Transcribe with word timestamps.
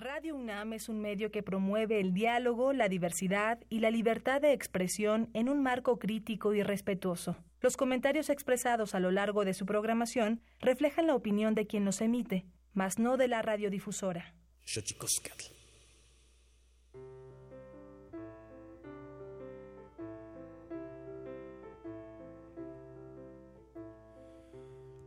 Radio 0.00 0.36
UNAM 0.36 0.74
es 0.74 0.88
un 0.88 1.00
medio 1.00 1.32
que 1.32 1.42
promueve 1.42 1.98
el 1.98 2.14
diálogo, 2.14 2.72
la 2.72 2.88
diversidad 2.88 3.58
y 3.68 3.80
la 3.80 3.90
libertad 3.90 4.40
de 4.40 4.52
expresión 4.52 5.28
en 5.34 5.48
un 5.48 5.60
marco 5.60 5.98
crítico 5.98 6.54
y 6.54 6.62
respetuoso. 6.62 7.36
Los 7.60 7.76
comentarios 7.76 8.30
expresados 8.30 8.94
a 8.94 9.00
lo 9.00 9.10
largo 9.10 9.44
de 9.44 9.54
su 9.54 9.66
programación 9.66 10.40
reflejan 10.60 11.08
la 11.08 11.16
opinión 11.16 11.56
de 11.56 11.66
quien 11.66 11.84
los 11.84 12.00
emite, 12.00 12.46
mas 12.74 13.00
no 13.00 13.16
de 13.16 13.26
la 13.26 13.42
radiodifusora. 13.42 14.36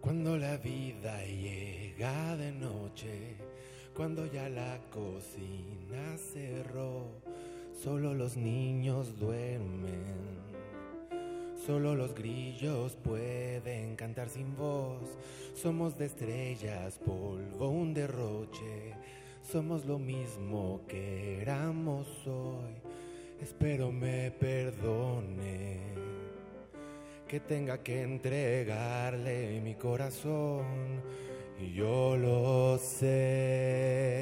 Cuando 0.02 0.38
la 0.38 0.58
vida 0.58 1.24
llega 1.26 2.36
de 2.36 2.52
noche, 2.52 3.38
cuando 3.96 4.26
ya 4.26 4.50
la 4.50 4.80
cocina 4.92 6.18
cerró, 6.18 7.06
solo 7.84 8.14
los 8.14 8.38
niños 8.38 9.20
duermen. 9.20 10.42
Solo 11.66 11.96
los 11.96 12.16
grillos 12.16 12.96
pueden 13.04 13.96
cantar 13.96 14.30
sin 14.30 14.56
voz. 14.56 15.18
Somos 15.54 15.98
de 15.98 16.06
estrellas, 16.06 16.98
polvo, 17.06 17.70
un 17.70 17.94
derroche. 17.94 18.96
Somos 19.44 19.86
lo 19.86 20.00
mismo 20.00 20.82
que 20.88 21.42
éramos 21.42 22.08
hoy. 22.26 22.74
Espero 23.42 23.92
me 23.92 24.32
perdone 24.32 25.80
que 27.28 27.40
tenga 27.40 27.78
que 27.78 28.02
entregarle 28.02 29.62
mi 29.62 29.76
corazón. 29.76 30.66
Y 31.62 31.74
yo 31.74 32.18
lo 32.18 32.78
sé, 32.78 34.18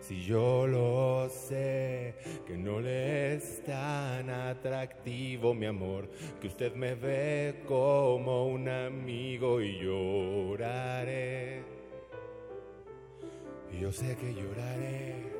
si 0.00 0.22
yo 0.22 0.66
lo 0.66 1.28
sé, 1.30 2.14
que 2.46 2.56
no 2.56 2.80
le 2.80 3.34
es 3.34 3.62
tan 3.64 4.28
atractivo 4.28 5.54
mi 5.54 5.66
amor, 5.66 6.08
que 6.40 6.48
usted 6.48 6.74
me 6.74 6.94
ve 6.94 7.62
como 7.66 8.46
un 8.46 8.68
amigo 8.68 9.60
y 9.62 9.78
lloraré. 9.78 11.62
Y 13.72 13.80
yo 13.80 13.90
sé 13.90 14.16
que 14.16 14.34
lloraré. 14.34 15.38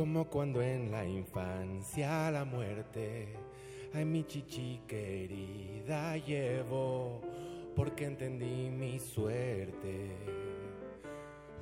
como 0.00 0.24
cuando 0.30 0.62
en 0.62 0.90
la 0.90 1.04
infancia 1.04 2.30
la 2.30 2.46
muerte 2.46 3.36
ay 3.92 4.04
mi 4.04 4.24
chichi 4.24 4.80
querida 4.86 6.16
llevo 6.16 7.20
porque 7.74 8.04
entendí 8.04 8.70
mi 8.70 8.98
suerte. 8.98 10.10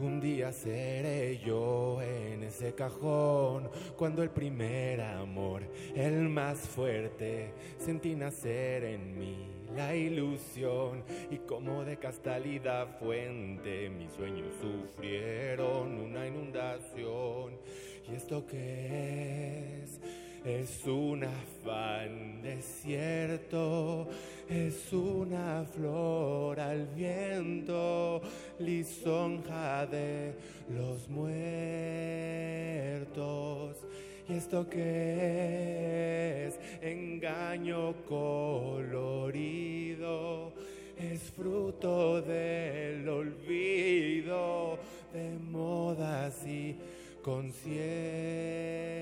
Un 0.00 0.20
día 0.20 0.52
seré 0.52 1.38
yo 1.38 2.00
en 2.00 2.44
ese 2.44 2.72
cajón 2.72 3.68
cuando 3.96 4.22
el 4.22 4.30
primer 4.30 5.00
amor, 5.00 5.62
el 5.96 6.28
más 6.28 6.58
fuerte, 6.60 7.52
sentí 7.78 8.14
nacer 8.14 8.84
en 8.84 9.18
mí 9.18 9.48
la 9.74 9.96
ilusión 9.96 11.02
y 11.30 11.38
como 11.38 11.84
de 11.84 11.98
castalidad 11.98 12.98
fuente 13.00 13.90
mis 13.90 14.12
sueños 14.12 14.48
sufrieron 14.60 15.98
una 15.98 16.26
inundación 16.26 17.58
¿Y 18.10 18.14
esto 18.14 18.46
qué 18.46 19.64
es? 19.64 19.67
Es 20.44 20.86
un 20.86 21.24
afán 21.24 22.40
desierto, 22.42 24.08
es 24.48 24.92
una 24.92 25.64
flor 25.64 26.60
al 26.60 26.86
viento, 26.86 28.22
lisonja 28.60 29.84
de 29.86 30.32
los 30.70 31.08
muertos. 31.08 31.38
¿Y 34.28 34.34
esto 34.34 34.68
qué 34.70 36.46
es? 36.46 36.58
Engaño 36.82 37.94
colorido, 38.08 38.92
es 40.96 41.22
fruto 41.30 42.22
del 42.22 43.08
olvido 43.08 44.78
de 45.12 45.36
modas 45.50 46.46
y 46.46 46.76
conciertos. 47.22 48.97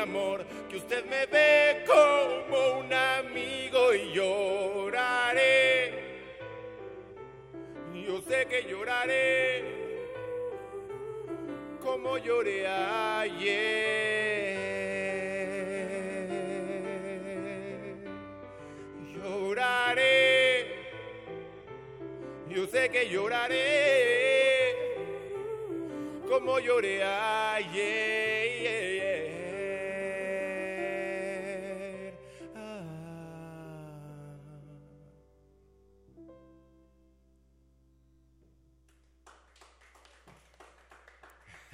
Amor, 0.00 0.44
que 0.68 0.76
usted 0.76 1.04
me 1.04 1.26
ve 1.26 1.84
como 1.86 2.80
un 2.80 2.92
amigo 2.92 3.94
y 3.94 4.12
lloraré 4.12 5.70
yo 8.10 8.20
sé 8.22 8.44
que 8.46 8.64
lloraré 8.68 9.62
como 11.80 12.18
lloré 12.18 12.66
ayer. 12.66 14.56
Lloraré, 19.14 20.66
yo 22.48 22.66
sé 22.66 22.90
que 22.90 23.08
lloraré 23.08 24.74
como 26.28 26.58
lloré 26.58 27.04
ayer. 27.04 28.29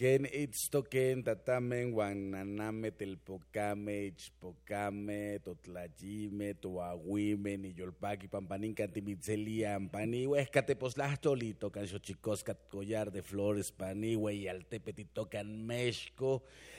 Ken 0.00 0.24
itztoken 0.24 1.20
tatamen 1.20 1.90
guananame 1.92 2.88
telpocame 2.96 3.96
ichpocame 4.08 5.18
totlachime 5.44 6.54
toahuime 6.62 7.52
niyolpaqui 7.60 8.30
pampanin 8.32 8.72
cantimitseli 8.78 9.58
ampani 9.68 10.22
huescate 10.24 10.78
poslachtolito 10.80 11.68
can 11.74 11.84
xochicosca 11.84 12.54
collar 12.72 13.12
de 13.12 13.20
flores 13.20 13.68
pani 13.72 14.14
hueyaltepe 14.14 14.96
titocan 14.96 15.52
mexco 15.68 16.32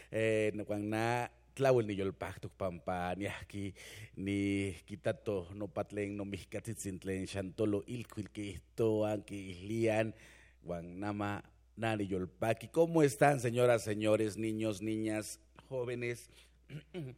eh, 0.10 0.50
guanna 0.66 1.30
tlauel 1.54 1.86
niyolpactoc 1.86 2.58
pampa 2.58 3.14
niahki 3.22 3.68
ni 4.18 4.74
quitato 4.88 5.46
nopatlen 5.54 6.18
nomihcatzitzintlen 6.18 7.30
xantolo 7.30 7.86
ilcuil 7.86 8.34
quihtoan 8.34 9.22
quihlian 9.30 10.10
guannama 10.66 11.36
Nani 11.76 12.08
Yolpaki. 12.08 12.68
¿Cómo 12.68 13.04
están, 13.04 13.40
señoras, 13.40 13.84
señores, 13.84 14.38
niños, 14.38 14.82
niñas, 14.82 15.40
jóvenes, 15.70 16.30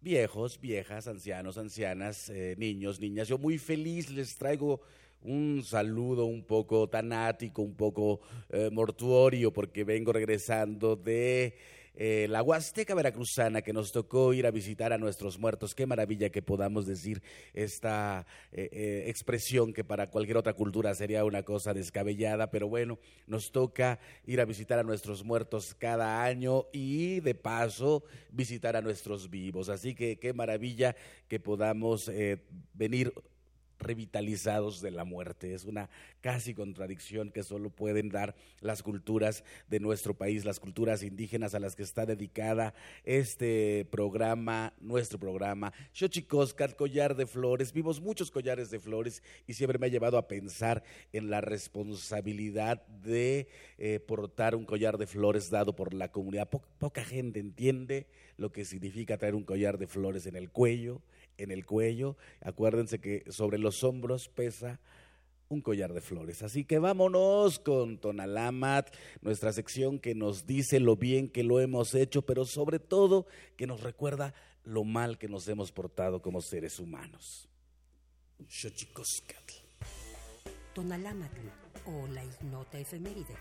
viejos, 0.00 0.60
viejas, 0.60 1.06
ancianos, 1.06 1.58
ancianas, 1.58 2.28
eh, 2.30 2.54
niños, 2.58 3.00
niñas? 3.00 3.28
Yo 3.28 3.38
muy 3.38 3.58
feliz 3.58 4.10
les 4.10 4.36
traigo 4.36 4.80
un 5.22 5.62
saludo 5.64 6.26
un 6.26 6.44
poco 6.44 6.88
tanático, 6.88 7.62
un 7.62 7.74
poco 7.74 8.20
eh, 8.50 8.70
mortuorio, 8.72 9.52
porque 9.52 9.84
vengo 9.84 10.12
regresando 10.12 10.96
de 10.96 11.56
eh, 11.96 12.26
la 12.28 12.42
Huasteca 12.42 12.94
Veracruzana, 12.94 13.62
que 13.62 13.72
nos 13.72 13.90
tocó 13.90 14.34
ir 14.34 14.46
a 14.46 14.50
visitar 14.50 14.92
a 14.92 14.98
nuestros 14.98 15.38
muertos. 15.38 15.74
Qué 15.74 15.86
maravilla 15.86 16.28
que 16.28 16.42
podamos 16.42 16.86
decir 16.86 17.22
esta 17.54 18.26
eh, 18.52 18.68
eh, 18.70 19.04
expresión 19.06 19.72
que 19.72 19.82
para 19.82 20.10
cualquier 20.10 20.36
otra 20.36 20.52
cultura 20.52 20.94
sería 20.94 21.24
una 21.24 21.42
cosa 21.42 21.72
descabellada, 21.72 22.50
pero 22.50 22.68
bueno, 22.68 22.98
nos 23.26 23.50
toca 23.50 23.98
ir 24.26 24.40
a 24.40 24.44
visitar 24.44 24.78
a 24.78 24.82
nuestros 24.82 25.24
muertos 25.24 25.74
cada 25.74 26.22
año 26.22 26.66
y 26.70 27.20
de 27.20 27.34
paso 27.34 28.04
visitar 28.30 28.76
a 28.76 28.82
nuestros 28.82 29.30
vivos. 29.30 29.70
Así 29.70 29.94
que 29.94 30.18
qué 30.18 30.34
maravilla 30.34 30.94
que 31.28 31.40
podamos 31.40 32.10
venir 32.74 33.12
revitalizados 33.78 34.80
de 34.80 34.90
la 34.90 35.04
muerte. 35.04 35.54
Es 35.54 35.64
una 35.64 35.88
casi 36.20 36.54
contradicción 36.54 37.30
que 37.30 37.42
solo 37.42 37.70
pueden 37.70 38.08
dar 38.08 38.34
las 38.60 38.82
culturas 38.82 39.44
de 39.68 39.80
nuestro 39.80 40.14
país, 40.14 40.44
las 40.44 40.60
culturas 40.60 41.02
indígenas 41.02 41.54
a 41.54 41.60
las 41.60 41.76
que 41.76 41.82
está 41.82 42.06
dedicada 42.06 42.74
este 43.04 43.86
programa, 43.90 44.72
nuestro 44.80 45.18
programa. 45.18 45.72
Xochicoscat, 45.92 46.74
collar 46.74 47.14
de 47.16 47.26
flores, 47.26 47.72
vimos 47.72 48.00
muchos 48.00 48.30
collares 48.30 48.70
de 48.70 48.80
flores 48.80 49.22
y 49.46 49.54
siempre 49.54 49.78
me 49.78 49.86
ha 49.86 49.90
llevado 49.90 50.18
a 50.18 50.28
pensar 50.28 50.82
en 51.12 51.30
la 51.30 51.40
responsabilidad 51.40 52.86
de 52.86 53.48
eh, 53.78 54.00
portar 54.00 54.54
un 54.54 54.64
collar 54.64 54.98
de 54.98 55.06
flores 55.06 55.50
dado 55.50 55.74
por 55.74 55.94
la 55.94 56.10
comunidad. 56.10 56.48
poca 56.48 57.04
gente 57.04 57.40
entiende 57.40 58.06
lo 58.36 58.52
que 58.52 58.64
significa 58.64 59.16
traer 59.16 59.34
un 59.34 59.44
collar 59.44 59.78
de 59.78 59.86
flores 59.86 60.26
en 60.26 60.36
el 60.36 60.50
cuello 60.50 61.02
en 61.38 61.50
el 61.50 61.66
cuello. 61.66 62.16
Acuérdense 62.40 62.98
que 62.98 63.24
sobre 63.28 63.58
los 63.66 63.82
hombros 63.82 64.28
pesa 64.28 64.78
un 65.48 65.60
collar 65.60 65.92
de 65.92 66.00
flores. 66.00 66.44
Así 66.44 66.64
que 66.64 66.78
vámonos 66.78 67.58
con 67.58 67.98
Tonalamat, 67.98 68.94
nuestra 69.22 69.52
sección 69.52 69.98
que 69.98 70.14
nos 70.14 70.46
dice 70.46 70.78
lo 70.78 70.94
bien 70.94 71.28
que 71.28 71.42
lo 71.42 71.58
hemos 71.58 71.92
hecho, 71.96 72.22
pero 72.22 72.44
sobre 72.44 72.78
todo 72.78 73.26
que 73.56 73.66
nos 73.66 73.80
recuerda 73.80 74.34
lo 74.62 74.84
mal 74.84 75.18
que 75.18 75.28
nos 75.28 75.48
hemos 75.48 75.72
portado 75.72 76.22
como 76.22 76.40
seres 76.42 76.78
humanos. 76.78 77.48
Tonalamat 80.72 81.32
o 81.86 82.06
la 82.06 82.24
ignota 82.24 82.78
efeméride. 82.78 83.34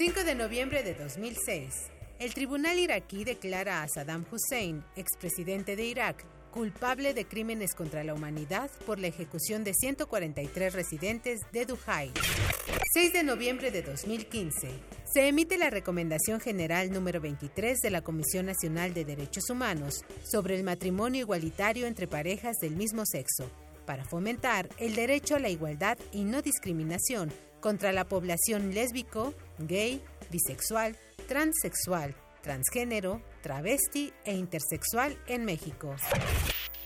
5 0.00 0.24
de 0.24 0.34
noviembre 0.34 0.82
de 0.82 0.94
2006. 0.94 1.99
El 2.20 2.34
tribunal 2.34 2.78
iraquí 2.78 3.24
declara 3.24 3.82
a 3.82 3.88
Saddam 3.88 4.26
Hussein, 4.30 4.84
expresidente 4.94 5.74
de 5.74 5.86
Irak, 5.86 6.22
culpable 6.50 7.14
de 7.14 7.24
crímenes 7.24 7.74
contra 7.74 8.04
la 8.04 8.12
humanidad 8.12 8.70
por 8.84 8.98
la 8.98 9.06
ejecución 9.06 9.64
de 9.64 9.72
143 9.72 10.74
residentes 10.74 11.40
de 11.50 11.64
Duhai. 11.64 12.12
6 12.92 13.14
de 13.14 13.22
noviembre 13.22 13.70
de 13.70 13.80
2015. 13.80 14.68
Se 15.10 15.28
emite 15.28 15.56
la 15.56 15.70
Recomendación 15.70 16.40
General 16.40 16.92
número 16.92 17.22
23 17.22 17.78
de 17.78 17.90
la 17.90 18.02
Comisión 18.02 18.44
Nacional 18.44 18.92
de 18.92 19.06
Derechos 19.06 19.48
Humanos 19.48 20.04
sobre 20.22 20.56
el 20.56 20.62
matrimonio 20.62 21.22
igualitario 21.22 21.86
entre 21.86 22.06
parejas 22.06 22.58
del 22.60 22.76
mismo 22.76 23.04
sexo, 23.06 23.50
para 23.86 24.04
fomentar 24.04 24.68
el 24.76 24.94
derecho 24.94 25.36
a 25.36 25.40
la 25.40 25.48
igualdad 25.48 25.96
y 26.12 26.24
no 26.24 26.42
discriminación 26.42 27.32
contra 27.60 27.92
la 27.92 28.04
población 28.04 28.74
lésbico, 28.74 29.32
gay, 29.58 30.02
bisexual, 30.30 30.96
transexual, 31.30 32.12
transgénero, 32.42 33.22
travesti 33.40 34.12
e 34.24 34.34
intersexual 34.34 35.16
en 35.28 35.44
México. 35.44 35.94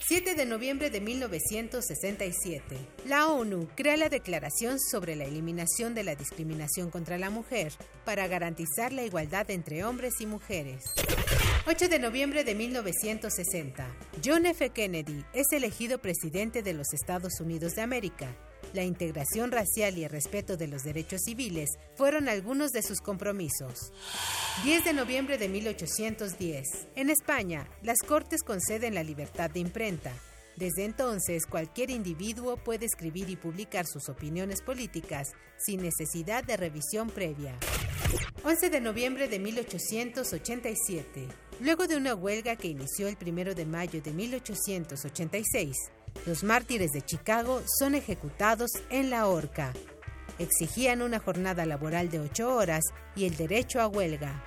7 0.07 0.35
de 0.35 0.45
noviembre 0.45 0.91
de 0.91 1.01
1967. 1.01 2.77
La 3.07 3.29
ONU 3.29 3.67
crea 3.75 3.97
la 3.97 4.11
Declaración 4.11 4.79
sobre 4.79 5.17
la 5.17 5.25
Eliminación 5.25 5.95
de 5.95 6.05
la 6.05 6.15
Discriminación 6.15 6.91
contra 6.91 7.17
la 7.17 7.31
Mujer 7.31 7.73
para 8.05 8.27
garantizar 8.27 8.93
la 8.93 9.05
igualdad 9.05 9.51
entre 9.51 9.83
hombres 9.83 10.21
y 10.21 10.27
mujeres. 10.27 10.85
8 11.67 11.89
de 11.89 11.99
noviembre 11.99 12.45
de 12.45 12.55
1960. 12.55 13.97
John 14.23 14.45
F. 14.45 14.69
Kennedy 14.69 15.25
es 15.33 15.47
elegido 15.53 16.03
presidente 16.03 16.63
de 16.63 16.75
los 16.75 16.93
Estados 16.93 17.41
Unidos 17.41 17.77
de 17.77 17.81
América 17.81 18.29
la 18.75 18.83
integración 18.83 19.53
racial 19.53 19.97
y 19.97 20.05
el 20.05 20.11
respeto 20.11 20.57
de 20.57 20.69
los 20.69 20.83
derechos 20.83 21.23
civiles 21.25 21.71
fueron 21.97 22.29
algunos 22.29 22.73
de 22.73 22.83
sus 22.83 23.01
compromisos. 23.01 23.93
10 24.65 24.85
de 24.85 24.93
noviembre 24.93 25.39
de 25.39 25.49
1810. 25.49 26.89
En 26.97 27.09
España, 27.09 27.69
las 27.83 27.99
Cortes 28.07 28.43
conceden 28.43 28.95
la 28.95 29.05
libertad 29.05 29.49
de 29.51 29.61
imprenta. 29.61 30.13
Desde 30.57 30.85
entonces, 30.85 31.47
cualquier 31.47 31.91
individuo 31.91 32.57
puede 32.57 32.87
escribir 32.87 33.31
y 33.31 33.37
publicar 33.37 33.87
sus 33.87 34.09
opiniones 34.09 34.61
políticas 34.61 35.33
sin 35.59 35.83
necesidad 35.83 36.45
de 36.45 36.57
revisión 36.57 37.11
previa. 37.11 37.57
11 38.45 38.71
de 38.71 38.81
noviembre 38.81 39.29
de 39.29 39.39
1887. 39.39 41.29
Luego 41.61 41.87
de 41.87 41.97
una 41.97 42.15
huelga 42.15 42.57
que 42.57 42.69
inició 42.69 43.09
el 43.09 43.17
1 43.21 43.55
de 43.55 43.67
mayo 43.67 44.03
de 44.03 44.13
1886, 44.13 45.77
los 46.27 46.43
mártires 46.43 46.93
de 46.93 47.03
Chicago 47.03 47.63
son 47.79 47.95
ejecutados 47.95 48.71
en 48.91 49.11
la 49.11 49.27
horca. 49.27 49.73
Exigían 50.39 51.03
una 51.03 51.19
jornada 51.19 51.67
laboral 51.67 52.11
de 52.11 52.21
ocho 52.21 52.55
horas 52.55 52.83
y 53.15 53.27
el 53.27 53.37
derecho 53.37 53.81
a 53.81 53.87
huelga. 53.87 54.43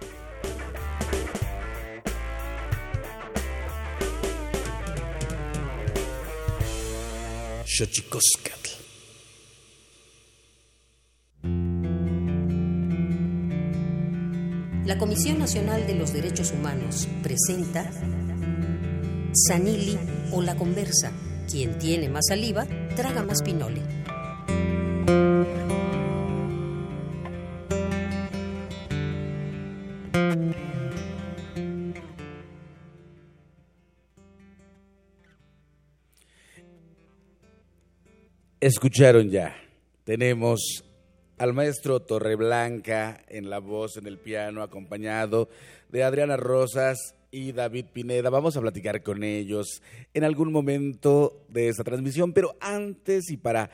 La 14.85 14.97
Comisión 14.97 15.37
Nacional 15.37 15.85
de 15.85 15.93
los 15.93 16.11
Derechos 16.11 16.51
Humanos 16.51 17.07
presenta 17.21 17.91
Sanili 19.33 19.99
o 20.31 20.41
La 20.41 20.55
Conversa 20.55 21.11
quien 21.49 21.79
tiene 21.79 22.09
más 22.09 22.25
saliva, 22.27 22.67
traga 22.95 23.23
más 23.23 23.41
pinole. 23.41 23.81
Escucharon 38.59 39.29
ya. 39.29 39.55
Tenemos 40.03 40.83
al 41.37 41.53
maestro 41.53 42.01
Torreblanca 42.01 43.23
en 43.29 43.49
la 43.49 43.59
voz, 43.59 43.97
en 43.97 44.07
el 44.07 44.17
piano, 44.17 44.61
acompañado 44.61 45.49
de 45.89 46.03
Adriana 46.03 46.35
Rosas 46.35 47.16
y 47.31 47.51
David 47.51 47.85
Pineda. 47.93 48.29
Vamos 48.29 48.57
a 48.57 48.61
platicar 48.61 49.03
con 49.03 49.23
ellos 49.23 49.81
en 50.13 50.23
algún 50.23 50.51
momento 50.51 51.45
de 51.49 51.69
esta 51.69 51.83
transmisión, 51.83 52.33
pero 52.33 52.55
antes 52.59 53.29
y 53.29 53.37
para 53.37 53.69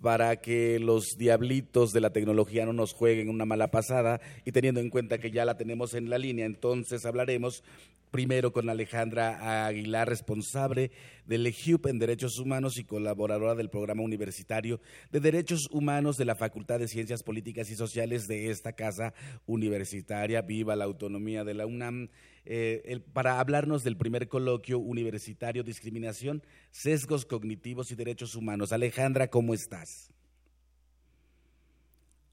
para 0.00 0.36
que 0.36 0.78
los 0.78 1.16
diablitos 1.18 1.92
de 1.92 2.00
la 2.00 2.10
tecnología 2.10 2.64
no 2.64 2.72
nos 2.72 2.94
jueguen 2.94 3.28
una 3.28 3.44
mala 3.44 3.70
pasada 3.70 4.20
y 4.46 4.52
teniendo 4.52 4.80
en 4.80 4.88
cuenta 4.88 5.18
que 5.18 5.30
ya 5.30 5.44
la 5.44 5.58
tenemos 5.58 5.92
en 5.92 6.08
la 6.08 6.16
línea, 6.16 6.46
entonces 6.46 7.04
hablaremos 7.04 7.62
primero 8.10 8.52
con 8.52 8.68
Alejandra 8.68 9.66
Aguilar, 9.66 10.08
responsable 10.08 10.90
del 11.26 11.46
EGIUP 11.46 11.86
en 11.86 11.98
Derechos 11.98 12.38
Humanos 12.38 12.76
y 12.78 12.84
colaboradora 12.84 13.54
del 13.54 13.70
Programa 13.70 14.02
Universitario 14.02 14.80
de 15.12 15.20
Derechos 15.20 15.68
Humanos 15.70 16.16
de 16.16 16.24
la 16.24 16.34
Facultad 16.34 16.80
de 16.80 16.88
Ciencias 16.88 17.22
Políticas 17.22 17.70
y 17.70 17.76
Sociales 17.76 18.26
de 18.26 18.50
esta 18.50 18.72
casa 18.72 19.14
universitaria. 19.46 20.42
Viva 20.42 20.76
la 20.76 20.86
autonomía 20.86 21.44
de 21.44 21.54
la 21.54 21.66
UNAM. 21.66 22.08
Eh, 22.52 23.00
para 23.12 23.38
hablarnos 23.38 23.84
del 23.84 23.96
primer 23.96 24.26
coloquio 24.26 24.80
universitario 24.80 25.62
Discriminación, 25.62 26.42
Sesgos 26.72 27.24
Cognitivos 27.24 27.92
y 27.92 27.94
Derechos 27.94 28.34
Humanos. 28.34 28.72
Alejandra, 28.72 29.28
¿cómo 29.28 29.54
estás? 29.54 30.10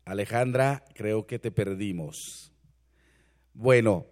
Alejandra, 0.06 0.84
creo 0.96 1.28
que 1.28 1.38
te 1.38 1.52
perdimos. 1.52 2.52
Bueno, 3.54 4.08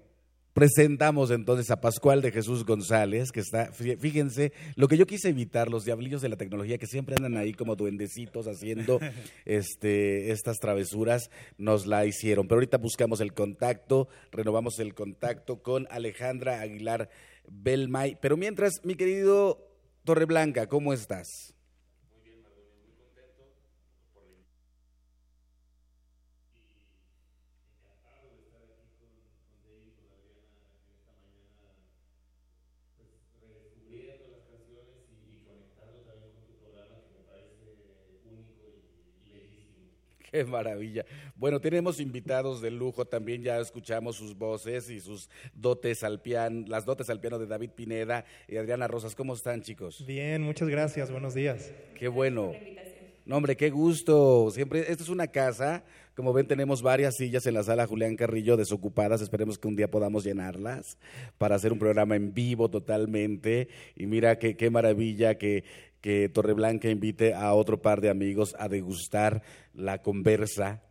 presentamos 0.55 1.31
entonces 1.31 1.69
a 1.69 1.81
Pascual 1.81 2.21
de 2.21 2.31
Jesús 2.31 2.63
González, 2.65 3.33
que 3.33 3.41
está, 3.41 3.74
fíjense, 3.74 4.53
lo 4.77 4.88
que 4.88 4.95
yo 4.95 5.05
quise 5.05 5.27
evitar, 5.27 5.69
los 5.69 5.83
diablillos 5.83 6.21
de 6.21 6.29
la 6.29 6.38
tecnología 6.38 6.77
que 6.77 6.88
siempre 6.88 7.13
andan 7.13 7.35
ahí 7.35 7.53
como 7.53 7.75
duendecitos 7.75 8.47
haciendo 8.47 9.01
este, 9.45 10.31
estas 10.31 10.59
travesuras, 10.59 11.29
nos 11.57 11.85
la 11.85 12.05
hicieron. 12.05 12.47
Pero 12.47 12.55
ahorita 12.55 12.77
buscamos 12.77 13.19
el 13.19 13.33
contacto, 13.33 14.07
renovamos 14.31 14.79
el 14.79 14.95
contacto 14.95 15.62
con 15.62 15.88
Alejandra 15.91 16.62
Aguilar 16.62 17.09
Belmay. 17.50 18.17
Pero 18.21 18.38
mientras, 18.38 18.79
mi 18.85 18.95
querido 18.95 19.67
Torreblanca, 20.05 20.67
¿cómo 20.67 20.93
estás? 20.93 21.54
Qué 40.36 40.44
maravilla. 40.44 41.06
Bueno, 41.38 41.62
tenemos 41.62 42.01
invitados 42.01 42.62
de 42.62 42.70
lujo, 42.70 43.06
también 43.06 43.42
ya 43.42 43.58
escuchamos 43.58 44.18
sus 44.18 44.38
voces 44.38 44.89
y 44.89 45.00
sus 45.00 45.30
dotes 45.54 46.04
al 46.04 46.20
piano, 46.20 46.65
las 46.68 46.84
dotes 46.84 47.10
al 47.10 47.22
piano 47.22 47.39
de 47.39 47.48
David 47.48 47.70
Pineda 47.70 48.25
y 48.46 48.58
Adriana 48.58 48.86
Rosas. 48.89 49.15
¿Cómo 49.15 49.34
están, 49.34 49.62
chicos? 49.62 50.06
Bien, 50.06 50.42
muchas 50.42 50.68
gracias, 50.68 51.10
buenos 51.10 51.36
días. 51.36 51.72
Qué 51.98 52.10
bueno. 52.10 52.51
No, 53.25 53.38
hombre, 53.38 53.56
qué 53.56 53.70
gusto. 53.70 54.51
Siempre, 54.51 54.82
esta 54.82 55.04
es 55.04 55.08
una 55.10 55.27
casa. 55.27 55.86
Como 56.15 56.31
ven, 56.31 56.48
tenemos 56.48 56.81
varias 56.81 57.17
sillas 57.17 57.45
en 57.45 57.55
la 57.55 57.63
sala 57.63 57.88
Julián 57.88 58.15
Carrillo 58.15 58.55
desocupadas. 58.55 59.19
Esperemos 59.19 59.60
que 59.60 59.67
un 59.67 59.75
día 59.75 59.91
podamos 59.91 60.24
llenarlas 60.24 60.98
para 61.38 61.55
hacer 61.55 61.74
un 61.74 61.79
programa 61.79 62.15
en 62.15 62.34
vivo 62.34 62.69
totalmente. 62.69 63.67
Y 63.98 64.05
mira 64.07 64.39
qué, 64.39 64.55
qué 64.55 64.69
maravilla 64.69 65.38
que, 65.38 65.65
que 66.00 66.29
Torreblanca 66.29 66.89
invite 66.89 67.34
a 67.34 67.53
otro 67.53 67.81
par 67.81 68.00
de 68.00 68.10
amigos 68.10 68.55
a 68.57 68.69
degustar 68.69 69.43
la 69.74 70.01
conversa. 70.01 70.84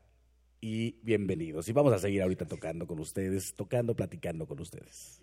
Y 0.61 0.97
bienvenidos. 1.03 1.71
Y 1.71 1.73
vamos 1.73 1.95
a 1.95 1.99
seguir 1.99 2.21
ahorita 2.21 2.45
tocando 2.45 2.87
con 2.87 2.99
ustedes, 2.99 3.55
tocando, 3.55 3.97
platicando 3.97 4.47
con 4.47 4.61
ustedes. 4.61 5.23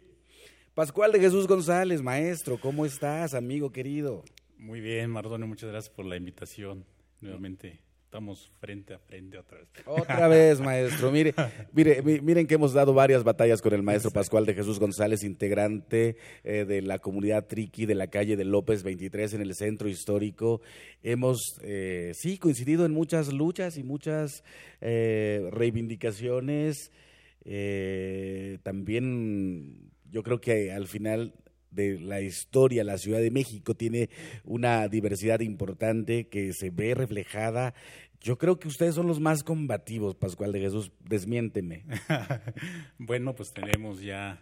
Pascual 0.74 1.12
de 1.12 1.20
Jesús 1.20 1.48
González, 1.48 2.02
maestro, 2.02 2.60
¿cómo 2.60 2.88
estás, 2.88 3.36
amigo 3.36 3.72
querido? 3.72 4.24
Muy 4.58 4.82
bien, 4.82 5.12
Mardonio, 5.12 5.46
muchas 5.46 5.70
gracias 5.70 5.94
por 5.94 6.06
la 6.06 6.16
invitación 6.16 6.86
nuevamente 7.20 7.91
estamos 8.12 8.52
frente 8.60 8.94
a 8.94 9.00
frente 9.00 9.38
otra 9.38 9.60
vez. 9.60 9.70
Otra 9.86 10.28
vez, 10.28 10.60
maestro. 10.60 11.14
Mire, 11.14 11.34
mire, 11.72 12.02
miren 12.02 12.46
que 12.46 12.56
hemos 12.56 12.74
dado 12.74 12.94
varias 12.94 13.24
batallas 13.24 13.62
con 13.62 13.74
el 13.74 13.84
maestro 13.84 14.12
Pascual 14.12 14.46
de 14.46 14.54
Jesús 14.54 14.80
González, 14.80 15.24
integrante 15.24 16.18
eh, 16.44 16.66
de 16.66 16.82
la 16.82 17.00
comunidad 17.00 17.48
Triqui 17.48 17.86
de 17.86 17.96
la 17.96 18.08
calle 18.08 18.36
de 18.36 18.44
López 18.44 18.84
23 18.84 19.36
en 19.36 19.42
el 19.44 19.56
centro 19.56 19.88
histórico. 19.88 20.60
Hemos, 21.04 21.40
eh, 21.62 22.12
sí, 22.14 22.38
coincidido 22.38 22.86
en 22.86 22.92
muchas 22.92 23.32
luchas 23.32 23.78
y 23.78 23.84
muchas 23.84 24.44
eh, 24.82 25.48
reivindicaciones. 25.50 26.92
también 28.62 29.90
yo 30.12 30.22
creo 30.22 30.42
que 30.42 30.74
al 30.74 30.88
final 30.88 31.34
de 31.72 32.00
la 32.00 32.22
historia, 32.22 32.84
la 32.84 32.98
Ciudad 32.98 33.20
de 33.20 33.32
México 33.32 33.76
tiene 33.76 34.10
una 34.44 34.88
diversidad 34.88 35.40
importante 35.40 36.28
que 36.28 36.54
se 36.54 36.70
ve 36.70 36.94
reflejada. 36.94 37.74
Yo 38.20 38.38
creo 38.38 38.60
que 38.60 38.68
ustedes 38.68 38.96
son 38.96 39.08
los 39.08 39.20
más 39.20 39.44
combativos, 39.44 40.16
Pascual 40.16 40.52
de 40.52 40.60
Jesús, 40.60 40.92
desmiénteme. 41.00 41.86
bueno, 43.00 43.34
pues 43.34 43.52
tenemos 43.52 44.02
ya 44.02 44.40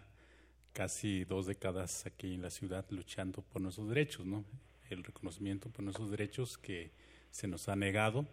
casi 0.74 1.24
dos 1.26 1.46
décadas 1.46 2.06
aquí 2.06 2.34
en 2.34 2.42
la 2.42 2.50
ciudad 2.50 2.86
luchando 2.90 3.42
por 3.42 3.62
nuestros 3.62 3.90
derechos, 3.90 4.26
¿no? 4.26 4.44
El 4.90 5.04
reconocimiento 5.04 5.70
por 5.70 5.84
nuestros 5.84 6.12
derechos 6.12 6.58
que 6.58 6.92
se 7.32 7.48
nos 7.48 7.70
ha 7.70 7.76
negado 7.76 8.28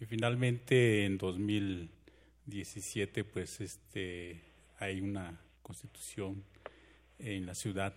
y 0.00 0.06
finalmente 0.06 1.04
en 1.04 1.16
2017 1.16 3.24
pues 3.24 3.60
este 3.60 4.40
hay 4.78 5.00
una 5.00 5.40
constitución 5.62 6.42
en 7.18 7.46
la 7.46 7.54
ciudad 7.54 7.94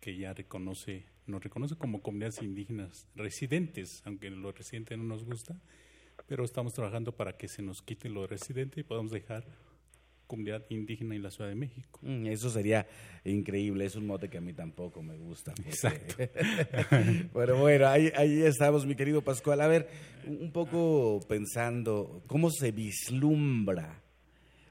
que 0.00 0.16
ya 0.16 0.32
reconoce, 0.32 1.06
nos 1.26 1.42
reconoce 1.42 1.76
como 1.76 2.02
comunidades 2.02 2.42
indígenas 2.42 3.08
residentes, 3.14 4.02
aunque 4.04 4.30
lo 4.30 4.52
residente 4.52 4.96
no 4.96 5.04
nos 5.04 5.24
gusta, 5.24 5.60
pero 6.26 6.44
estamos 6.44 6.72
trabajando 6.72 7.12
para 7.12 7.36
que 7.36 7.48
se 7.48 7.62
nos 7.62 7.82
quite 7.82 8.08
lo 8.08 8.26
residente 8.26 8.80
y 8.80 8.84
podamos 8.84 9.12
dejar 9.12 9.46
comunidad 10.26 10.64
indígena 10.68 11.16
en 11.16 11.22
la 11.22 11.30
Ciudad 11.30 11.48
de 11.48 11.56
México. 11.56 12.00
Mm, 12.02 12.26
eso 12.26 12.50
sería 12.50 12.86
increíble, 13.24 13.86
es 13.86 13.96
un 13.96 14.06
mote 14.06 14.28
que 14.28 14.38
a 14.38 14.40
mí 14.40 14.52
tampoco 14.52 15.02
me 15.02 15.16
gusta. 15.16 15.54
Exacto. 15.64 16.16
pero 17.32 17.58
bueno, 17.58 17.88
ahí, 17.88 18.12
ahí 18.14 18.42
estamos, 18.42 18.86
mi 18.86 18.94
querido 18.94 19.22
Pascual. 19.22 19.60
A 19.62 19.66
ver, 19.66 19.88
un 20.26 20.52
poco 20.52 21.20
pensando, 21.26 22.22
¿cómo 22.26 22.50
se 22.50 22.70
vislumbra 22.72 24.02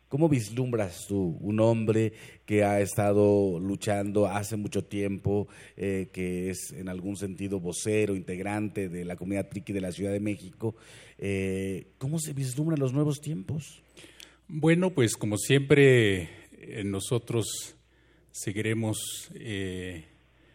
¿Cómo 0.09 0.29
vislumbras 0.29 1.05
tú 1.05 1.37
un 1.41 1.59
hombre 1.59 2.13
que 2.45 2.63
ha 2.63 2.79
estado 2.79 3.59
luchando 3.59 4.25
hace 4.25 4.55
mucho 4.55 4.85
tiempo, 4.85 5.49
eh, 5.75 6.07
que 6.13 6.49
es 6.49 6.71
en 6.71 6.87
algún 6.87 7.17
sentido 7.17 7.59
vocero, 7.59 8.15
integrante 8.15 8.87
de 8.87 9.03
la 9.03 9.17
comunidad 9.17 9.49
triqui 9.49 9.73
de 9.73 9.81
la 9.81 9.91
Ciudad 9.91 10.13
de 10.13 10.21
México? 10.21 10.75
Eh, 11.17 11.87
¿Cómo 11.97 12.19
se 12.19 12.31
vislumbran 12.31 12.79
los 12.79 12.93
nuevos 12.93 13.19
tiempos? 13.19 13.83
Bueno, 14.47 14.91
pues 14.91 15.17
como 15.17 15.37
siempre, 15.37 16.29
eh, 16.53 16.83
nosotros 16.85 17.75
seguiremos 18.31 19.29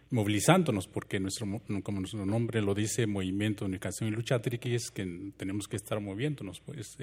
movilizándonos, 0.09 0.87
porque 0.89 1.21
nuestro, 1.21 1.47
como 1.83 2.01
nuestro 2.01 2.25
nombre 2.25 2.63
lo 2.63 2.75
dice, 2.75 3.07
Movimiento 3.07 3.67
Unificación 3.67 4.09
y 4.09 4.13
Lucha 4.13 4.41
Triqui, 4.41 4.75
es 4.75 4.91
que 4.91 5.33
tenemos 5.37 5.69
que 5.69 5.77
estar 5.77 6.01
moviéndonos, 6.01 6.61
pues 6.61 6.97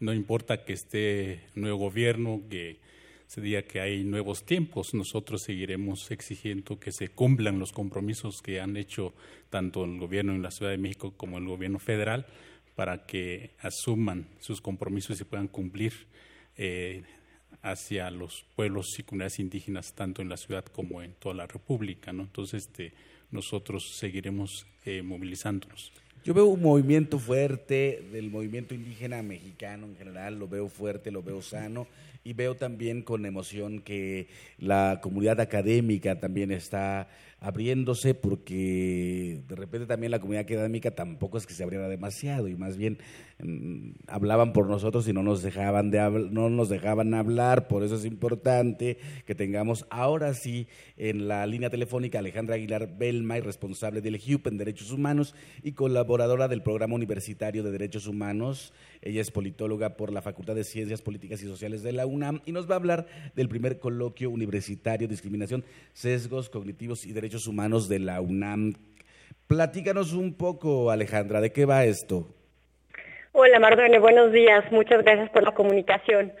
no 0.00 0.12
importa 0.14 0.64
que 0.64 0.72
esté 0.72 1.42
nuevo 1.54 1.78
gobierno, 1.78 2.42
que 2.50 2.78
se 3.26 3.40
diga 3.40 3.62
que 3.62 3.80
hay 3.80 4.02
nuevos 4.02 4.44
tiempos, 4.44 4.92
nosotros 4.92 5.42
seguiremos 5.42 6.10
exigiendo 6.10 6.80
que 6.80 6.90
se 6.90 7.10
cumplan 7.10 7.60
los 7.60 7.70
compromisos 7.70 8.42
que 8.42 8.60
han 8.60 8.76
hecho 8.76 9.14
tanto 9.50 9.84
el 9.84 9.98
gobierno 9.98 10.34
en 10.34 10.42
la 10.42 10.50
Ciudad 10.50 10.72
de 10.72 10.78
México 10.78 11.12
como 11.16 11.38
el 11.38 11.46
gobierno 11.46 11.78
federal 11.78 12.26
para 12.74 13.06
que 13.06 13.50
asuman 13.60 14.26
sus 14.40 14.60
compromisos 14.60 15.20
y 15.20 15.24
puedan 15.24 15.46
cumplir 15.46 15.92
eh, 16.56 17.04
hacia 17.62 18.10
los 18.10 18.44
pueblos 18.56 18.98
y 18.98 19.02
comunidades 19.02 19.38
indígenas 19.38 19.94
tanto 19.94 20.22
en 20.22 20.28
la 20.28 20.36
ciudad 20.36 20.64
como 20.64 21.02
en 21.02 21.12
toda 21.12 21.34
la 21.34 21.46
República. 21.46 22.12
¿no? 22.12 22.22
Entonces, 22.22 22.64
este, 22.64 22.94
nosotros 23.30 23.96
seguiremos 23.96 24.66
eh, 24.84 25.02
movilizándonos. 25.02 25.92
Yo 26.22 26.34
veo 26.34 26.46
un 26.46 26.60
movimiento 26.60 27.18
fuerte 27.18 28.04
del 28.12 28.30
movimiento 28.30 28.74
indígena 28.74 29.22
mexicano 29.22 29.86
en 29.86 29.96
general, 29.96 30.38
lo 30.38 30.48
veo 30.48 30.68
fuerte, 30.68 31.10
lo 31.10 31.22
veo 31.22 31.40
sano 31.40 31.86
y 32.22 32.34
veo 32.34 32.56
también 32.56 33.02
con 33.02 33.24
emoción 33.24 33.80
que 33.80 34.28
la 34.58 35.00
comunidad 35.02 35.40
académica 35.40 36.20
también 36.20 36.50
está 36.52 37.08
abriéndose 37.40 38.14
porque 38.14 39.40
de 39.48 39.56
repente 39.56 39.86
también 39.86 40.10
la 40.10 40.18
comunidad 40.18 40.42
académica 40.42 40.90
tampoco 40.90 41.38
es 41.38 41.46
que 41.46 41.54
se 41.54 41.62
abriera 41.62 41.88
demasiado 41.88 42.48
y 42.48 42.54
más 42.54 42.76
bien 42.76 42.98
mm, 43.42 43.92
hablaban 44.08 44.52
por 44.52 44.68
nosotros 44.68 45.08
y 45.08 45.14
no 45.14 45.22
nos 45.22 45.42
dejaban 45.42 45.90
de 45.90 46.00
no 46.30 46.50
nos 46.50 46.68
dejaban 46.68 47.14
hablar, 47.14 47.66
por 47.66 47.82
eso 47.82 47.96
es 47.96 48.04
importante 48.04 48.98
que 49.24 49.34
tengamos 49.34 49.86
ahora 49.88 50.34
sí 50.34 50.66
en 50.98 51.28
la 51.28 51.46
línea 51.46 51.70
telefónica 51.70 52.18
Alejandra 52.18 52.56
Aguilar 52.56 52.98
Belmay, 52.98 53.40
responsable 53.40 54.02
del 54.02 54.16
HUP 54.16 54.46
en 54.46 54.58
Derechos 54.58 54.92
Humanos 54.92 55.34
y 55.62 55.72
colaboradora 55.72 56.46
del 56.46 56.62
Programa 56.62 56.94
Universitario 56.94 57.62
de 57.62 57.70
Derechos 57.70 58.06
Humanos. 58.06 58.74
Ella 59.00 59.22
es 59.22 59.30
politóloga 59.30 59.96
por 59.96 60.12
la 60.12 60.20
Facultad 60.20 60.54
de 60.54 60.64
Ciencias 60.64 61.00
Políticas 61.00 61.42
y 61.42 61.46
Sociales 61.46 61.82
de 61.82 61.92
la 61.92 62.04
UNAM 62.10 62.42
y 62.44 62.52
nos 62.52 62.68
va 62.68 62.74
a 62.74 62.78
hablar 62.78 63.06
del 63.34 63.48
primer 63.48 63.78
coloquio 63.78 64.30
universitario 64.30 65.08
Discriminación, 65.08 65.64
Sesgos 65.92 66.50
Cognitivos 66.50 67.06
y 67.06 67.12
Derechos 67.12 67.46
Humanos 67.46 67.88
de 67.88 68.00
la 68.00 68.20
UNAM. 68.20 68.74
Platícanos 69.46 70.12
un 70.12 70.34
poco, 70.34 70.90
Alejandra, 70.90 71.40
¿de 71.40 71.52
qué 71.52 71.64
va 71.64 71.84
esto? 71.84 72.28
Hola, 73.32 73.58
Mardone, 73.58 73.98
buenos 73.98 74.32
días. 74.32 74.70
Muchas 74.70 75.02
gracias 75.02 75.30
por 75.30 75.42
la 75.42 75.54
comunicación. 75.54 76.32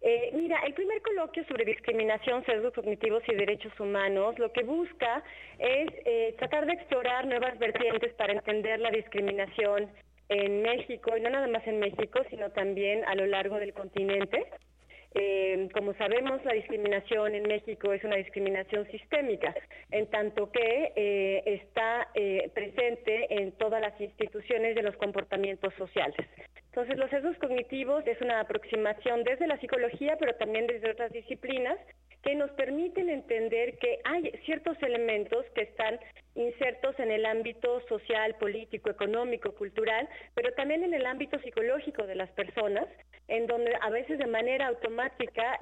Eh, 0.00 0.30
mira, 0.32 0.58
el 0.64 0.74
primer 0.74 1.02
coloquio 1.02 1.44
sobre 1.44 1.64
discriminación, 1.64 2.44
sesgos 2.44 2.72
cognitivos 2.72 3.22
y 3.26 3.34
derechos 3.34 3.72
humanos 3.80 4.38
lo 4.38 4.52
que 4.52 4.62
busca 4.62 5.24
es 5.58 5.88
eh, 6.04 6.34
tratar 6.38 6.66
de 6.66 6.74
explorar 6.74 7.26
nuevas 7.26 7.58
vertientes 7.58 8.14
para 8.14 8.32
entender 8.32 8.78
la 8.78 8.90
discriminación 8.90 9.90
en 10.28 10.62
México, 10.62 11.16
y 11.16 11.20
no 11.20 11.30
nada 11.30 11.48
más 11.48 11.66
en 11.66 11.80
México, 11.80 12.20
sino 12.30 12.50
también 12.50 13.04
a 13.06 13.14
lo 13.14 13.26
largo 13.26 13.56
del 13.56 13.72
continente. 13.72 14.46
Eh, 15.14 15.68
como 15.72 15.94
sabemos, 15.94 16.44
la 16.44 16.52
discriminación 16.52 17.34
en 17.34 17.44
México 17.44 17.92
es 17.92 18.04
una 18.04 18.16
discriminación 18.16 18.86
sistémica, 18.90 19.54
en 19.90 20.06
tanto 20.08 20.50
que 20.52 20.92
eh, 20.94 21.42
está 21.46 22.08
eh, 22.14 22.50
presente 22.54 23.40
en 23.40 23.52
todas 23.52 23.80
las 23.80 23.98
instituciones 24.00 24.74
de 24.74 24.82
los 24.82 24.96
comportamientos 24.96 25.72
sociales. 25.74 26.26
Entonces, 26.66 26.98
los 26.98 27.10
sesgos 27.10 27.36
cognitivos 27.38 28.06
es 28.06 28.20
una 28.20 28.40
aproximación 28.40 29.24
desde 29.24 29.46
la 29.46 29.58
psicología, 29.58 30.16
pero 30.18 30.34
también 30.36 30.66
desde 30.66 30.90
otras 30.90 31.10
disciplinas, 31.12 31.78
que 32.22 32.34
nos 32.34 32.50
permiten 32.52 33.08
entender 33.08 33.78
que 33.78 34.00
hay 34.04 34.30
ciertos 34.44 34.76
elementos 34.82 35.46
que 35.54 35.62
están 35.62 35.98
insertos 36.34 36.98
en 36.98 37.10
el 37.10 37.26
ámbito 37.26 37.80
social, 37.88 38.34
político, 38.36 38.90
económico, 38.90 39.52
cultural, 39.52 40.08
pero 40.34 40.52
también 40.52 40.84
en 40.84 40.94
el 40.94 41.06
ámbito 41.06 41.38
psicológico 41.40 42.06
de 42.06 42.14
las 42.14 42.30
personas, 42.30 42.86
en 43.28 43.46
donde 43.46 43.72
a 43.80 43.90
veces 43.90 44.18
de 44.18 44.26
manera 44.26 44.68
automática 44.68 44.97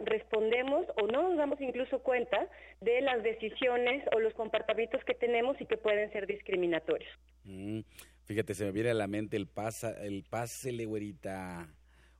respondemos 0.04 0.86
o 1.00 1.06
no 1.06 1.22
nos 1.22 1.36
damos 1.36 1.60
incluso 1.60 2.00
cuenta 2.00 2.48
de 2.80 3.00
las 3.00 3.22
decisiones 3.22 4.04
o 4.14 4.20
los 4.20 4.34
comportamientos 4.34 5.02
que 5.04 5.14
tenemos 5.14 5.60
y 5.60 5.66
que 5.66 5.76
pueden 5.76 6.10
ser 6.12 6.26
discriminatorios. 6.26 7.10
Mm, 7.44 7.80
fíjate, 8.24 8.54
se 8.54 8.64
me 8.64 8.72
viene 8.72 8.90
a 8.90 8.94
la 8.94 9.06
mente 9.06 9.36
el 9.36 9.46
pasa, 9.46 9.92
el 10.02 10.24
pásele, 10.28 10.86
güerita, 10.86 11.68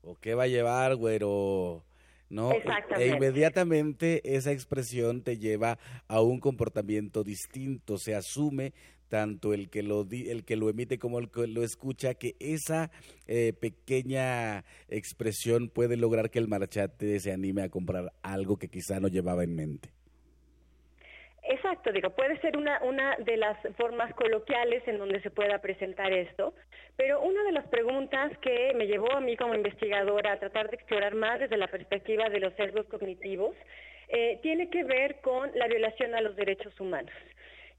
o 0.03 0.17
qué 0.17 0.35
va 0.35 0.45
a 0.45 0.49
llevar, 0.49 0.97
güero. 0.97 1.85
¿no? 2.29 2.51
E 2.97 3.07
inmediatamente 3.07 4.35
esa 4.37 4.51
expresión 4.51 5.23
te 5.23 5.39
lleva 5.39 5.79
a 6.09 6.21
un 6.23 6.41
comportamiento 6.41 7.23
distinto, 7.23 7.99
se 7.99 8.15
asume 8.15 8.73
tanto 9.09 9.55
el 9.55 9.71
que 9.71 9.83
lo 9.83 10.07
el 10.11 10.45
que 10.45 10.57
lo 10.57 10.69
emite 10.69 10.99
como 10.99 11.19
el 11.19 11.31
que 11.31 11.47
lo 11.47 11.63
escucha 11.63 12.15
que 12.15 12.35
esa 12.41 12.91
eh, 13.27 13.53
pequeña 13.53 14.65
expresión 14.89 15.69
puede 15.69 15.97
lograr 15.97 16.31
que 16.31 16.39
el 16.39 16.49
marchate 16.49 17.19
se 17.21 17.33
anime 17.33 17.63
a 17.63 17.69
comprar 17.69 18.13
algo 18.23 18.59
que 18.59 18.69
quizá 18.69 19.01
no 19.01 19.09
llevaba 19.09 19.45
en 19.45 19.55
mente. 19.55 19.91
Exacto, 21.49 21.93
digo, 21.93 22.11
puede 22.11 22.41
ser 22.41 22.57
una, 22.57 22.83
una 22.83 23.17
de 23.19 23.37
las 23.37 23.57
formas 23.77 24.13
coloquiales 24.15 24.83
en 24.89 24.99
donde 24.99 25.21
se 25.21 25.31
pueda 25.31 25.61
presentar 25.61 26.13
esto, 26.13 26.55
pero 26.97 27.23
una 27.23 27.45
de 27.45 27.53
las 27.53 27.69
preguntas 27.69 28.37
que 28.39 28.73
me 28.75 28.87
llevó 28.87 29.13
a 29.13 29.21
mí 29.21 29.37
como 29.37 29.55
investigadora 29.55 30.33
a 30.33 30.39
tratar 30.41 30.71
de 30.71 30.77
explorar 30.77 31.15
más 31.15 31.39
desde 31.39 31.57
la 31.57 31.69
perspectiva 31.69 32.29
de 32.29 32.41
los 32.41 32.53
sesgos 32.55 32.87
cognitivos 32.87 33.55
eh, 34.09 34.41
tiene 34.43 34.71
que 34.71 34.83
ver 34.83 35.21
con 35.21 35.51
la 35.55 35.69
violación 35.69 36.17
a 36.17 36.21
los 36.21 36.35
derechos 36.35 36.79
humanos. 36.81 37.15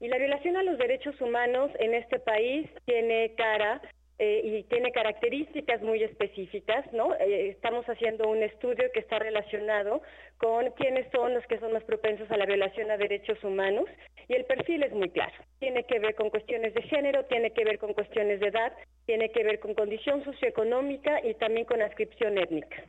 Y 0.00 0.08
la 0.08 0.18
violación 0.18 0.56
a 0.56 0.62
los 0.62 0.78
derechos 0.78 1.20
humanos 1.20 1.70
en 1.78 1.94
este 1.94 2.18
país 2.20 2.68
tiene 2.84 3.34
cara 3.36 3.80
eh, 4.20 4.40
y 4.44 4.62
tiene 4.64 4.90
características 4.90 5.80
muy 5.82 6.02
específicas, 6.02 6.84
¿no? 6.92 7.14
Eh, 7.14 7.50
estamos 7.50 7.84
haciendo 7.86 8.28
un 8.28 8.42
estudio 8.42 8.90
que 8.92 9.00
está 9.00 9.18
relacionado 9.18 10.02
con 10.38 10.70
quiénes 10.72 11.06
son 11.12 11.34
los 11.34 11.46
que 11.46 11.58
son 11.60 11.72
más 11.72 11.84
propensos 11.84 12.28
a 12.30 12.36
la 12.36 12.46
violación 12.46 12.90
a 12.90 12.96
derechos 12.96 13.42
humanos 13.44 13.86
y 14.28 14.34
el 14.34 14.44
perfil 14.44 14.82
es 14.82 14.92
muy 14.92 15.08
claro. 15.10 15.32
Tiene 15.60 15.84
que 15.84 16.00
ver 16.00 16.14
con 16.16 16.30
cuestiones 16.30 16.74
de 16.74 16.82
género, 16.82 17.24
tiene 17.26 17.52
que 17.52 17.64
ver 17.64 17.78
con 17.78 17.92
cuestiones 17.92 18.40
de 18.40 18.48
edad, 18.48 18.72
tiene 19.06 19.30
que 19.30 19.44
ver 19.44 19.60
con 19.60 19.74
condición 19.74 20.24
socioeconómica 20.24 21.24
y 21.24 21.34
también 21.34 21.64
con 21.64 21.80
ascripción 21.80 22.38
étnica. 22.38 22.84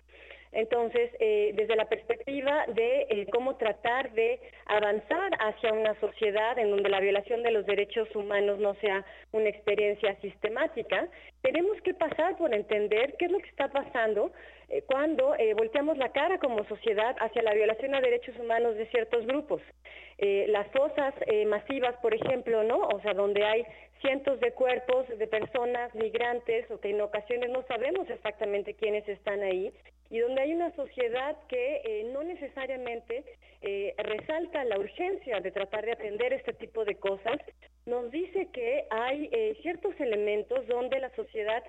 Entonces, 0.52 1.12
eh, 1.20 1.52
desde 1.56 1.76
la 1.76 1.86
perspectiva 1.86 2.66
de 2.68 3.06
eh, 3.10 3.28
cómo 3.32 3.58
tratar 3.58 4.12
de 4.14 4.40
avanzar 4.66 5.32
hacia 5.40 5.74
una 5.74 5.94
sociedad 6.00 6.58
en 6.58 6.72
donde 6.72 6.90
la 6.90 7.00
violación 7.00 7.44
de 7.44 7.52
los 7.52 7.66
derechos 7.66 8.08
humanos 8.16 8.58
no 8.58 8.74
sea 8.76 9.06
una 9.32 9.50
experiencia 9.50 10.16
sistemática, 10.22 11.08
tenemos 11.42 11.80
que 11.82 11.94
pasar 11.94 12.36
por 12.38 12.54
entender 12.54 13.16
qué 13.20 13.26
es 13.26 13.32
lo 13.32 13.40
que 13.40 13.50
está 13.50 13.68
pasando 13.68 14.32
eh, 14.70 14.84
cuando 14.84 15.36
volteamos 15.58 15.98
la 15.98 16.10
cara 16.12 16.38
como 16.40 16.64
sociedad 16.66 17.16
hacia 17.20 17.42
la 17.42 17.54
violación 17.54 17.96
a 17.96 18.02
derechos 18.02 18.36
humanos 18.38 18.76
de 18.76 18.88
ciertos 18.88 19.26
grupos. 19.26 19.62
las 20.20 20.68
fosas 20.72 21.14
masivas, 21.48 21.96
por 22.02 22.14
ejemplo, 22.14 22.64
¿no? 22.64 22.80
O 22.80 23.00
sea, 23.02 23.14
donde 23.14 23.46
hay 23.46 23.66
cientos 24.02 24.40
de 24.40 24.52
cuerpos 24.52 25.08
de 25.08 25.28
personas 25.28 25.94
migrantes 25.96 26.70
o 26.72 26.80
que 26.80 26.90
en 26.90 27.02
ocasiones 27.02 27.50
no 27.50 27.64
sabemos 27.64 28.10
exactamente 28.10 28.74
quiénes 28.74 29.08
están 29.08 29.42
ahí 29.42 29.72
y 30.10 30.20
donde 30.20 30.42
hay 30.42 30.54
una 30.54 30.72
sociedad 30.76 31.38
que 31.48 31.82
eh, 31.84 32.10
no 32.12 32.24
necesariamente 32.24 33.24
eh, 33.62 33.94
resalta 33.98 34.64
la 34.64 34.80
urgencia 34.80 35.40
de 35.40 35.52
tratar 35.52 35.86
de 35.86 35.92
atender 35.92 36.34
este 36.34 36.54
tipo 36.54 36.84
de 36.84 36.96
cosas, 36.96 37.38
nos 37.86 38.10
dice 38.12 38.48
que 38.52 38.86
hay 38.90 39.30
eh, 39.32 39.58
ciertos 39.62 39.94
elementos 40.00 40.66
donde 40.68 41.00
la 41.00 41.14
sociedad 41.16 41.64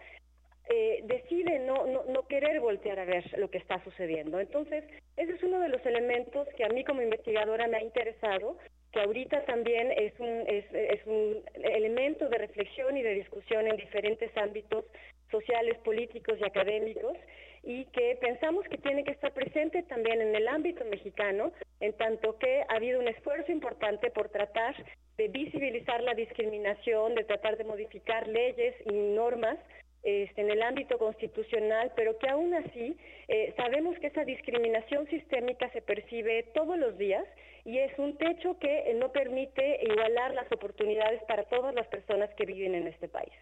decide 1.04 1.58
no, 1.60 1.86
no, 1.86 2.04
no, 2.04 2.26
querer 2.28 2.60
voltear 2.60 2.98
a 2.98 3.04
ver 3.04 3.24
lo 3.38 3.50
que 3.50 3.58
está 3.58 3.82
sucediendo. 3.82 4.38
Entonces, 4.38 4.84
ese 5.16 5.32
es 5.32 5.42
uno 5.42 5.60
de 5.60 5.68
los 5.68 5.84
elementos 5.84 6.46
que 6.56 6.64
a 6.64 6.68
mí 6.68 6.84
como 6.84 7.02
investigadora 7.02 7.66
me 7.66 7.78
ha 7.78 7.82
interesado, 7.82 8.56
que 8.92 9.00
ahorita 9.00 9.44
también 9.46 9.90
es 9.92 10.18
un, 10.20 10.44
es, 10.46 10.64
es 10.72 11.04
un 11.06 11.42
elemento 11.54 12.28
de 12.28 12.38
reflexión 12.38 12.96
y 12.96 13.02
de 13.02 13.14
discusión 13.14 13.66
en 13.66 13.76
diferentes 13.76 14.36
ámbitos 14.36 14.84
sociales, 15.30 15.78
políticos 15.78 16.38
y 16.40 16.44
académicos, 16.44 17.16
y 17.62 17.84
que 17.86 18.16
pensamos 18.20 18.64
que 18.68 18.78
tiene 18.78 19.04
que 19.04 19.12
estar 19.12 19.32
presente 19.32 19.82
también 19.82 20.20
en 20.20 20.34
el 20.34 20.48
ámbito 20.48 20.84
mexicano, 20.84 21.52
en 21.80 21.92
tanto 21.94 22.38
que 22.38 22.62
ha 22.68 22.76
habido 22.76 23.00
un 23.00 23.08
esfuerzo 23.08 23.52
importante 23.52 24.10
por 24.10 24.28
tratar 24.28 24.74
de 25.16 25.28
visibilizar 25.28 26.02
la 26.02 26.14
discriminación, 26.14 27.14
de 27.14 27.24
tratar 27.24 27.58
de 27.58 27.64
modificar 27.64 28.26
leyes 28.26 28.74
y 28.86 28.92
normas 28.92 29.58
este, 30.02 30.40
en 30.40 30.50
el 30.50 30.62
ámbito 30.62 30.96
constitucional, 30.98 31.92
pero 31.94 32.18
que 32.18 32.28
aún 32.28 32.54
así 32.54 32.96
eh, 33.28 33.52
sabemos 33.56 33.98
que 33.98 34.06
esa 34.06 34.24
discriminación 34.24 35.06
sistémica 35.08 35.70
se 35.72 35.82
percibe 35.82 36.44
todos 36.54 36.78
los 36.78 36.96
días 36.96 37.24
y 37.64 37.78
es 37.78 37.96
un 37.98 38.16
techo 38.16 38.58
que 38.58 38.94
no 38.94 39.12
permite 39.12 39.80
igualar 39.82 40.32
las 40.34 40.50
oportunidades 40.50 41.20
para 41.28 41.44
todas 41.44 41.74
las 41.74 41.86
personas 41.88 42.30
que 42.36 42.46
viven 42.46 42.74
en 42.74 42.86
este 42.86 43.08
país. 43.08 43.32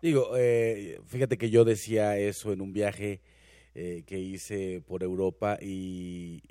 Digo, 0.00 0.36
eh, 0.38 1.00
fíjate 1.06 1.36
que 1.36 1.50
yo 1.50 1.64
decía 1.64 2.16
eso 2.16 2.52
en 2.52 2.60
un 2.60 2.72
viaje 2.72 3.20
eh, 3.74 4.04
que 4.06 4.18
hice 4.18 4.80
por 4.86 5.02
Europa 5.02 5.58
y 5.60 6.42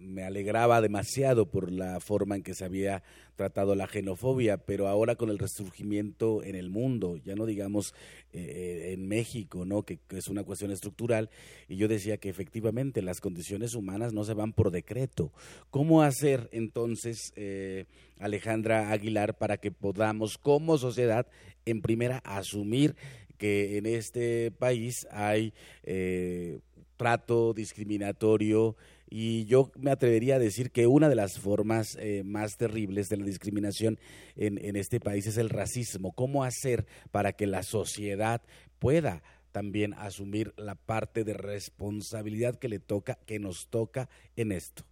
me 0.00 0.24
alegraba 0.24 0.80
demasiado 0.80 1.46
por 1.46 1.70
la 1.70 2.00
forma 2.00 2.36
en 2.36 2.42
que 2.42 2.54
se 2.54 2.64
había 2.64 3.02
tratado 3.36 3.74
la 3.74 3.86
xenofobia, 3.86 4.58
pero 4.58 4.88
ahora 4.88 5.14
con 5.14 5.30
el 5.30 5.38
resurgimiento 5.38 6.42
en 6.42 6.56
el 6.56 6.70
mundo, 6.70 7.16
ya 7.16 7.36
no 7.36 7.46
digamos 7.46 7.94
eh, 8.32 8.90
en 8.92 9.06
México, 9.06 9.64
¿no? 9.64 9.82
Que, 9.82 9.98
es 10.10 10.28
una 10.28 10.42
cuestión 10.44 10.72
estructural, 10.72 11.30
y 11.68 11.76
yo 11.76 11.86
decía 11.86 12.16
que 12.16 12.28
efectivamente 12.28 13.00
las 13.00 13.20
condiciones 13.20 13.74
humanas 13.74 14.12
no 14.12 14.24
se 14.24 14.34
van 14.34 14.52
por 14.52 14.70
decreto. 14.70 15.32
¿Cómo 15.70 16.02
hacer 16.02 16.48
entonces, 16.52 17.32
eh, 17.36 17.86
Alejandra 18.18 18.90
Aguilar, 18.90 19.38
para 19.38 19.58
que 19.58 19.70
podamos 19.70 20.36
como 20.36 20.76
sociedad, 20.78 21.26
en 21.64 21.80
primera, 21.80 22.18
asumir 22.24 22.96
que 23.38 23.78
en 23.78 23.86
este 23.86 24.50
país 24.50 25.06
hay 25.12 25.54
eh, 25.84 26.58
trato 26.96 27.54
discriminatorio 27.54 28.76
y 29.10 29.46
yo 29.46 29.70
me 29.76 29.90
atrevería 29.90 30.36
a 30.36 30.38
decir 30.38 30.70
que 30.70 30.86
una 30.86 31.08
de 31.08 31.14
las 31.14 31.38
formas 31.38 31.96
eh, 32.00 32.22
más 32.24 32.56
terribles 32.56 33.08
de 33.08 33.16
la 33.16 33.24
discriminación 33.24 33.98
en, 34.36 34.64
en 34.64 34.76
este 34.76 35.00
país 35.00 35.26
es 35.26 35.38
el 35.38 35.48
racismo. 35.48 36.12
¿Cómo 36.12 36.44
hacer 36.44 36.86
para 37.10 37.32
que 37.32 37.46
la 37.46 37.62
sociedad 37.62 38.42
pueda 38.78 39.22
también 39.52 39.94
asumir 39.94 40.52
la 40.56 40.74
parte 40.74 41.24
de 41.24 41.34
responsabilidad 41.34 42.56
que 42.56 42.68
le 42.68 42.78
toca, 42.78 43.18
que 43.26 43.38
nos 43.38 43.68
toca 43.68 44.08
en 44.36 44.52
esto? 44.52 44.84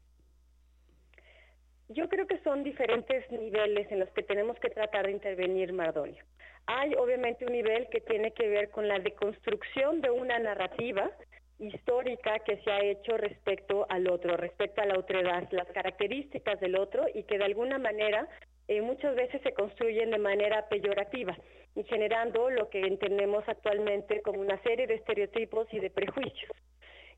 Yo 1.88 2.08
creo 2.08 2.26
que 2.26 2.38
son 2.42 2.64
diferentes 2.64 3.30
niveles 3.30 3.90
en 3.92 4.00
los 4.00 4.08
que 4.10 4.22
tenemos 4.22 4.58
que 4.58 4.70
tratar 4.70 5.06
de 5.06 5.12
intervenir, 5.12 5.72
Mardonio. 5.72 6.24
Hay 6.66 6.94
obviamente 6.94 7.46
un 7.46 7.52
nivel 7.52 7.88
que 7.90 8.00
tiene 8.00 8.32
que 8.32 8.48
ver 8.48 8.70
con 8.70 8.88
la 8.88 8.98
deconstrucción 8.98 10.00
de 10.00 10.10
una 10.10 10.38
narrativa 10.40 11.12
histórica 11.58 12.38
que 12.40 12.58
se 12.58 12.70
ha 12.70 12.82
hecho 12.82 13.16
respecto 13.16 13.86
al 13.88 14.08
otro, 14.08 14.36
respecto 14.36 14.82
a 14.82 14.86
la 14.86 14.98
otredad, 14.98 15.48
las 15.50 15.66
características 15.68 16.60
del 16.60 16.76
otro 16.76 17.06
y 17.14 17.22
que 17.24 17.38
de 17.38 17.44
alguna 17.44 17.78
manera 17.78 18.28
eh, 18.68 18.82
muchas 18.82 19.14
veces 19.14 19.40
se 19.42 19.52
construyen 19.54 20.10
de 20.10 20.18
manera 20.18 20.68
peyorativa 20.68 21.36
y 21.74 21.84
generando 21.84 22.50
lo 22.50 22.68
que 22.68 22.80
entendemos 22.80 23.44
actualmente 23.46 24.22
como 24.22 24.40
una 24.40 24.60
serie 24.62 24.86
de 24.86 24.94
estereotipos 24.94 25.66
y 25.72 25.80
de 25.80 25.90
prejuicios. 25.90 26.50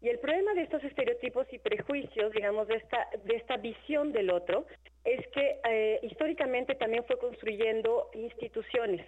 Y 0.00 0.08
el 0.08 0.20
problema 0.20 0.54
de 0.54 0.62
estos 0.62 0.84
estereotipos 0.84 1.46
y 1.52 1.58
prejuicios, 1.58 2.32
digamos, 2.32 2.68
de 2.68 2.76
esta, 2.76 3.08
de 3.24 3.34
esta 3.34 3.56
visión 3.56 4.12
del 4.12 4.30
otro, 4.30 4.66
es 5.04 5.26
que 5.28 5.60
eh, 5.68 5.98
históricamente 6.02 6.76
también 6.76 7.04
fue 7.04 7.18
construyendo 7.18 8.10
instituciones 8.14 9.04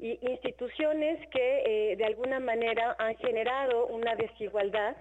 instituciones 0.00 1.26
que 1.28 1.92
eh, 1.92 1.96
de 1.96 2.04
alguna 2.04 2.40
manera 2.40 2.96
han 2.98 3.16
generado 3.16 3.86
una 3.86 4.14
desigualdad 4.14 4.96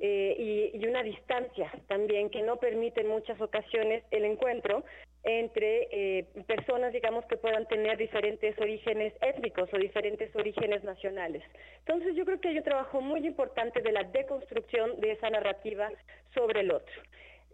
eh, 0.00 0.72
y, 0.74 0.86
una 0.86 1.02
distancia 1.02 1.70
también 1.86 2.28
que 2.28 2.42
no 2.42 2.56
permite 2.56 3.02
en 3.02 3.08
muchas 3.08 3.40
ocasiones 3.40 4.02
el 4.10 4.24
encuentro 4.24 4.84
entre 5.22 5.86
eh, 5.92 6.26
personas, 6.48 6.92
digamos, 6.92 7.24
que 7.26 7.36
puedan 7.36 7.68
tener 7.68 7.96
diferentes 7.96 8.58
orígenes 8.58 9.14
étnicos 9.20 9.72
o 9.72 9.78
diferentes 9.78 10.34
orígenes 10.34 10.82
nacionales. 10.82 11.44
Entonces, 11.86 12.16
yo 12.16 12.24
creo 12.24 12.40
que 12.40 12.48
hay 12.48 12.58
un 12.58 12.64
trabajo 12.64 13.00
muy 13.00 13.24
importante 13.24 13.80
de 13.80 13.92
la 13.92 14.02
deconstrucción 14.02 15.00
de 15.00 15.12
esa 15.12 15.30
narrativa 15.30 15.88
sobre 16.34 16.60
el 16.60 16.72
otro. 16.72 17.00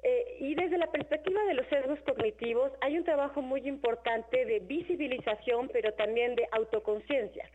Eh, 0.03 0.37
y 0.41 0.55
desde 0.55 0.79
la 0.79 0.91
perspectiva 0.91 1.43
de 1.45 1.55
los 1.55 1.67
sesgos 1.67 1.99
cognitivos, 2.01 2.71
hay 2.81 2.97
un 2.97 3.05
trabajo 3.05 3.43
muy 3.43 3.67
importante 3.67 4.45
de 4.45 4.61
visibilización, 4.61 5.69
pero 5.73 5.93
también 5.95 6.37
de 6.37 6.47
autoconciencia. 6.53 7.49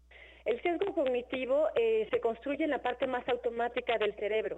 El 0.45 0.61
sesgo 0.61 0.93
cognitivo 0.93 1.69
eh, 1.75 2.05
se 2.11 2.19
construye 2.19 2.65
en 2.65 2.71
la 2.71 2.81
parte 2.81 3.07
más 3.07 3.25
automática 3.29 3.97
del 3.97 4.13
cerebro. 4.15 4.57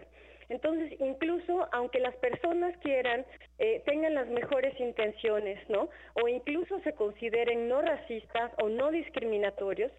Entonces, 0.50 1.00
incluso 1.00 1.68
aunque 1.72 2.00
las 2.00 2.16
personas 2.16 2.76
quieran, 2.78 3.24
eh, 3.60 3.84
tengan 3.86 4.16
las 4.16 4.28
mejores 4.28 4.80
intenciones, 4.80 5.60
¿no? 5.70 5.90
O 6.16 6.28
incluso 6.28 6.80
se 6.80 6.94
consideren 6.94 7.68
no 7.68 7.82
racistas 7.82 8.52
o 8.64 8.70
no 8.70 8.90
discriminatorios, 8.90 9.92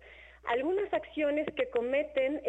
algunas 0.48 0.92
acciones 0.92 1.46
que 1.56 1.68
cometen 1.70 2.40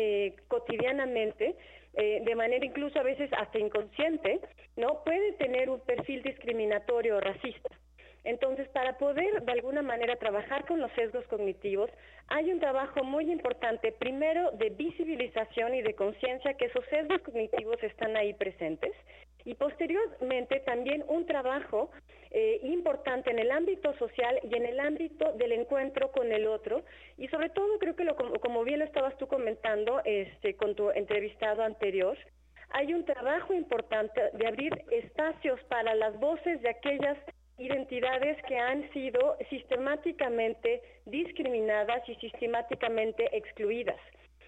cotidianamente 0.47 1.55
eh, 1.97 2.21
de 2.23 2.35
manera 2.35 2.63
incluso 2.63 2.99
a 2.99 3.03
veces 3.03 3.29
hasta 3.33 3.57
inconsciente, 3.57 4.39
¿no? 4.75 5.03
Puede 5.03 5.33
tener 5.33 5.69
un 5.69 5.79
perfil 5.79 6.21
discriminatorio 6.21 7.17
o 7.17 7.19
racista. 7.19 7.69
Entonces, 8.23 8.67
para 8.69 8.97
poder 8.97 9.41
de 9.41 9.51
alguna 9.51 9.81
manera 9.81 10.17
trabajar 10.17 10.65
con 10.65 10.79
los 10.79 10.91
sesgos 10.91 11.25
cognitivos, 11.27 11.89
hay 12.27 12.51
un 12.51 12.59
trabajo 12.59 13.03
muy 13.03 13.31
importante, 13.31 13.93
primero 13.93 14.51
de 14.51 14.69
visibilización 14.69 15.73
y 15.73 15.81
de 15.81 15.95
conciencia 15.95 16.53
que 16.55 16.65
esos 16.65 16.85
sesgos 16.85 17.21
cognitivos 17.21 17.81
están 17.81 18.15
ahí 18.15 18.33
presentes, 18.33 18.91
y 19.47 19.55
posteriormente 19.55 20.59
también 20.59 21.05
un 21.07 21.25
trabajo 21.25 21.89
eh, 22.31 22.59
importante 22.63 23.31
en 23.31 23.39
el 23.39 23.49
ámbito 23.49 23.97
social 23.97 24.37
y 24.43 24.53
en 24.57 24.65
el 24.65 24.77
ámbito 24.77 25.31
del 25.37 25.53
encuentro 25.53 26.11
con 26.11 26.33
el 26.33 26.47
otro. 26.47 26.83
Y 27.17 27.29
sobre 27.29 27.49
todo, 27.51 27.79
creo 27.79 27.95
que 27.95 28.03
lo, 28.03 28.17
como, 28.17 28.65
bien 28.65 28.79
lo 28.79 28.85
estabas 28.85 29.17
tú 29.17 29.27
comentando 29.27 30.01
este, 30.03 30.57
con 30.57 30.75
tu 30.75 30.91
entrevistado 30.91 31.63
anterior, 31.63 32.17
hay 32.71 32.93
un 32.93 33.05
trabajo 33.05 33.53
importante 33.53 34.19
de 34.33 34.47
abrir 34.47 34.73
espacios 34.91 35.63
para 35.69 35.95
las 35.95 36.19
voces 36.19 36.61
de 36.61 36.69
aquellas 36.69 37.17
identidades 37.57 38.37
que 38.49 38.57
han 38.57 38.91
sido 38.91 39.37
sistemáticamente 39.49 40.81
discriminadas 41.05 42.07
y 42.09 42.15
sistemáticamente 42.15 43.29
excluidas. 43.31 43.99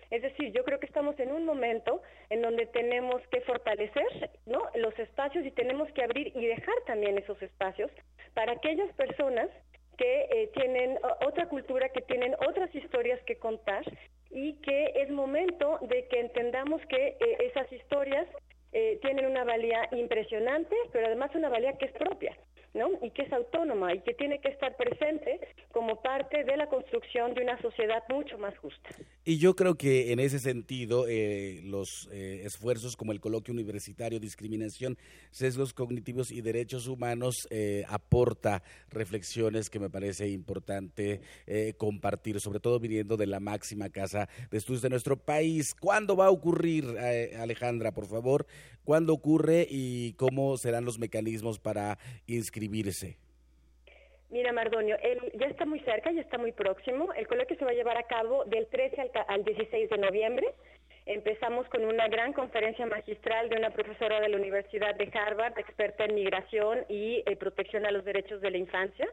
Es 0.09 0.21
decir, 0.21 0.51
yo 0.51 0.63
creo 0.63 0.79
que 0.79 0.87
estamos 0.87 1.19
en 1.19 1.31
un 1.31 1.45
momento 1.45 2.01
en 2.29 2.41
donde 2.41 2.65
tenemos 2.67 3.21
que 3.27 3.41
fortalecer 3.41 4.31
los 4.45 4.97
espacios 4.97 5.45
y 5.45 5.51
tenemos 5.51 5.91
que 5.91 6.03
abrir 6.03 6.31
y 6.35 6.45
dejar 6.45 6.75
también 6.85 7.17
esos 7.17 7.41
espacios 7.41 7.91
para 8.33 8.53
aquellas 8.53 8.91
personas 8.95 9.49
que 9.97 10.27
eh, 10.31 10.51
tienen 10.53 10.97
otra 11.25 11.47
cultura, 11.47 11.89
que 11.89 12.01
tienen 12.01 12.33
otras 12.47 12.73
historias 12.73 13.21
que 13.23 13.37
contar 13.37 13.83
y 14.31 14.53
que 14.61 14.93
es 14.95 15.09
momento 15.09 15.77
de 15.81 16.07
que 16.07 16.21
entendamos 16.21 16.81
que 16.87 17.17
eh, 17.19 17.37
esas 17.41 17.71
historias 17.71 18.27
eh, 18.71 18.97
tienen 19.01 19.25
una 19.25 19.43
valía 19.43 19.87
impresionante, 19.91 20.75
pero 20.91 21.07
además 21.07 21.35
una 21.35 21.49
valía 21.49 21.77
que 21.77 21.85
es 21.85 21.91
propia. 21.93 22.35
¿No? 22.73 22.89
y 23.01 23.11
que 23.11 23.23
es 23.23 23.33
autónoma 23.33 23.93
y 23.93 24.01
que 24.01 24.13
tiene 24.13 24.39
que 24.39 24.49
estar 24.49 24.75
presente 24.77 25.39
como 25.71 26.01
parte 26.01 26.43
de 26.43 26.57
la 26.57 26.67
construcción 26.67 27.33
de 27.33 27.43
una 27.43 27.61
sociedad 27.61 28.03
mucho 28.09 28.37
más 28.37 28.57
justa. 28.57 28.89
Y 29.23 29.37
yo 29.37 29.55
creo 29.55 29.75
que 29.75 30.11
en 30.11 30.19
ese 30.19 30.39
sentido 30.39 31.05
eh, 31.07 31.61
los 31.63 32.09
eh, 32.11 32.41
esfuerzos 32.45 32.95
como 32.95 33.11
el 33.11 33.19
coloquio 33.19 33.53
universitario 33.53 34.19
Discriminación, 34.19 34.97
Sesgos 35.31 35.73
Cognitivos 35.73 36.31
y 36.31 36.41
Derechos 36.41 36.87
Humanos 36.87 37.47
eh, 37.49 37.83
aporta 37.87 38.63
reflexiones 38.89 39.69
que 39.69 39.79
me 39.79 39.89
parece 39.89 40.29
importante 40.29 41.21
compartir, 41.77 42.39
sobre 42.39 42.59
todo 42.59 42.79
viniendo 42.79 43.17
de 43.17 43.27
la 43.27 43.39
máxima 43.39 43.89
casa 43.89 44.29
de 44.49 44.57
estudios 44.57 44.81
de 44.81 44.89
nuestro 44.89 45.17
país. 45.17 45.73
¿Cuándo 45.79 46.15
va 46.15 46.27
a 46.27 46.31
ocurrir, 46.31 46.85
Alejandra, 47.39 47.91
por 47.91 48.07
favor? 48.07 48.45
¿Cuándo 48.83 49.13
ocurre 49.13 49.67
y 49.69 50.13
cómo 50.13 50.57
serán 50.57 50.85
los 50.85 50.99
mecanismos 50.99 51.59
para 51.59 51.97
inscribirse? 52.27 53.17
Mira, 54.29 54.53
Mardonio, 54.53 54.95
él 55.01 55.19
ya 55.39 55.47
está 55.47 55.65
muy 55.65 55.79
cerca, 55.79 56.11
ya 56.11 56.21
está 56.21 56.37
muy 56.37 56.51
próximo. 56.51 57.11
El 57.13 57.27
coloquio 57.27 57.57
se 57.57 57.65
va 57.65 57.71
a 57.71 57.73
llevar 57.73 57.97
a 57.97 58.03
cabo 58.03 58.45
del 58.45 58.67
13 58.67 59.11
al, 59.27 59.43
16 59.43 59.89
de 59.89 59.97
noviembre. 59.97 60.47
Empezamos 61.07 61.67
con 61.69 61.83
una 61.83 62.07
gran 62.07 62.33
conferencia 62.33 62.85
magistral 62.85 63.49
de 63.49 63.57
una 63.57 63.71
profesora 63.71 64.21
de 64.21 64.29
la 64.29 64.37
Universidad 64.37 64.93
de 64.95 65.09
Harvard, 65.11 65.57
experta 65.57 66.05
en 66.05 66.13
migración 66.13 66.85
y 66.87 67.23
eh, 67.25 67.35
protección 67.37 67.87
a 67.87 67.91
los 67.91 68.05
derechos 68.05 68.41
de 68.41 68.51
la 68.51 68.57
infancia. 68.57 69.09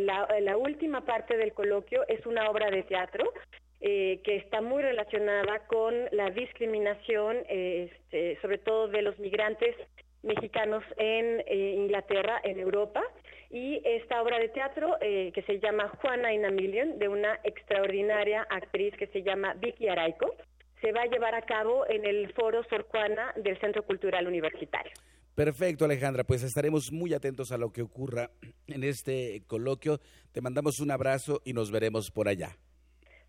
la, 0.04 0.56
última 0.58 1.06
parte 1.06 1.38
del 1.38 1.54
coloquio 1.54 2.06
es 2.06 2.24
una 2.26 2.50
obra 2.50 2.70
de 2.70 2.82
teatro 2.82 3.32
eh, 3.80 4.20
que 4.24 4.36
está 4.36 4.60
muy 4.60 4.82
relacionada 4.82 5.66
con 5.66 5.94
la 6.12 6.28
discriminación, 6.30 7.38
este, 7.48 8.38
sobre 8.42 8.58
todo 8.58 8.88
de 8.88 9.00
los 9.00 9.18
migrantes 9.18 9.74
mexicanos 10.22 10.84
en 10.98 11.40
eh, 11.46 11.74
Inglaterra, 11.76 12.40
en 12.44 12.60
Europa. 12.60 13.02
Y 13.48 13.80
esta 13.84 14.22
obra 14.22 14.38
de 14.38 14.48
teatro, 14.48 14.96
que 15.00 15.44
se 15.46 15.58
llama 15.60 15.88
Juana 16.00 16.32
in 16.32 16.46
a 16.46 16.50
Million, 16.50 16.98
de 16.98 17.08
una 17.08 17.38
extraordinaria 17.44 18.46
actriz 18.48 18.96
que 18.96 19.08
se 19.08 19.22
llama 19.22 19.52
Vicky 19.60 19.88
Araico, 19.88 20.34
se 20.82 20.92
va 20.92 21.02
a 21.02 21.06
llevar 21.06 21.34
a 21.34 21.42
cabo 21.42 21.86
en 21.88 22.04
el 22.04 22.32
Foro 22.34 22.62
Sorcuana 22.68 23.32
del 23.36 23.58
Centro 23.60 23.84
Cultural 23.84 24.26
Universitario. 24.26 24.92
Perfecto, 25.34 25.86
Alejandra, 25.86 26.24
pues 26.24 26.42
estaremos 26.42 26.92
muy 26.92 27.14
atentos 27.14 27.52
a 27.52 27.56
lo 27.56 27.72
que 27.72 27.80
ocurra 27.80 28.30
en 28.66 28.84
este 28.84 29.42
coloquio. 29.46 29.98
Te 30.32 30.42
mandamos 30.42 30.80
un 30.80 30.90
abrazo 30.90 31.40
y 31.44 31.54
nos 31.54 31.70
veremos 31.70 32.10
por 32.10 32.28
allá. 32.28 32.58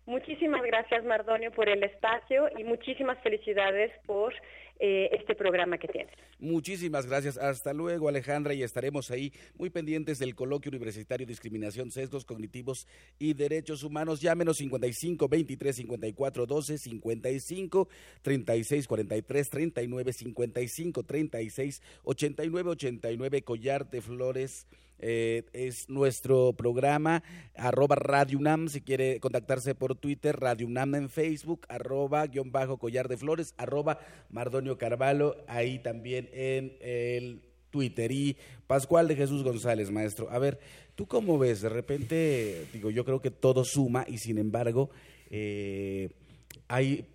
Muchísimas 0.06 0.62
gracias, 0.62 1.04
Mardonio, 1.04 1.50
por 1.50 1.68
el 1.68 1.82
espacio 1.82 2.48
y 2.58 2.64
muchísimas 2.64 3.18
felicidades 3.22 3.90
por 4.06 4.34
eh, 4.78 5.08
este 5.12 5.34
programa 5.34 5.78
que 5.78 5.88
tienes. 5.88 6.12
Muchísimas 6.40 7.06
gracias. 7.06 7.38
Hasta 7.38 7.72
luego, 7.72 8.08
Alejandra, 8.08 8.52
y 8.54 8.62
estaremos 8.62 9.10
ahí 9.10 9.32
muy 9.56 9.70
pendientes 9.70 10.18
del 10.18 10.34
coloquio 10.34 10.70
universitario 10.70 11.26
Discriminación, 11.26 11.90
Sesgos 11.90 12.26
Cognitivos 12.26 12.86
y 13.18 13.34
Derechos 13.34 13.82
Humanos. 13.82 14.20
Llámenos 14.20 14.58
55 14.58 15.28
23 15.28 15.76
54 15.76 16.46
12 16.46 16.78
55 16.78 17.88
36 18.20 18.86
43 18.88 19.50
39 19.50 20.12
55 20.12 21.02
36 21.04 21.82
89 22.02 22.70
89 22.70 23.42
Collar 23.42 23.88
de 23.88 24.02
Flores 24.02 24.66
eh, 25.06 25.44
es 25.52 25.90
nuestro 25.90 26.54
programa, 26.54 27.22
arroba 27.54 27.94
Radio 27.94 28.38
UNAM, 28.38 28.68
si 28.68 28.80
quiere 28.80 29.20
contactarse 29.20 29.74
por 29.74 29.96
Twitter, 29.96 30.34
Radio 30.34 30.66
UNAM 30.66 30.94
en 30.94 31.10
Facebook, 31.10 31.66
arroba 31.68 32.26
guion 32.26 32.50
bajo 32.50 32.78
collar 32.78 33.06
de 33.08 33.18
flores, 33.18 33.52
arroba 33.58 33.98
Mardonio 34.30 34.78
Carvalho, 34.78 35.36
ahí 35.46 35.78
también 35.78 36.30
en 36.32 36.78
el 36.80 37.42
Twitter. 37.68 38.10
Y 38.12 38.38
Pascual 38.66 39.06
de 39.06 39.16
Jesús 39.16 39.42
González, 39.42 39.90
maestro. 39.90 40.30
A 40.30 40.38
ver, 40.38 40.58
¿tú 40.94 41.06
cómo 41.06 41.38
ves? 41.38 41.60
De 41.60 41.68
repente, 41.68 42.64
digo, 42.72 42.90
yo 42.90 43.04
creo 43.04 43.20
que 43.20 43.30
todo 43.30 43.62
suma 43.62 44.06
y 44.08 44.16
sin 44.16 44.38
embargo, 44.38 44.88
eh, 45.28 46.08
hay 46.66 47.13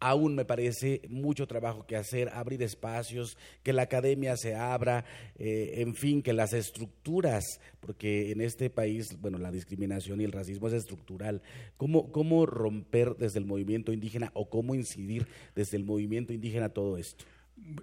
aún 0.00 0.34
me 0.34 0.44
parece 0.44 1.02
mucho 1.08 1.46
trabajo 1.46 1.86
que 1.86 1.96
hacer, 1.96 2.28
abrir 2.30 2.62
espacios, 2.62 3.36
que 3.62 3.72
la 3.72 3.82
academia 3.82 4.36
se 4.36 4.54
abra, 4.54 5.04
eh, 5.36 5.74
en 5.76 5.94
fin, 5.94 6.22
que 6.22 6.32
las 6.32 6.52
estructuras, 6.52 7.60
porque 7.80 8.30
en 8.30 8.40
este 8.40 8.70
país, 8.70 9.18
bueno, 9.20 9.38
la 9.38 9.50
discriminación 9.50 10.20
y 10.20 10.24
el 10.24 10.32
racismo 10.32 10.68
es 10.68 10.74
estructural. 10.74 11.42
¿Cómo, 11.76 12.12
cómo 12.12 12.46
romper 12.46 13.16
desde 13.16 13.38
el 13.38 13.46
movimiento 13.46 13.92
indígena 13.92 14.30
o 14.34 14.48
cómo 14.48 14.74
incidir 14.74 15.26
desde 15.54 15.76
el 15.76 15.84
movimiento 15.84 16.32
indígena 16.32 16.68
todo 16.68 16.96
esto? 16.98 17.24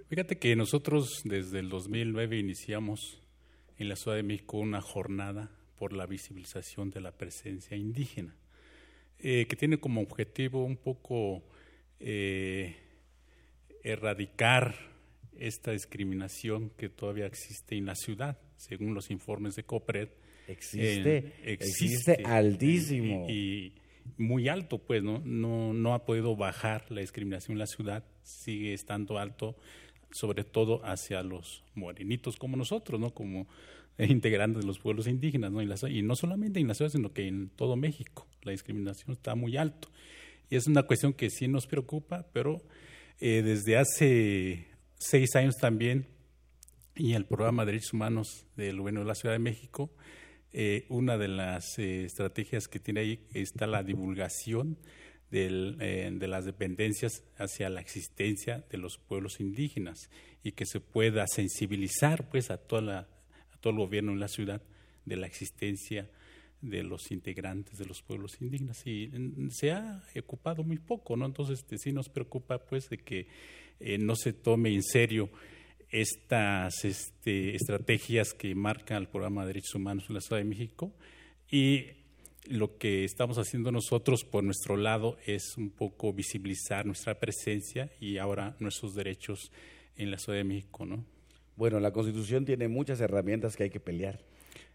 Fíjate 0.08 0.38
que 0.38 0.54
nosotros 0.54 1.22
desde 1.24 1.58
el 1.58 1.70
2009 1.70 2.38
iniciamos 2.38 3.22
en 3.78 3.88
la 3.88 3.96
Ciudad 3.96 4.16
de 4.16 4.22
México 4.22 4.58
una 4.58 4.80
jornada 4.80 5.50
por 5.78 5.92
la 5.92 6.06
visibilización 6.06 6.90
de 6.90 7.00
la 7.00 7.12
presencia 7.12 7.76
indígena, 7.76 8.36
eh, 9.18 9.46
que 9.48 9.56
tiene 9.56 9.78
como 9.78 10.02
objetivo 10.02 10.64
un 10.64 10.76
poco 10.76 11.42
eh, 12.02 12.76
erradicar 13.82 14.74
esta 15.38 15.72
discriminación 15.72 16.70
que 16.76 16.88
todavía 16.88 17.26
existe 17.26 17.76
en 17.76 17.86
la 17.86 17.94
ciudad, 17.94 18.38
según 18.56 18.94
los 18.94 19.10
informes 19.10 19.54
de 19.56 19.64
COPRED. 19.64 20.08
Existe, 20.48 21.32
existe, 21.44 22.22
altísimo. 22.24 23.26
Y, 23.28 23.74
muy 24.18 24.48
alto, 24.48 24.78
pues, 24.78 25.02
¿no? 25.02 25.20
¿no? 25.24 25.72
No 25.72 25.94
ha 25.94 26.04
podido 26.04 26.36
bajar 26.36 26.90
la 26.90 27.00
discriminación 27.00 27.52
en 27.52 27.58
la 27.60 27.66
ciudad, 27.66 28.04
sigue 28.22 28.74
estando 28.74 29.18
alto, 29.18 29.56
sobre 30.10 30.44
todo 30.44 30.84
hacia 30.84 31.22
los 31.22 31.64
morenitos 31.74 32.36
como 32.36 32.56
nosotros, 32.56 33.00
¿no? 33.00 33.10
Como 33.14 33.46
integrantes 33.98 34.62
de 34.62 34.66
los 34.66 34.78
pueblos 34.78 35.06
indígenas, 35.06 35.52
¿no? 35.52 35.62
Y, 35.62 36.02
no 36.02 36.16
solamente 36.16 36.60
en 36.60 36.68
la 36.68 36.74
ciudad, 36.74 36.90
sino 36.90 37.12
que 37.12 37.26
en 37.26 37.48
todo 37.50 37.76
México. 37.76 38.26
La 38.42 38.52
discriminación 38.52 39.12
está 39.12 39.34
muy 39.34 39.56
alto. 39.56 39.88
Es 40.56 40.66
una 40.66 40.82
cuestión 40.82 41.14
que 41.14 41.30
sí 41.30 41.48
nos 41.48 41.66
preocupa, 41.66 42.26
pero 42.30 42.60
eh, 43.20 43.40
desde 43.40 43.78
hace 43.78 44.66
seis 44.98 45.34
años 45.34 45.56
también, 45.56 46.06
y 46.94 47.14
el 47.14 47.24
programa 47.24 47.64
de 47.64 47.72
Derechos 47.72 47.94
Humanos 47.94 48.44
del 48.54 48.76
Gobierno 48.76 49.00
de 49.00 49.06
la 49.06 49.14
Ciudad 49.14 49.34
de 49.34 49.38
México, 49.38 49.90
eh, 50.52 50.84
una 50.90 51.16
de 51.16 51.28
las 51.28 51.78
eh, 51.78 52.04
estrategias 52.04 52.68
que 52.68 52.78
tiene 52.78 53.00
ahí 53.00 53.26
está 53.32 53.66
la 53.66 53.82
divulgación 53.82 54.76
de 55.30 56.26
las 56.28 56.44
dependencias 56.44 57.24
hacia 57.38 57.70
la 57.70 57.80
existencia 57.80 58.62
de 58.70 58.76
los 58.76 58.98
pueblos 58.98 59.40
indígenas 59.40 60.10
y 60.44 60.52
que 60.52 60.66
se 60.66 60.80
pueda 60.80 61.26
sensibilizar 61.28 62.28
pues 62.28 62.50
a 62.50 62.58
toda 62.58 62.82
la 62.82 63.08
todo 63.62 63.72
el 63.72 63.78
gobierno 63.78 64.12
en 64.12 64.20
la 64.20 64.28
ciudad 64.28 64.60
de 65.06 65.16
la 65.16 65.26
existencia 65.26 66.10
de 66.62 66.82
los 66.84 67.10
integrantes 67.10 67.76
de 67.76 67.84
los 67.84 68.02
pueblos 68.02 68.40
indígenas 68.40 68.86
y 68.86 69.10
se 69.50 69.72
ha 69.72 70.02
ocupado 70.18 70.62
muy 70.62 70.78
poco, 70.78 71.16
¿no? 71.16 71.26
Entonces 71.26 71.58
este, 71.58 71.76
sí 71.76 71.92
nos 71.92 72.08
preocupa 72.08 72.58
pues 72.58 72.88
de 72.88 72.98
que 72.98 73.26
eh, 73.80 73.98
no 73.98 74.14
se 74.14 74.32
tome 74.32 74.72
en 74.72 74.82
serio 74.82 75.28
estas 75.90 76.84
este, 76.84 77.54
estrategias 77.54 78.32
que 78.32 78.54
marca 78.54 78.96
el 78.96 79.08
programa 79.08 79.42
de 79.42 79.48
derechos 79.48 79.74
humanos 79.74 80.04
en 80.08 80.14
la 80.14 80.20
Ciudad 80.20 80.40
de 80.40 80.48
México 80.48 80.92
y 81.50 81.86
lo 82.46 82.78
que 82.78 83.04
estamos 83.04 83.38
haciendo 83.38 83.70
nosotros 83.70 84.24
por 84.24 84.42
nuestro 84.42 84.76
lado 84.76 85.18
es 85.26 85.56
un 85.56 85.70
poco 85.70 86.12
visibilizar 86.12 86.86
nuestra 86.86 87.18
presencia 87.18 87.90
y 88.00 88.18
ahora 88.18 88.56
nuestros 88.60 88.94
derechos 88.94 89.52
en 89.96 90.10
la 90.10 90.18
Ciudad 90.18 90.38
de 90.38 90.44
México, 90.44 90.86
¿no? 90.86 91.04
Bueno, 91.56 91.78
la 91.80 91.92
Constitución 91.92 92.44
tiene 92.44 92.68
muchas 92.68 93.00
herramientas 93.00 93.56
que 93.56 93.64
hay 93.64 93.70
que 93.70 93.80
pelear. 93.80 94.31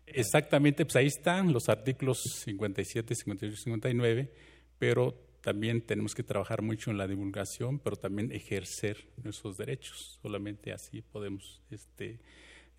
Exactamente, 0.07 0.85
pues 0.85 0.95
ahí 0.95 1.07
están 1.07 1.51
los 1.53 1.69
artículos 1.69 2.21
57, 2.43 3.13
58 3.13 3.53
y 3.53 3.63
59, 3.63 4.31
pero 4.79 5.13
también 5.41 5.81
tenemos 5.81 6.15
que 6.15 6.23
trabajar 6.23 6.61
mucho 6.61 6.91
en 6.91 6.97
la 6.97 7.07
divulgación, 7.07 7.79
pero 7.79 7.95
también 7.95 8.31
ejercer 8.31 8.97
nuestros 9.23 9.57
derechos. 9.57 10.19
Solamente 10.21 10.73
así 10.73 11.01
podemos 11.01 11.61
este, 11.69 12.19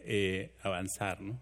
eh, 0.00 0.54
avanzar, 0.62 1.20
¿no? 1.20 1.40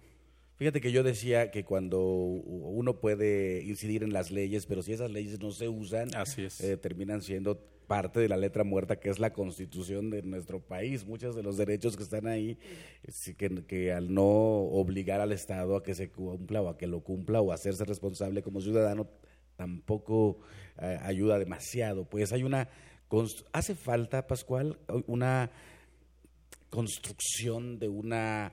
Fíjate 0.56 0.80
que 0.80 0.90
yo 0.90 1.02
decía 1.02 1.50
que 1.50 1.64
cuando 1.64 2.00
uno 2.00 2.98
puede 2.98 3.62
incidir 3.62 4.02
en 4.02 4.12
las 4.12 4.30
leyes, 4.30 4.64
pero 4.66 4.82
si 4.82 4.92
esas 4.92 5.10
leyes 5.10 5.38
no 5.38 5.50
se 5.50 5.68
usan, 5.68 6.08
eh, 6.60 6.76
terminan 6.78 7.20
siendo 7.20 7.62
parte 7.86 8.20
de 8.20 8.28
la 8.28 8.36
letra 8.36 8.64
muerta 8.64 8.96
que 8.96 9.10
es 9.10 9.18
la 9.18 9.32
constitución 9.32 10.10
de 10.10 10.22
nuestro 10.22 10.60
país. 10.60 11.06
Muchos 11.06 11.36
de 11.36 11.42
los 11.42 11.56
derechos 11.56 11.96
que 11.96 12.02
están 12.02 12.26
ahí, 12.26 12.58
que, 13.36 13.64
que, 13.66 13.92
al 13.92 14.12
no 14.12 14.24
obligar 14.24 15.20
al 15.20 15.32
Estado 15.32 15.76
a 15.76 15.82
que 15.82 15.94
se 15.94 16.10
cumpla 16.10 16.62
o 16.62 16.68
a 16.68 16.76
que 16.76 16.86
lo 16.86 17.00
cumpla 17.00 17.40
o 17.40 17.52
a 17.52 17.54
hacerse 17.54 17.84
responsable 17.84 18.42
como 18.42 18.60
ciudadano, 18.60 19.08
tampoco 19.56 20.38
eh, 20.80 20.98
ayuda 21.02 21.38
demasiado. 21.38 22.04
Pues 22.04 22.32
hay 22.32 22.42
una, 22.42 22.68
hace 23.52 23.74
falta, 23.74 24.26
Pascual, 24.26 24.78
una 25.06 25.50
construcción 26.70 27.78
de 27.78 27.88
una 27.88 28.52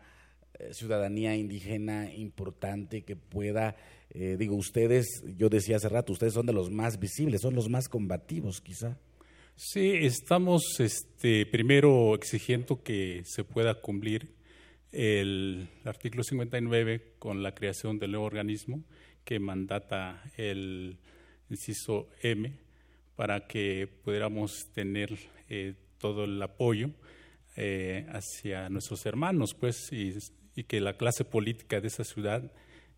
eh, 0.59 0.73
ciudadanía 0.73 1.35
indígena 1.35 2.13
importante 2.13 3.03
que 3.03 3.15
pueda, 3.15 3.75
eh, 4.11 4.35
digo, 4.37 4.55
ustedes, 4.55 5.23
yo 5.37 5.49
decía 5.49 5.77
hace 5.77 5.89
rato, 5.89 6.13
ustedes 6.13 6.33
son 6.33 6.45
de 6.45 6.53
los 6.53 6.71
más 6.71 6.99
visibles, 6.99 7.41
son 7.41 7.55
los 7.55 7.69
más 7.69 7.89
combativos 7.89 8.61
quizá. 8.61 8.97
Sí, 9.55 9.91
estamos 10.01 10.79
este, 10.79 11.45
primero 11.45 12.15
exigiendo 12.15 12.81
que 12.81 13.21
se 13.23 13.43
pueda 13.43 13.75
cumplir 13.75 14.33
el 14.91 15.69
artículo 15.85 16.23
59 16.23 17.13
con 17.19 17.43
la 17.43 17.53
creación 17.53 17.99
del 17.99 18.11
nuevo 18.11 18.25
organismo 18.25 18.83
que 19.23 19.39
mandata 19.39 20.23
el 20.37 20.97
inciso 21.49 22.09
M 22.23 22.51
para 23.15 23.47
que 23.47 23.87
pudiéramos 24.03 24.71
tener 24.73 25.17
eh, 25.49 25.75
todo 25.99 26.23
el 26.23 26.41
apoyo 26.41 26.89
eh, 27.55 28.07
hacia 28.09 28.69
nuestros 28.69 29.05
hermanos, 29.05 29.53
pues, 29.53 29.91
y, 29.91 30.63
que 30.63 30.81
la 30.81 30.97
clase 30.97 31.25
política 31.25 31.79
de 31.79 31.87
esa 31.87 32.03
ciudad 32.03 32.51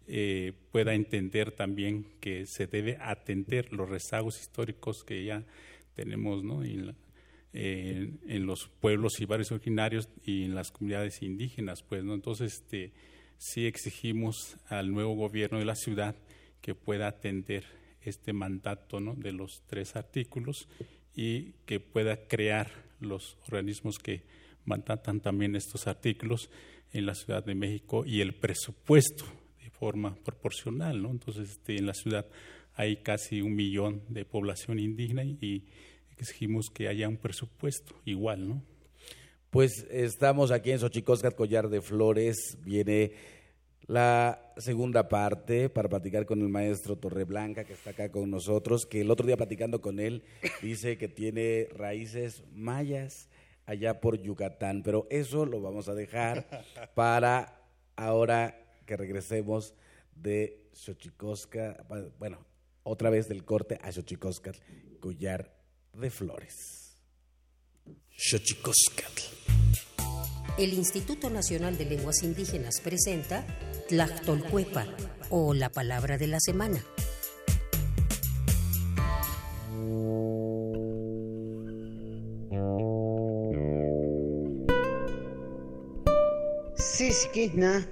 eh, 0.07 0.53
pueda 0.71 0.93
entender 0.93 1.51
también 1.51 2.05
que 2.21 2.45
se 2.45 2.67
debe 2.67 2.97
atender 3.01 3.73
los 3.73 3.89
rezagos 3.89 4.39
históricos 4.39 5.03
que 5.03 5.25
ya 5.25 5.43
tenemos 5.95 6.43
¿no? 6.43 6.63
en, 6.63 6.95
en, 7.53 8.45
los 8.45 8.67
pueblos 8.67 9.19
y 9.19 9.25
barrios 9.25 9.51
originarios 9.51 10.09
y 10.23 10.43
en 10.43 10.55
las 10.55 10.71
comunidades 10.71 11.21
indígenas. 11.21 11.81
Pues, 11.83 12.03
¿no? 12.03 12.13
Entonces, 12.13 12.53
este, 12.53 12.91
sí 13.37 13.65
exigimos 13.65 14.57
al 14.67 14.91
nuevo 14.91 15.15
gobierno 15.15 15.59
de 15.59 15.65
la 15.65 15.75
ciudad 15.75 16.15
que 16.61 16.75
pueda 16.75 17.07
atender 17.07 17.65
este 18.01 18.33
mandato 18.33 18.99
¿no? 18.99 19.15
de 19.15 19.31
los 19.31 19.63
tres 19.67 19.95
artículos 19.95 20.67
y 21.15 21.53
que 21.65 21.79
pueda 21.79 22.27
crear 22.27 22.71
los 22.99 23.37
organismos 23.47 23.97
que 23.97 24.23
mandatan 24.65 25.21
también 25.21 25.55
estos 25.55 25.87
artículos 25.87 26.49
en 26.91 27.05
la 27.05 27.15
Ciudad 27.15 27.43
de 27.43 27.55
México 27.55 28.05
y 28.05 28.21
el 28.21 28.33
presupuesto 28.35 29.25
de 29.63 29.69
forma 29.69 30.15
proporcional. 30.15 31.01
¿no? 31.01 31.11
Entonces, 31.11 31.51
este, 31.51 31.77
en 31.77 31.85
la 31.85 31.93
ciudad 31.93 32.25
hay 32.75 32.97
casi 32.97 33.41
un 33.41 33.55
millón 33.55 34.03
de 34.09 34.25
población 34.25 34.79
indígena 34.79 35.23
y 35.23 35.63
exigimos 36.17 36.69
que 36.69 36.87
haya 36.87 37.07
un 37.07 37.17
presupuesto 37.17 37.95
igual, 38.05 38.47
¿no? 38.47 38.63
Pues 39.49 39.87
estamos 39.89 40.51
aquí 40.51 40.71
en 40.71 40.79
Xochicóscat, 40.79 41.35
Collar 41.35 41.69
de 41.69 41.81
Flores. 41.81 42.57
Viene 42.65 43.13
la 43.87 44.53
segunda 44.57 45.07
parte 45.07 45.69
para 45.69 45.87
platicar 45.87 46.25
con 46.25 46.41
el 46.41 46.49
maestro 46.49 46.97
Torreblanca, 46.97 47.63
que 47.63 47.73
está 47.73 47.91
acá 47.91 48.11
con 48.11 48.29
nosotros, 48.29 48.85
que 48.85 49.01
el 49.01 49.11
otro 49.11 49.25
día 49.25 49.37
platicando 49.37 49.79
con 49.79 49.99
él 49.99 50.23
dice 50.61 50.97
que 50.97 51.07
tiene 51.07 51.69
raíces 51.71 52.43
mayas 52.53 53.29
allá 53.65 54.01
por 54.01 54.21
Yucatán, 54.21 54.83
pero 54.83 55.07
eso 55.09 55.45
lo 55.45 55.61
vamos 55.61 55.87
a 55.87 55.93
dejar 55.93 56.47
para 56.93 57.61
ahora 57.95 58.59
que 58.85 58.97
regresemos 58.97 59.73
de 60.15 60.67
Xochicosca, 60.73 61.85
bueno, 62.19 62.45
otra 62.85 63.09
vez 63.09 63.27
del 63.27 63.43
corte 63.43 63.79
a 63.81 63.91
Xochicóscat, 63.91 64.55
Collar 65.01 65.51
de 65.93 66.09
Flores. 66.09 66.95
Xochicoscatl. 68.15 69.21
El 70.57 70.73
Instituto 70.73 71.29
Nacional 71.29 71.77
de 71.77 71.85
Lenguas 71.85 72.23
Indígenas 72.23 72.79
presenta 72.81 73.45
Tlactolcuepa 73.89 74.87
o 75.29 75.53
la 75.53 75.69
palabra 75.69 76.17
de 76.17 76.27
la 76.27 76.39
semana. 76.39 76.85
Siskina 86.77 87.85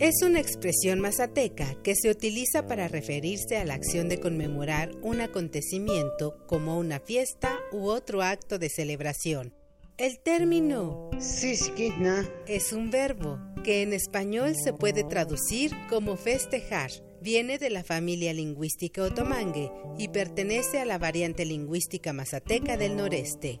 es 0.00 0.22
una 0.22 0.40
expresión 0.40 0.98
mazateca 0.98 1.76
que 1.82 1.94
se 1.94 2.08
utiliza 2.08 2.66
para 2.66 2.88
referirse 2.88 3.58
a 3.58 3.66
la 3.66 3.74
acción 3.74 4.08
de 4.08 4.18
conmemorar 4.18 4.92
un 5.02 5.20
acontecimiento 5.20 6.38
como 6.46 6.78
una 6.78 7.00
fiesta 7.00 7.58
u 7.70 7.88
otro 7.88 8.22
acto 8.22 8.58
de 8.58 8.70
celebración. 8.70 9.52
El 9.98 10.18
término 10.18 11.10
es 12.46 12.72
un 12.72 12.90
verbo 12.90 13.38
que 13.62 13.82
en 13.82 13.92
español 13.92 14.54
se 14.56 14.72
puede 14.72 15.04
traducir 15.04 15.72
como 15.90 16.16
festejar. 16.16 16.90
Viene 17.20 17.58
de 17.58 17.68
la 17.68 17.84
familia 17.84 18.32
lingüística 18.32 19.02
otomangue 19.02 19.70
y 19.98 20.08
pertenece 20.08 20.80
a 20.80 20.86
la 20.86 20.96
variante 20.96 21.44
lingüística 21.44 22.14
mazateca 22.14 22.78
del 22.78 22.96
noreste. 22.96 23.60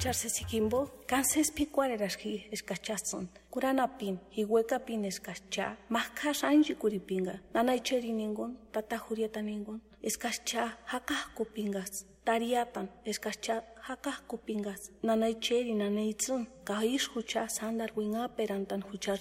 Charsesikimbo, 0.00 0.88
kanses 1.06 1.50
picuarerasji 1.52 2.48
escachazon, 2.52 3.28
kuranapin, 3.50 4.18
hihuecapin 4.30 5.04
escacha, 5.04 5.76
masca 5.90 6.32
ranji 6.42 6.74
kuripinga, 6.74 7.34
nanaicheri 7.54 8.12
ningun, 8.12 8.56
tata 8.72 8.96
jurieta 8.96 9.42
ningun, 9.42 9.80
escacha 10.02 10.72
hakahku 10.86 11.44
pingas, 11.44 12.06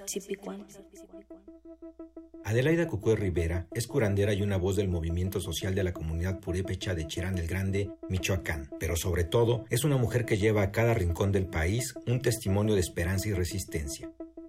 tzipikuan. 0.05 0.67
Adelaida 2.43 2.87
Cucue 2.87 3.15
Rivera 3.15 3.67
es 3.73 3.87
curandera 3.87 4.33
y 4.33 4.41
una 4.41 4.57
voz 4.57 4.75
del 4.75 4.87
movimiento 4.87 5.39
social 5.39 5.75
de 5.75 5.83
la 5.83 5.93
comunidad 5.93 6.39
purépecha 6.39 6.95
de 6.95 7.07
Cherán 7.07 7.35
del 7.35 7.47
Grande, 7.47 7.91
Michoacán, 8.09 8.69
pero 8.79 8.95
sobre 8.95 9.23
todo 9.23 9.65
es 9.69 9.83
una 9.83 9.97
mujer 9.97 10.25
que 10.25 10.37
lleva 10.37 10.61
a 10.61 10.71
cada 10.71 10.93
rincón 10.93 11.31
del 11.31 11.47
país 11.47 11.93
un 12.07 12.21
testimonio 12.21 12.75
de 12.75 12.81
esperanza 12.81 13.27
y 13.29 13.33
resistencia. 13.33 14.09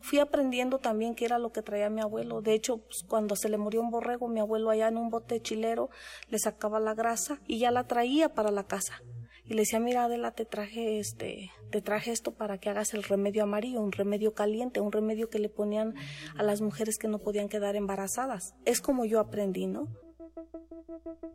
fui 0.00 0.18
aprendiendo 0.18 0.78
también 0.78 1.14
qué 1.14 1.24
era 1.24 1.38
lo 1.38 1.52
que 1.52 1.62
traía 1.62 1.90
mi 1.90 2.00
abuelo. 2.00 2.40
De 2.42 2.54
hecho, 2.54 2.78
pues, 2.78 3.04
cuando 3.06 3.36
se 3.36 3.48
le 3.48 3.58
murió 3.58 3.80
un 3.80 3.90
borrego, 3.90 4.28
mi 4.28 4.40
abuelo 4.40 4.70
allá 4.70 4.88
en 4.88 4.96
un 4.96 5.10
bote 5.10 5.40
chilero 5.40 5.90
le 6.28 6.38
sacaba 6.38 6.80
la 6.80 6.94
grasa 6.94 7.40
y 7.46 7.58
ya 7.58 7.70
la 7.70 7.84
traía 7.84 8.34
para 8.34 8.50
la 8.50 8.64
casa. 8.64 9.02
Y 9.44 9.54
le 9.54 9.62
decía, 9.62 9.80
mira 9.80 10.04
Adela, 10.04 10.30
te 10.30 10.44
traje 10.44 11.00
este, 11.00 11.50
te 11.70 11.82
traje 11.82 12.12
esto 12.12 12.32
para 12.32 12.58
que 12.58 12.70
hagas 12.70 12.94
el 12.94 13.02
remedio 13.02 13.42
amarillo, 13.42 13.80
un 13.80 13.90
remedio 13.90 14.32
caliente, 14.32 14.80
un 14.80 14.92
remedio 14.92 15.28
que 15.28 15.40
le 15.40 15.48
ponían 15.48 15.94
a 16.36 16.42
las 16.44 16.60
mujeres 16.60 16.98
que 16.98 17.08
no 17.08 17.18
podían 17.18 17.48
quedar 17.48 17.74
embarazadas. 17.74 18.54
Es 18.64 18.80
como 18.80 19.04
yo 19.04 19.18
aprendí, 19.18 19.66
¿no? 19.66 19.88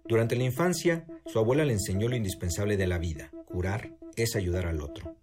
Durante 0.06 0.36
la 0.36 0.44
infancia, 0.44 1.06
su 1.26 1.40
abuela 1.40 1.66
le 1.66 1.74
enseñó 1.74 2.08
lo 2.08 2.16
indispensable 2.16 2.78
de 2.78 2.88
la 2.88 2.98
vida. 2.98 3.32
Curar 3.46 3.92
es 4.16 4.36
ayudar 4.36 4.68
al 4.68 4.82
otro 4.82 5.16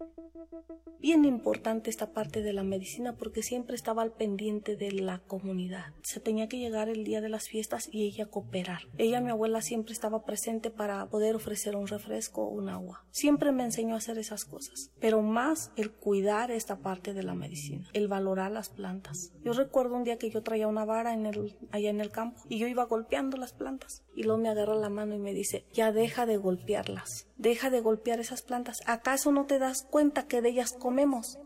bien 1.03 1.25
importante 1.25 1.89
esta 1.89 2.13
parte 2.13 2.41
de 2.41 2.53
la 2.53 2.63
medicina 2.63 3.17
porque 3.17 3.43
siempre 3.43 3.75
estaba 3.75 4.03
al 4.03 4.13
pendiente 4.13 4.77
de 4.77 4.93
la 4.93 5.19
comunidad. 5.19 5.87
Se 6.01 6.21
tenía 6.21 6.47
que 6.47 6.59
llegar 6.59 6.87
el 6.87 7.03
día 7.03 7.19
de 7.19 7.27
las 7.27 7.49
fiestas 7.49 7.89
y 7.91 8.05
ella 8.05 8.27
cooperar. 8.27 8.83
Ella, 8.97 9.19
mi 9.19 9.29
abuela, 9.29 9.61
siempre 9.61 9.91
estaba 9.91 10.23
presente 10.23 10.71
para 10.71 11.05
poder 11.07 11.35
ofrecer 11.35 11.75
un 11.75 11.87
refresco 11.87 12.43
o 12.43 12.47
un 12.47 12.69
agua. 12.69 13.03
Siempre 13.11 13.51
me 13.51 13.65
enseñó 13.65 13.95
a 13.95 13.97
hacer 13.97 14.17
esas 14.17 14.45
cosas, 14.45 14.91
pero 15.01 15.21
más 15.21 15.73
el 15.75 15.91
cuidar 15.91 16.51
esta 16.51 16.77
parte 16.77 17.13
de 17.13 17.23
la 17.23 17.35
medicina, 17.35 17.89
el 17.91 18.07
valorar 18.07 18.51
las 18.51 18.69
plantas. 18.69 19.33
Yo 19.43 19.51
recuerdo 19.51 19.97
un 19.97 20.05
día 20.05 20.17
que 20.17 20.29
yo 20.29 20.41
traía 20.41 20.69
una 20.69 20.85
vara 20.85 21.11
allá 21.71 21.89
en 21.89 21.99
el 21.99 22.11
campo 22.11 22.41
y 22.47 22.59
yo 22.59 22.67
iba 22.67 22.85
golpeando 22.85 23.35
las 23.35 23.51
y 24.15 24.23
luego 24.23 24.41
me 24.41 24.49
agarra 24.49 24.75
la 24.75 24.89
mano 24.89 25.15
y 25.15 25.19
me 25.19 25.33
dice, 25.33 25.65
ya 25.73 25.91
deja 25.91 26.25
de 26.25 26.37
golpearlas, 26.37 27.27
deja 27.37 27.69
de 27.69 27.81
golpear 27.81 28.19
esas 28.19 28.41
plantas. 28.41 28.81
¿Acaso 28.85 29.31
no 29.31 29.45
te 29.45 29.59
das 29.59 29.83
cuenta 29.89 30.27
que 30.27 30.41
de 30.41 30.49
ellas 30.49 30.73
comemos. 30.73 31.39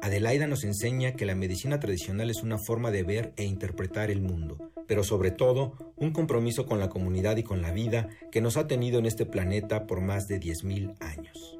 Adelaida 0.00 0.46
nos 0.46 0.62
enseña 0.64 1.14
que 1.14 1.26
la 1.26 1.34
medicina 1.34 1.80
tradicional 1.80 2.30
es 2.30 2.42
una 2.42 2.58
forma 2.58 2.90
de 2.90 3.02
ver 3.02 3.32
e 3.36 3.44
interpretar 3.44 4.10
el 4.10 4.22
mundo, 4.22 4.70
pero 4.86 5.02
sobre 5.02 5.32
todo 5.32 5.72
un 5.96 6.12
compromiso 6.12 6.66
con 6.66 6.78
la 6.78 6.88
comunidad 6.88 7.36
y 7.36 7.42
con 7.42 7.62
la 7.62 7.72
vida 7.72 8.08
que 8.30 8.40
nos 8.40 8.56
ha 8.56 8.68
tenido 8.68 9.00
en 9.00 9.06
este 9.06 9.26
planeta 9.26 9.86
por 9.86 10.00
más 10.00 10.28
de 10.28 10.40
10.000 10.40 10.96
años. 11.00 11.58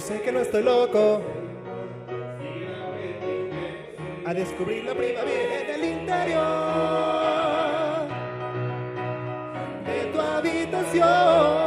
Sé 0.00 0.20
que 0.20 0.32
no 0.32 0.40
estoy 0.40 0.62
loco. 0.62 1.22
A 4.26 4.34
descubrir 4.34 4.84
la 4.84 4.94
primavera 4.94 5.60
en 5.60 5.70
el 5.70 5.84
interior 5.84 6.42
de 9.86 10.04
tu 10.12 10.20
habitación. 10.20 11.65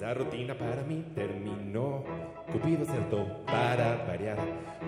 Esa 0.00 0.14
rutina 0.14 0.54
para 0.54 0.82
mí 0.82 1.04
terminó. 1.14 2.02
Cupido 2.50 2.84
acertó 2.84 3.44
para 3.44 4.02
variar 4.08 4.38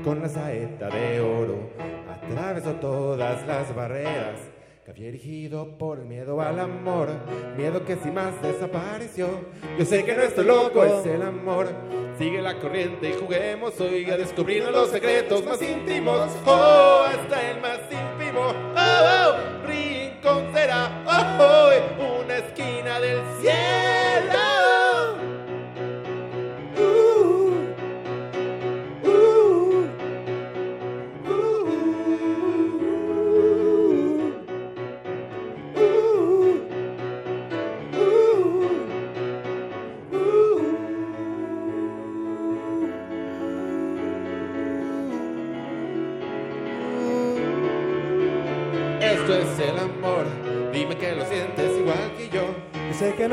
con 0.02 0.22
la 0.22 0.28
saeta 0.28 0.88
de 0.88 1.20
oro, 1.20 1.68
atravesó 2.10 2.72
todas 2.76 3.46
las 3.46 3.74
barreras 3.74 4.40
que 4.82 4.90
había 4.90 5.08
erigido 5.08 5.76
por 5.76 5.98
el 5.98 6.06
miedo 6.06 6.40
al 6.40 6.58
amor, 6.58 7.10
miedo 7.58 7.84
que 7.84 7.96
sin 7.96 8.14
más 8.14 8.40
desapareció. 8.40 9.28
Yo 9.78 9.84
sé 9.84 10.02
que 10.02 10.16
no 10.16 10.22
estoy 10.22 10.46
loco, 10.46 10.82
es 10.82 11.04
el 11.04 11.20
amor. 11.20 11.68
Sigue 12.16 12.40
la 12.40 12.58
corriente 12.58 13.10
y 13.10 13.12
juguemos 13.12 13.78
hoy 13.82 14.10
a 14.10 14.16
descubrir 14.16 14.64
los 14.70 14.88
secretos 14.88 15.44
más 15.44 15.60
íntimos. 15.60 16.30
Oh, 16.46 17.04
hasta 17.06 17.50
el 17.50 17.60
más 17.60 17.80
ínfimo. 17.90 18.40
Oh, 18.40 19.28
oh, 19.28 19.66
rincón 19.66 20.54
será. 20.54 21.04
Oh, 21.06 21.70
oh, 22.00 22.22
una 22.22 22.38
esquina 22.38 22.98
del 22.98 23.20
cielo. 23.42 23.61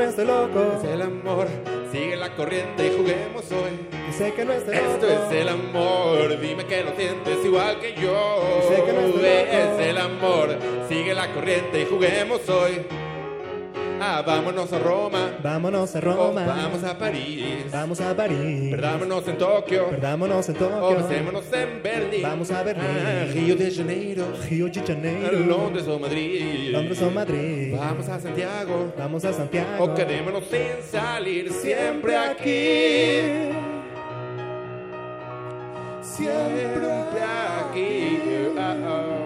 Estoy 0.10 0.26
loco. 0.26 0.74
Es 0.80 0.90
el 0.90 1.02
amor, 1.04 1.48
sigue 1.92 2.16
la 2.16 2.36
corriente 2.36 2.88
y 2.88 2.98
juguemos 2.98 3.46
hoy. 3.52 3.78
Yo 4.08 4.14
sé 4.18 4.34
que 4.34 4.44
no 4.44 4.54
Esto 4.54 4.72
loco. 4.72 5.24
es 5.30 5.32
el 5.42 5.50
amor, 5.50 6.40
dime 6.42 6.66
que 6.66 6.84
lo 6.84 6.96
sientes 6.96 7.46
igual 7.46 7.80
que 7.80 7.94
yo. 7.94 8.02
Yo 8.02 8.70
sé 8.70 8.84
que 8.84 8.92
no 8.92 9.02
estoy 9.02 9.22
loco. 9.22 9.82
Es 9.82 9.88
el 9.88 9.98
amor, 10.00 10.58
sigue 10.90 11.14
la 11.14 11.32
corriente 11.32 11.82
y 11.82 11.86
juguemos 11.86 12.50
hoy. 12.50 12.82
Ah, 14.02 14.22
vámonos 14.26 14.72
a 14.74 14.80
Roma. 14.80 15.32
Vámonos 15.44 15.96
a 15.96 16.00
O 16.00 16.02
Roma. 16.02 16.46
vamos 16.46 16.84
a 16.84 16.98
París. 16.98 17.66
Vamos 17.72 18.00
a 18.02 18.16
París. 18.16 18.72
Perdámonos 18.72 19.28
en 19.28 19.38
Tokio. 19.38 19.90
Perdámonos 19.90 20.50
en 20.50 20.56
O 20.56 20.60
Tokio. 20.60 20.98
besémonos 21.08 21.44
en 21.54 21.84
Berlín. 21.84 22.22
Vamos 22.22 22.52
a 22.52 22.64
Berlín. 22.64 22.86
Ah, 22.88 23.26
Río 23.34 23.56
de 23.56 23.72
Janeiro. 23.72 24.26
Río 24.50 24.68
de 24.70 24.82
Janeiro. 24.82 25.40
Londres 25.40 25.88
o 25.88 26.00
Madrid. 26.00 26.72
Londres 26.72 27.02
o 27.02 27.12
Madrid. 27.12 27.76
Vamos 27.78 28.08
a 28.10 28.20
Santiago. 28.20 28.94
Vamos 28.98 29.26
a 29.26 29.34
Santiago. 29.34 29.84
O 29.84 29.94
quedémonos 29.94 30.44
sin 30.46 30.82
salir 30.90 31.52
siempre 31.52 32.16
aquí. 32.16 33.50
Siempre 36.02 36.88
aquí. 37.22 38.18
Ah, 38.58 38.76
ah. 38.86 39.19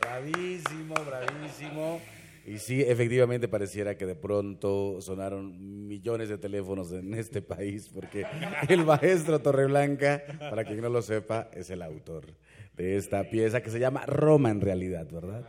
Bravísimo, 0.00 0.94
bravísimo. 0.94 2.00
Y 2.44 2.58
sí, 2.58 2.82
efectivamente 2.82 3.46
pareciera 3.46 3.96
que 3.96 4.04
de 4.04 4.16
pronto 4.16 5.00
sonaron 5.00 5.86
millones 5.86 6.28
de 6.28 6.38
teléfonos 6.38 6.90
en 6.90 7.14
este 7.14 7.40
país, 7.40 7.88
porque 7.88 8.26
el 8.68 8.84
maestro 8.84 9.40
Torreblanca, 9.40 10.22
para 10.38 10.64
quien 10.64 10.80
no 10.80 10.88
lo 10.88 11.02
sepa, 11.02 11.48
es 11.52 11.70
el 11.70 11.82
autor 11.82 12.26
de 12.74 12.96
esta 12.96 13.30
pieza 13.30 13.62
que 13.62 13.70
se 13.70 13.78
llama 13.78 14.04
Roma 14.06 14.50
en 14.50 14.60
realidad, 14.60 15.06
¿verdad? 15.10 15.46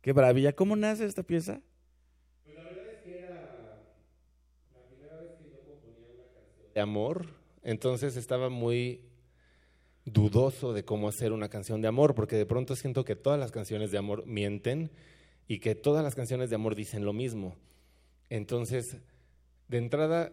Qué 0.00 0.14
maravilla. 0.14 0.52
¿Cómo 0.52 0.76
nace 0.76 1.04
esta 1.04 1.24
pieza? 1.24 1.60
de 6.76 6.82
amor, 6.82 7.26
entonces 7.62 8.18
estaba 8.18 8.50
muy 8.50 9.00
dudoso 10.06 10.72
de 10.72 10.84
cómo 10.84 11.08
hacer 11.08 11.32
una 11.32 11.50
canción 11.50 11.82
de 11.82 11.88
amor, 11.88 12.14
porque 12.14 12.36
de 12.36 12.46
pronto 12.46 12.76
siento 12.76 13.04
que 13.04 13.16
todas 13.16 13.38
las 13.38 13.50
canciones 13.50 13.90
de 13.90 13.98
amor 13.98 14.24
mienten 14.24 14.90
y 15.48 15.58
que 15.58 15.74
todas 15.74 16.02
las 16.02 16.14
canciones 16.14 16.48
de 16.48 16.56
amor 16.56 16.74
dicen 16.74 17.04
lo 17.04 17.12
mismo. 17.12 17.56
Entonces, 18.30 18.96
de 19.68 19.78
entrada, 19.78 20.32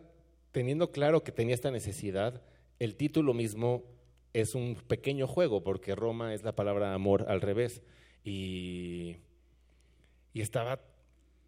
teniendo 0.52 0.92
claro 0.92 1.24
que 1.24 1.32
tenía 1.32 1.56
esta 1.56 1.72
necesidad, 1.72 2.42
el 2.80 2.96
título 2.96 3.34
mismo 3.34 3.84
es 4.32 4.56
un 4.56 4.76
pequeño 4.76 5.28
juego, 5.28 5.64
porque 5.64 5.96
Roma 5.96 6.34
es 6.34 6.44
la 6.44 6.56
palabra 6.56 6.94
amor 6.94 7.26
al 7.28 7.42
revés. 7.42 7.82
Y, 8.24 9.18
y 10.34 10.42
estaba 10.42 10.80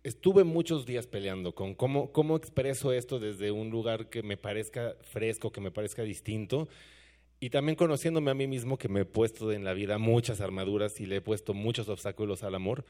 estuve 0.05 0.43
muchos 0.43 0.85
días 0.85 1.07
peleando 1.07 1.55
con 1.55 1.73
cómo, 1.73 2.11
cómo 2.11 2.35
expreso 2.35 2.91
esto 2.93 3.19
desde 3.19 3.49
un 3.49 3.71
lugar 3.71 4.07
que 4.07 4.21
me 4.21 4.37
parezca 4.37 4.95
fresco, 5.01 5.51
que 5.51 5.61
me 5.61 5.71
parezca 5.71 6.03
distinto. 6.03 6.67
Y 7.45 7.51
también 7.51 7.75
conociéndome 7.75 8.31
a 8.31 8.33
mí 8.33 8.47
mismo, 8.47 8.75
que 8.75 8.89
me 8.89 9.01
he 9.01 9.05
puesto 9.05 9.51
en 9.51 9.63
la 9.63 9.73
vida 9.73 9.99
muchas 9.99 10.41
armaduras 10.41 10.99
y 10.99 11.05
le 11.05 11.17
he 11.17 11.21
puesto 11.21 11.53
muchos 11.53 11.87
obstáculos 11.89 12.41
al 12.41 12.55
amor, 12.55 12.85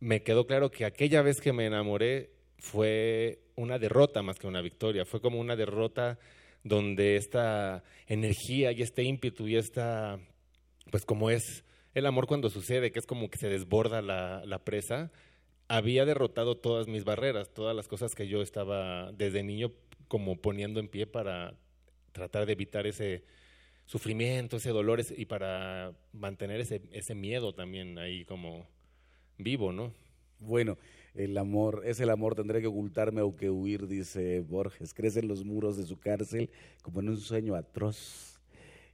me 0.00 0.24
quedó 0.24 0.48
claro 0.48 0.72
que 0.72 0.84
aquella 0.84 1.22
vez 1.22 1.40
que 1.40 1.52
me 1.52 1.64
enamoré 1.64 2.32
fue 2.58 3.38
una 3.54 3.78
derrota 3.78 4.20
más 4.20 4.36
que 4.36 4.48
una 4.48 4.62
victoria. 4.62 5.04
Fue 5.04 5.20
como 5.20 5.38
una 5.38 5.54
derrota 5.54 6.18
donde 6.64 7.14
esta 7.14 7.84
energía 8.08 8.72
y 8.72 8.82
este 8.82 9.04
ímpetu 9.04 9.46
y 9.46 9.54
esta, 9.54 10.18
pues 10.90 11.04
como 11.04 11.30
es 11.30 11.62
el 11.94 12.06
amor 12.06 12.26
cuando 12.26 12.50
sucede, 12.50 12.90
que 12.90 12.98
es 12.98 13.06
como 13.06 13.30
que 13.30 13.38
se 13.38 13.48
desborda 13.48 14.02
la, 14.02 14.44
la 14.44 14.58
presa, 14.64 15.12
había 15.68 16.04
derrotado 16.04 16.56
todas 16.56 16.88
mis 16.88 17.04
barreras, 17.04 17.54
todas 17.54 17.76
las 17.76 17.86
cosas 17.86 18.16
que 18.16 18.26
yo 18.26 18.42
estaba 18.42 19.12
desde 19.12 19.44
niño 19.44 19.70
como 20.08 20.34
poniendo 20.34 20.80
en 20.80 20.88
pie 20.88 21.06
para 21.06 21.54
tratar 22.10 22.44
de 22.44 22.54
evitar 22.54 22.84
ese 22.88 23.22
sufrimiento, 23.88 24.58
ese 24.58 24.68
dolor 24.68 25.00
y 25.16 25.24
para 25.24 25.94
mantener 26.12 26.60
ese, 26.60 26.82
ese 26.92 27.14
miedo 27.14 27.54
también 27.54 27.98
ahí 27.98 28.26
como 28.26 28.66
vivo, 29.38 29.72
¿no? 29.72 29.94
Bueno, 30.40 30.76
el 31.14 31.36
amor, 31.38 31.82
es 31.86 31.98
el 31.98 32.10
amor, 32.10 32.34
tendré 32.34 32.60
que 32.60 32.66
ocultarme 32.66 33.22
o 33.22 33.34
que 33.34 33.48
huir, 33.48 33.88
dice 33.88 34.40
Borges. 34.40 34.92
Crece 34.92 35.20
en 35.20 35.28
los 35.28 35.42
muros 35.42 35.78
de 35.78 35.86
su 35.86 35.98
cárcel 35.98 36.50
como 36.82 37.00
en 37.00 37.08
un 37.08 37.16
sueño 37.16 37.54
atroz. 37.54 38.38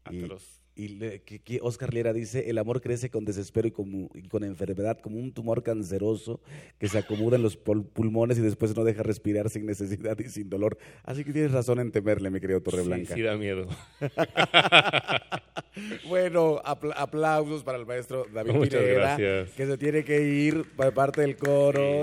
Atroz. 0.04 0.63
Y, 0.76 0.88
le- 0.88 1.22
que, 1.22 1.38
que 1.38 1.60
Oscar 1.62 1.94
Liera 1.94 2.12
dice, 2.12 2.50
el 2.50 2.58
amor 2.58 2.80
crece 2.80 3.08
con 3.08 3.24
desespero 3.24 3.68
y, 3.68 3.70
como- 3.70 4.10
y 4.12 4.26
con 4.28 4.42
enfermedad, 4.42 4.98
como 4.98 5.18
un 5.18 5.32
tumor 5.32 5.62
canceroso 5.62 6.40
que 6.78 6.88
se 6.88 6.98
acomoda 6.98 7.36
en 7.36 7.42
los 7.44 7.56
pul- 7.62 7.86
pulmones 7.86 8.38
y 8.38 8.40
después 8.40 8.76
no 8.76 8.82
deja 8.82 9.04
respirar 9.04 9.48
sin 9.50 9.66
necesidad 9.66 10.18
y 10.18 10.28
sin 10.28 10.50
dolor. 10.50 10.76
Así 11.04 11.22
que 11.24 11.32
tienes 11.32 11.52
razón 11.52 11.78
en 11.78 11.92
temerle, 11.92 12.28
mi 12.30 12.40
querido 12.40 12.58
Sí, 12.58 12.64
Torreblanca. 12.64 13.14
sí 13.14 13.22
da 13.22 13.36
miedo. 13.36 13.68
Bueno, 16.08 16.60
apl- 16.64 16.92
aplausos 16.96 17.64
para 17.64 17.78
el 17.78 17.86
maestro 17.86 18.26
David 18.32 18.52
Muchas 18.52 18.80
Pineda, 18.80 19.16
gracias. 19.16 19.50
que 19.50 19.66
se 19.66 19.78
tiene 19.78 20.04
que 20.04 20.22
ir 20.22 20.64
por 20.76 20.92
parte 20.94 21.20
del 21.22 21.36
coro. 21.36 22.02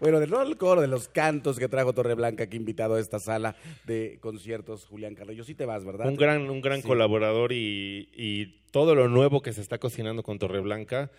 Bueno, 0.00 0.20
de 0.20 0.26
no 0.26 0.40
el 0.42 0.56
coro, 0.56 0.80
de 0.80 0.86
los 0.88 1.08
cantos 1.08 1.58
que 1.58 1.68
trajo 1.68 1.92
Torreblanca, 1.92 2.48
que 2.48 2.56
invitado 2.56 2.94
a 2.94 3.00
esta 3.00 3.18
sala 3.18 3.56
de 3.84 4.18
conciertos, 4.20 4.86
Julián 4.86 5.14
Carrillo. 5.14 5.44
Sí 5.44 5.54
te 5.54 5.64
vas, 5.64 5.84
¿verdad? 5.84 6.06
Un 6.06 6.16
gran, 6.16 6.48
un 6.50 6.60
gran 6.60 6.82
Sí. 6.82 6.86
colaborador 6.86 7.52
y, 7.52 8.08
y 8.14 8.60
todo 8.70 8.94
lo 8.94 9.08
nuevo 9.08 9.42
que 9.42 9.52
se 9.52 9.60
está 9.60 9.78
cocinando 9.78 10.22
con 10.22 10.38
Torreblanca 10.38 11.10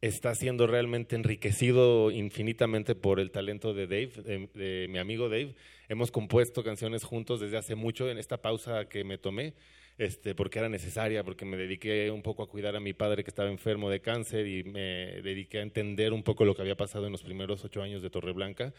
está 0.00 0.34
siendo 0.34 0.66
realmente 0.66 1.16
enriquecido 1.16 2.10
infinitamente 2.10 2.94
por 2.94 3.20
el 3.20 3.30
talento 3.30 3.72
de 3.72 3.86
Dave, 3.86 4.10
de, 4.24 4.48
de 4.52 4.88
mi 4.88 4.98
amigo 4.98 5.28
Dave. 5.28 5.54
Hemos 5.88 6.10
compuesto 6.10 6.62
canciones 6.64 7.04
juntos 7.04 7.40
desde 7.40 7.56
hace 7.56 7.74
mucho 7.74 8.10
en 8.10 8.18
esta 8.18 8.38
pausa 8.42 8.86
que 8.88 9.04
me 9.04 9.16
tomé, 9.16 9.54
este, 9.98 10.34
porque 10.34 10.58
era 10.58 10.68
necesaria, 10.68 11.24
porque 11.24 11.44
me 11.44 11.56
dediqué 11.56 12.10
un 12.10 12.22
poco 12.22 12.42
a 12.42 12.48
cuidar 12.48 12.76
a 12.76 12.80
mi 12.80 12.92
padre 12.92 13.24
que 13.24 13.30
estaba 13.30 13.50
enfermo 13.50 13.90
de 13.90 14.00
cáncer 14.00 14.46
y 14.46 14.64
me 14.64 15.22
dediqué 15.22 15.58
a 15.58 15.62
entender 15.62 16.12
un 16.12 16.22
poco 16.22 16.44
lo 16.44 16.54
que 16.54 16.62
había 16.62 16.76
pasado 16.76 17.06
en 17.06 17.12
los 17.12 17.22
primeros 17.22 17.64
ocho 17.64 17.82
años 17.82 18.02
de 18.02 18.10
Torreblanca 18.10 18.72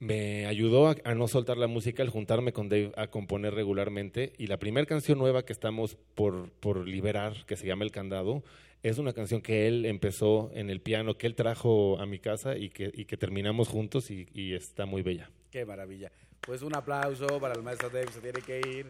me 0.00 0.46
ayudó 0.46 0.88
a, 0.88 0.96
a 1.04 1.14
no 1.14 1.28
soltar 1.28 1.58
la 1.58 1.66
música 1.66 2.02
al 2.02 2.08
juntarme 2.08 2.52
con 2.52 2.68
Dave 2.68 2.92
a 2.96 3.08
componer 3.08 3.54
regularmente. 3.54 4.32
Y 4.38 4.48
la 4.48 4.58
primera 4.58 4.86
canción 4.86 5.18
nueva 5.18 5.44
que 5.44 5.52
estamos 5.52 5.96
por, 6.14 6.50
por 6.52 6.88
liberar, 6.88 7.44
que 7.46 7.54
se 7.56 7.66
llama 7.66 7.84
El 7.84 7.92
Candado, 7.92 8.42
es 8.82 8.96
una 8.96 9.12
canción 9.12 9.42
que 9.42 9.68
él 9.68 9.84
empezó 9.84 10.50
en 10.54 10.70
el 10.70 10.80
piano, 10.80 11.18
que 11.18 11.26
él 11.26 11.34
trajo 11.34 12.00
a 12.00 12.06
mi 12.06 12.18
casa 12.18 12.56
y 12.56 12.70
que, 12.70 12.90
y 12.94 13.04
que 13.04 13.18
terminamos 13.18 13.68
juntos 13.68 14.10
y, 14.10 14.26
y 14.32 14.54
está 14.54 14.86
muy 14.86 15.02
bella. 15.02 15.30
Qué 15.50 15.66
maravilla. 15.66 16.10
Pues 16.40 16.62
un 16.62 16.74
aplauso 16.74 17.26
para 17.38 17.54
el 17.54 17.62
maestro 17.62 17.90
Dave, 17.90 18.10
se 18.10 18.20
tiene 18.20 18.40
que 18.40 18.58
ir. 18.60 18.86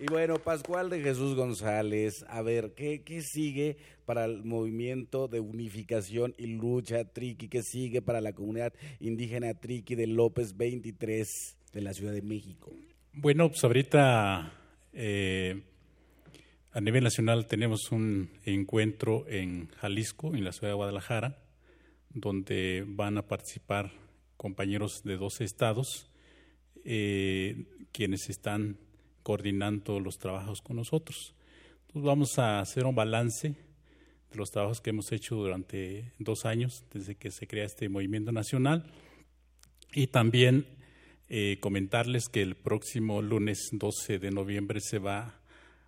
Y 0.00 0.06
bueno, 0.06 0.36
Pascual 0.38 0.88
de 0.88 1.02
Jesús 1.02 1.36
González, 1.36 2.24
a 2.26 2.40
ver, 2.40 2.72
¿qué, 2.74 3.02
qué 3.02 3.20
sigue 3.20 3.76
para 4.06 4.24
el 4.24 4.42
movimiento 4.44 5.28
de 5.28 5.40
unificación 5.40 6.34
y 6.38 6.46
lucha 6.46 7.04
Triqui? 7.04 7.48
¿Qué 7.48 7.62
sigue 7.62 8.00
para 8.00 8.22
la 8.22 8.32
comunidad 8.32 8.72
indígena 8.98 9.52
Triqui 9.52 9.96
de 9.96 10.06
López 10.06 10.56
23 10.56 11.28
de 11.74 11.80
la 11.82 11.92
Ciudad 11.92 12.14
de 12.14 12.22
México? 12.22 12.72
Bueno, 13.12 13.50
pues 13.50 13.62
ahorita 13.62 14.54
eh, 14.94 15.60
a 16.72 16.80
nivel 16.80 17.04
nacional 17.04 17.46
tenemos 17.46 17.92
un 17.92 18.30
encuentro 18.46 19.28
en 19.28 19.68
Jalisco, 19.80 20.34
en 20.34 20.44
la 20.44 20.52
ciudad 20.52 20.68
de 20.68 20.76
Guadalajara, 20.76 21.36
donde 22.08 22.86
van 22.86 23.18
a 23.18 23.28
participar 23.28 23.92
compañeros 24.38 25.02
de 25.04 25.18
12 25.18 25.44
estados, 25.44 26.10
eh, 26.86 27.66
quienes 27.92 28.30
están 28.30 28.78
coordinando 29.22 30.00
los 30.00 30.18
trabajos 30.18 30.62
con 30.62 30.76
nosotros. 30.76 31.34
Entonces 31.86 32.02
vamos 32.06 32.38
a 32.38 32.60
hacer 32.60 32.86
un 32.86 32.94
balance 32.94 33.48
de 34.30 34.36
los 34.36 34.50
trabajos 34.50 34.80
que 34.80 34.90
hemos 34.90 35.10
hecho 35.12 35.36
durante 35.36 36.12
dos 36.18 36.44
años, 36.44 36.84
desde 36.92 37.16
que 37.16 37.30
se 37.30 37.46
crea 37.46 37.64
este 37.64 37.88
movimiento 37.88 38.32
nacional, 38.32 38.84
y 39.92 40.06
también 40.06 40.66
eh, 41.28 41.58
comentarles 41.60 42.28
que 42.28 42.42
el 42.42 42.54
próximo 42.54 43.22
lunes 43.22 43.70
12 43.72 44.18
de 44.18 44.30
noviembre 44.30 44.80
se 44.80 44.98
va 44.98 45.40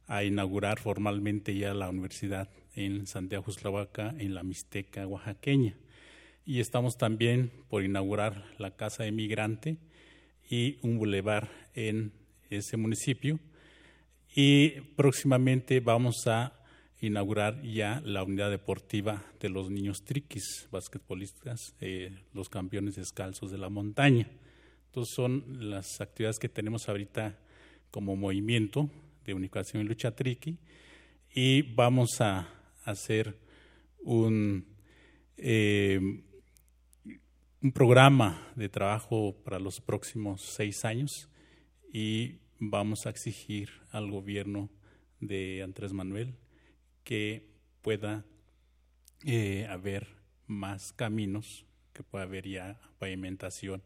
a 0.06 0.24
inaugurar 0.24 0.78
formalmente 0.80 1.56
ya 1.56 1.74
la 1.74 1.88
universidad 1.88 2.48
en 2.74 3.06
Santiago 3.06 3.44
Juslavaca, 3.44 4.14
en 4.18 4.34
la 4.34 4.42
Mixteca 4.42 5.06
oaxaqueña. 5.06 5.76
Y 6.44 6.60
estamos 6.60 6.96
también 6.96 7.52
por 7.68 7.84
inaugurar 7.84 8.44
la 8.58 8.72
Casa 8.72 9.04
de 9.04 9.12
Migrante 9.12 9.76
y 10.50 10.78
un 10.82 10.98
bulevar 10.98 11.50
en 11.74 12.12
ese 12.56 12.76
municipio. 12.76 13.38
Y 14.34 14.80
próximamente 14.96 15.80
vamos 15.80 16.26
a 16.26 16.52
inaugurar 17.00 17.60
ya 17.62 18.00
la 18.04 18.22
unidad 18.22 18.50
deportiva 18.50 19.24
de 19.40 19.48
los 19.48 19.70
niños 19.70 20.04
triquis, 20.04 20.68
basquetbolistas, 20.70 21.74
eh, 21.80 22.16
los 22.32 22.48
campeones 22.48 22.94
descalzos 22.94 23.50
de 23.50 23.58
la 23.58 23.68
montaña. 23.68 24.28
Entonces 24.86 25.14
son 25.14 25.70
las 25.70 26.00
actividades 26.00 26.38
que 26.38 26.48
tenemos 26.48 26.88
ahorita 26.88 27.38
como 27.90 28.14
movimiento 28.14 28.88
de 29.24 29.34
unificación 29.34 29.82
y 29.82 29.86
lucha 29.86 30.14
triqui 30.14 30.58
y 31.34 31.62
vamos 31.62 32.20
a 32.20 32.48
hacer 32.84 33.36
un, 34.00 34.64
eh, 35.36 35.98
un 37.62 37.72
programa 37.72 38.52
de 38.54 38.68
trabajo 38.68 39.34
para 39.44 39.58
los 39.58 39.80
próximos 39.80 40.42
seis 40.56 40.84
años 40.84 41.28
y 41.92 42.41
vamos 42.64 43.06
a 43.06 43.10
exigir 43.10 43.70
al 43.90 44.08
gobierno 44.08 44.70
de 45.18 45.62
Andrés 45.64 45.92
Manuel 45.92 46.36
que 47.02 47.48
pueda 47.82 48.24
eh, 49.24 49.66
haber 49.68 50.06
más 50.46 50.92
caminos, 50.92 51.66
que 51.92 52.04
pueda 52.04 52.22
haber 52.22 52.46
ya 52.46 52.80
pavimentación 53.00 53.82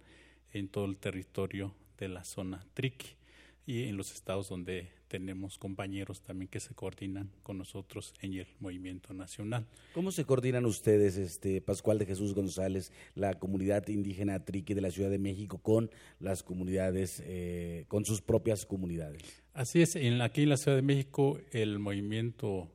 en 0.53 0.69
todo 0.69 0.85
el 0.85 0.99
territorio 0.99 1.75
de 1.97 2.09
la 2.09 2.23
zona 2.25 2.67
Triqui 2.75 3.17
y 3.65 3.85
en 3.85 3.97
los 3.97 4.13
estados 4.13 4.51
donde 4.51 4.91
tenemos 5.09 5.59
compañeros 5.59 6.21
también 6.21 6.49
que 6.49 6.61
se 6.61 6.75
coordinan 6.75 7.31
con 7.43 7.59
nosotros 7.59 8.15
en 8.21 8.35
el 8.35 8.47
movimiento 8.61 9.15
nacional. 9.15 9.67
¿Cómo 9.95 10.11
se 10.11 10.25
coordinan 10.25 10.67
ustedes, 10.67 11.17
este 11.17 11.61
Pascual 11.61 11.99
de 11.99 12.07
Jesús 12.07 12.35
González, 12.35 12.93
la 13.15 13.35
comunidad 13.35 13.87
indígena 13.89 14.45
Triqui 14.45 14.75
de 14.75 14.81
la 14.81 14.91
Ciudad 14.91 15.11
de 15.11 15.19
México 15.19 15.59
con 15.59 15.91
las 16.21 16.43
comunidades, 16.43 17.23
eh, 17.25 17.85
con 17.89 18.05
sus 18.05 18.21
propias 18.21 18.67
comunidades? 18.67 19.43
Así 19.55 19.83
es, 19.83 19.97
en, 19.97 20.21
aquí 20.21 20.43
en 20.43 20.51
la 20.51 20.57
Ciudad 20.57 20.77
de 20.77 20.83
México 20.83 21.39
el 21.53 21.79
movimiento 21.79 22.71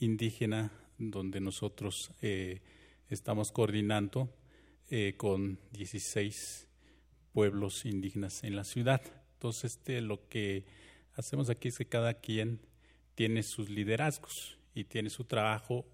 indígena 0.00 0.72
donde 0.98 1.40
nosotros 1.40 2.10
eh, 2.22 2.60
estamos 3.08 3.52
coordinando 3.52 4.28
eh, 4.90 5.14
con 5.16 5.58
16 5.72 6.66
pueblos 7.32 7.84
indígenas 7.84 8.42
en 8.42 8.56
la 8.56 8.64
ciudad. 8.64 9.00
Entonces, 9.34 9.72
este, 9.72 10.00
lo 10.00 10.28
que 10.28 10.64
hacemos 11.18 11.50
aquí 11.50 11.68
es 11.68 11.76
que 11.76 11.84
cada 11.84 12.14
quien 12.14 12.60
tiene 13.16 13.42
sus 13.42 13.68
liderazgos 13.68 14.56
y 14.72 14.84
tiene 14.84 15.10
su 15.10 15.24
trabajo 15.24 15.84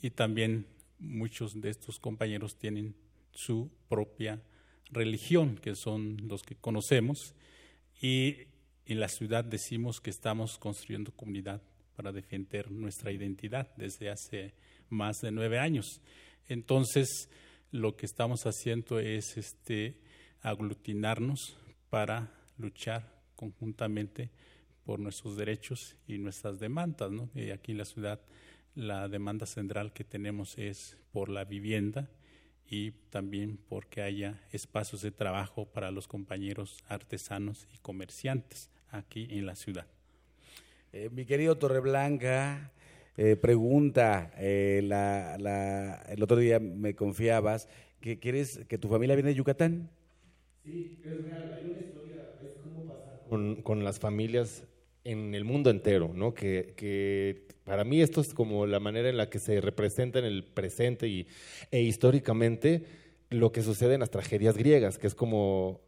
y 0.00 0.10
también 0.10 0.66
muchos 1.00 1.60
de 1.60 1.70
estos 1.70 1.98
compañeros 1.98 2.56
tienen 2.56 2.94
su 3.32 3.70
propia 3.88 4.40
religión, 4.90 5.56
que 5.56 5.74
son 5.74 6.28
los 6.28 6.42
que 6.42 6.54
conocemos, 6.54 7.34
y 8.00 8.36
en 8.86 9.00
la 9.00 9.08
ciudad 9.08 9.44
decimos 9.44 10.00
que 10.00 10.10
estamos 10.10 10.56
construyendo 10.58 11.12
comunidad 11.12 11.60
para 11.96 12.12
defender 12.12 12.70
nuestra 12.70 13.10
identidad 13.10 13.74
desde 13.76 14.08
hace 14.08 14.54
más 14.88 15.16
de 15.20 15.32
nueve 15.32 15.58
años. 15.58 16.00
Entonces, 16.46 17.28
lo 17.72 17.96
que 17.96 18.06
estamos 18.06 18.44
haciendo 18.46 19.00
es 19.00 19.36
este, 19.36 19.98
aglutinarnos 20.40 21.56
para 21.90 22.32
luchar 22.56 23.20
conjuntamente 23.34 24.30
por 24.88 25.00
nuestros 25.00 25.36
derechos 25.36 25.96
y 26.06 26.16
nuestras 26.16 26.58
demandas. 26.58 27.10
¿no? 27.10 27.28
Y 27.34 27.50
aquí 27.50 27.72
en 27.72 27.78
la 27.78 27.84
ciudad 27.84 28.20
la 28.74 29.06
demanda 29.06 29.44
central 29.44 29.92
que 29.92 30.02
tenemos 30.02 30.56
es 30.56 30.96
por 31.12 31.28
la 31.28 31.44
vivienda 31.44 32.08
y 32.66 32.92
también 33.10 33.58
porque 33.68 34.00
haya 34.00 34.40
espacios 34.50 35.02
de 35.02 35.10
trabajo 35.10 35.66
para 35.66 35.90
los 35.90 36.08
compañeros 36.08 36.78
artesanos 36.88 37.68
y 37.70 37.76
comerciantes 37.82 38.70
aquí 38.88 39.28
en 39.30 39.44
la 39.44 39.56
ciudad. 39.56 39.86
Eh, 40.94 41.10
mi 41.12 41.26
querido 41.26 41.58
Torreblanca, 41.58 42.72
eh, 43.18 43.36
pregunta, 43.36 44.32
eh, 44.38 44.80
la, 44.84 46.02
el 46.08 46.22
otro 46.22 46.38
día 46.38 46.60
me 46.60 46.94
confiabas 46.94 47.68
que 48.00 48.18
quieres 48.18 48.64
que 48.66 48.78
tu 48.78 48.88
familia 48.88 49.16
viene 49.16 49.28
de 49.28 49.34
Yucatán. 49.34 49.90
Sí, 50.64 50.98
es 51.04 51.24
real, 51.24 51.58
hay 51.58 51.70
una 51.72 51.78
historia, 51.78 52.30
es 52.42 52.52
cómo 52.62 52.90
pasar 52.90 53.20
con, 53.28 53.60
con 53.60 53.84
las 53.84 53.98
familias 53.98 54.64
en 55.04 55.34
el 55.34 55.44
mundo 55.44 55.70
entero, 55.70 56.12
¿no? 56.14 56.34
Que, 56.34 56.74
que, 56.76 57.46
para 57.64 57.84
mí 57.84 58.00
esto 58.00 58.20
es 58.20 58.34
como 58.34 58.66
la 58.66 58.80
manera 58.80 59.08
en 59.08 59.16
la 59.16 59.28
que 59.28 59.38
se 59.38 59.60
representa 59.60 60.18
en 60.18 60.24
el 60.24 60.44
presente 60.44 61.06
y, 61.08 61.26
e 61.70 61.82
históricamente 61.82 62.84
lo 63.30 63.52
que 63.52 63.62
sucede 63.62 63.94
en 63.94 64.00
las 64.00 64.10
tragedias 64.10 64.56
griegas, 64.56 64.98
que 64.98 65.06
es 65.06 65.14
como 65.14 65.80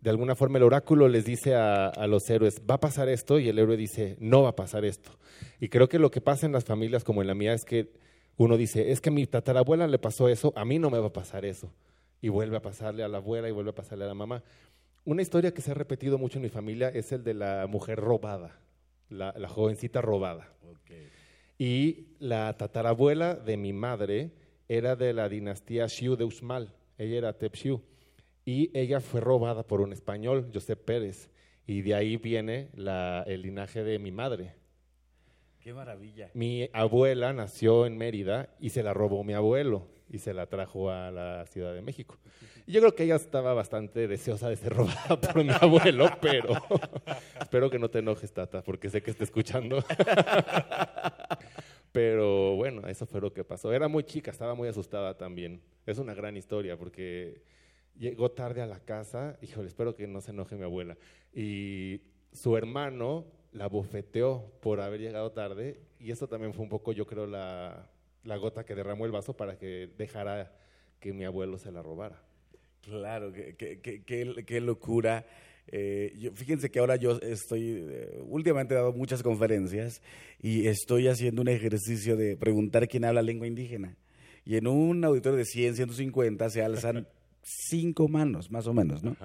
de 0.00 0.10
alguna 0.10 0.36
forma 0.36 0.58
el 0.58 0.64
oráculo 0.64 1.08
les 1.08 1.24
dice 1.24 1.54
a, 1.54 2.06
los 2.06 2.28
héroes, 2.30 2.62
va 2.68 2.76
a 2.76 2.80
pasar 2.80 3.08
esto, 3.08 3.38
y 3.40 3.48
el 3.48 3.58
héroe 3.58 3.76
dice, 3.76 4.16
no 4.20 4.42
va 4.42 4.50
a 4.50 4.56
pasar 4.56 4.84
esto. 4.84 5.10
Y 5.58 5.68
creo 5.68 5.88
que 5.88 5.98
lo 5.98 6.10
que 6.10 6.20
pasa 6.20 6.46
en 6.46 6.52
las 6.52 6.64
familias 6.64 7.02
como 7.02 7.22
en 7.22 7.28
la 7.28 7.34
mía 7.34 7.52
es 7.52 7.64
que 7.64 7.92
uno 8.36 8.56
dice, 8.56 8.92
es 8.92 9.00
que 9.00 9.08
a 9.08 9.12
mi 9.12 9.26
tatarabuela 9.26 9.88
le 9.88 9.98
pasó 9.98 10.28
eso, 10.28 10.52
a 10.54 10.64
mí 10.64 10.78
no 10.78 10.90
me 10.90 10.98
va 10.98 11.08
a 11.08 11.12
pasar 11.12 11.44
eso. 11.44 11.72
Y 12.20 12.28
vuelve 12.28 12.56
a 12.56 12.62
pasarle 12.62 13.02
a 13.02 13.08
la 13.08 13.18
abuela 13.18 13.48
y 13.48 13.52
vuelve 13.52 13.70
a 13.70 13.74
pasarle 13.74 14.04
a 14.04 14.08
la 14.08 14.14
mamá. 14.14 14.42
Una 15.06 15.22
historia 15.22 15.54
que 15.54 15.62
se 15.62 15.70
ha 15.70 15.74
repetido 15.74 16.18
mucho 16.18 16.38
en 16.38 16.42
mi 16.42 16.48
familia 16.48 16.88
es 16.88 17.12
el 17.12 17.22
de 17.22 17.32
la 17.32 17.68
mujer 17.68 18.00
robada, 18.00 18.58
la, 19.08 19.32
jovencita 19.48 20.00
robada. 20.00 20.52
Y 21.56 22.08
la 22.18 22.56
tatarabuela 22.56 23.36
de 23.36 23.56
mi 23.56 23.72
madre 23.72 24.32
era 24.68 24.96
de 24.96 25.12
la 25.12 25.28
dinastía 25.28 25.88
Xiu 25.88 26.16
de 26.16 26.24
Usmal, 26.24 26.74
ella 26.98 27.18
era 27.18 27.38
Tepxiu 27.38 27.82
y 28.44 28.76
ella 28.76 28.98
fue 28.98 29.20
robada 29.20 29.64
por 29.64 29.80
un 29.80 29.92
español, 29.92 30.50
José 30.52 30.74
Pérez, 30.74 31.30
y 31.68 31.82
de 31.82 31.94
ahí 31.94 32.16
viene 32.16 32.70
el 32.74 33.42
linaje 33.42 33.84
de 33.84 34.00
mi 34.00 34.10
madre. 34.10 34.54
Qué 35.60 35.72
maravilla. 35.72 36.32
Mi 36.34 36.68
abuela 36.72 37.32
nació 37.32 37.86
en 37.86 37.96
Mérida 37.96 38.48
y 38.58 38.70
se 38.70 38.82
la 38.82 38.92
robó 38.92 39.22
mi 39.22 39.34
abuelo 39.34 39.86
y 40.10 40.18
se 40.18 40.34
la 40.34 40.46
trajo 40.46 40.90
a 40.90 41.12
la 41.12 41.46
Ciudad 41.46 41.74
de 41.74 41.82
México. 41.82 42.18
Yo 42.66 42.80
creo 42.80 42.94
que 42.94 43.04
ella 43.04 43.16
estaba 43.16 43.54
bastante 43.54 44.08
deseosa 44.08 44.48
de 44.48 44.56
ser 44.56 44.74
robada 44.74 45.20
por 45.20 45.44
mi 45.44 45.52
abuelo, 45.52 46.10
pero 46.20 46.54
espero 47.40 47.70
que 47.70 47.78
no 47.78 47.88
te 47.88 48.00
enojes, 48.00 48.32
Tata, 48.32 48.62
porque 48.62 48.90
sé 48.90 49.02
que 49.02 49.12
está 49.12 49.24
escuchando. 49.24 49.84
pero 51.92 52.56
bueno, 52.56 52.86
eso 52.88 53.06
fue 53.06 53.20
lo 53.20 53.32
que 53.32 53.44
pasó. 53.44 53.72
Era 53.72 53.86
muy 53.88 54.04
chica, 54.04 54.30
estaba 54.30 54.54
muy 54.54 54.68
asustada 54.68 55.16
también. 55.16 55.62
Es 55.86 55.98
una 55.98 56.12
gran 56.14 56.36
historia 56.36 56.76
porque 56.76 57.42
llegó 57.98 58.30
tarde 58.30 58.62
a 58.62 58.66
la 58.66 58.80
casa, 58.80 59.38
híjole, 59.42 59.68
espero 59.68 59.94
que 59.94 60.06
no 60.06 60.20
se 60.20 60.32
enoje 60.32 60.56
mi 60.56 60.64
abuela, 60.64 60.96
y 61.32 62.02
su 62.32 62.56
hermano 62.56 63.24
la 63.52 63.68
bofeteó 63.68 64.52
por 64.60 64.80
haber 64.80 65.00
llegado 65.00 65.32
tarde, 65.32 65.80
y 65.98 66.10
eso 66.10 66.28
también 66.28 66.52
fue 66.52 66.64
un 66.64 66.68
poco, 66.68 66.92
yo 66.92 67.06
creo, 67.06 67.26
la, 67.26 67.88
gota 68.24 68.64
que 68.64 68.74
derramó 68.74 69.06
el 69.06 69.12
vaso 69.12 69.36
para 69.36 69.56
que 69.56 69.88
dejara 69.96 70.52
que 71.00 71.12
mi 71.12 71.24
abuelo 71.24 71.58
se 71.58 71.72
la 71.72 71.82
robara. 71.82 72.22
Claro, 72.88 73.32
qué, 73.32 74.60
locura. 74.60 75.26
Eh, 75.68 76.30
fíjense 76.34 76.70
que 76.70 76.78
ahora 76.78 76.94
yo 76.94 77.18
estoy, 77.20 77.84
eh, 77.88 78.20
últimamente 78.22 78.74
he 78.74 78.76
dado 78.76 78.92
muchas 78.92 79.24
conferencias 79.24 80.00
y 80.40 80.68
estoy 80.68 81.08
haciendo 81.08 81.42
un 81.42 81.48
ejercicio 81.48 82.16
de 82.16 82.36
preguntar 82.36 82.86
quién 82.86 83.04
habla 83.04 83.22
lengua 83.22 83.48
indígena. 83.48 83.96
Y 84.44 84.56
en 84.56 84.68
un 84.68 85.04
auditorio 85.04 85.38
de 85.38 85.44
100, 85.44 85.74
150 85.74 86.48
se 86.50 86.62
alzan 86.62 87.08
cinco 87.42 88.06
manos, 88.06 88.52
más 88.52 88.68
o 88.68 88.72
menos, 88.72 89.02
¿no? 89.02 89.16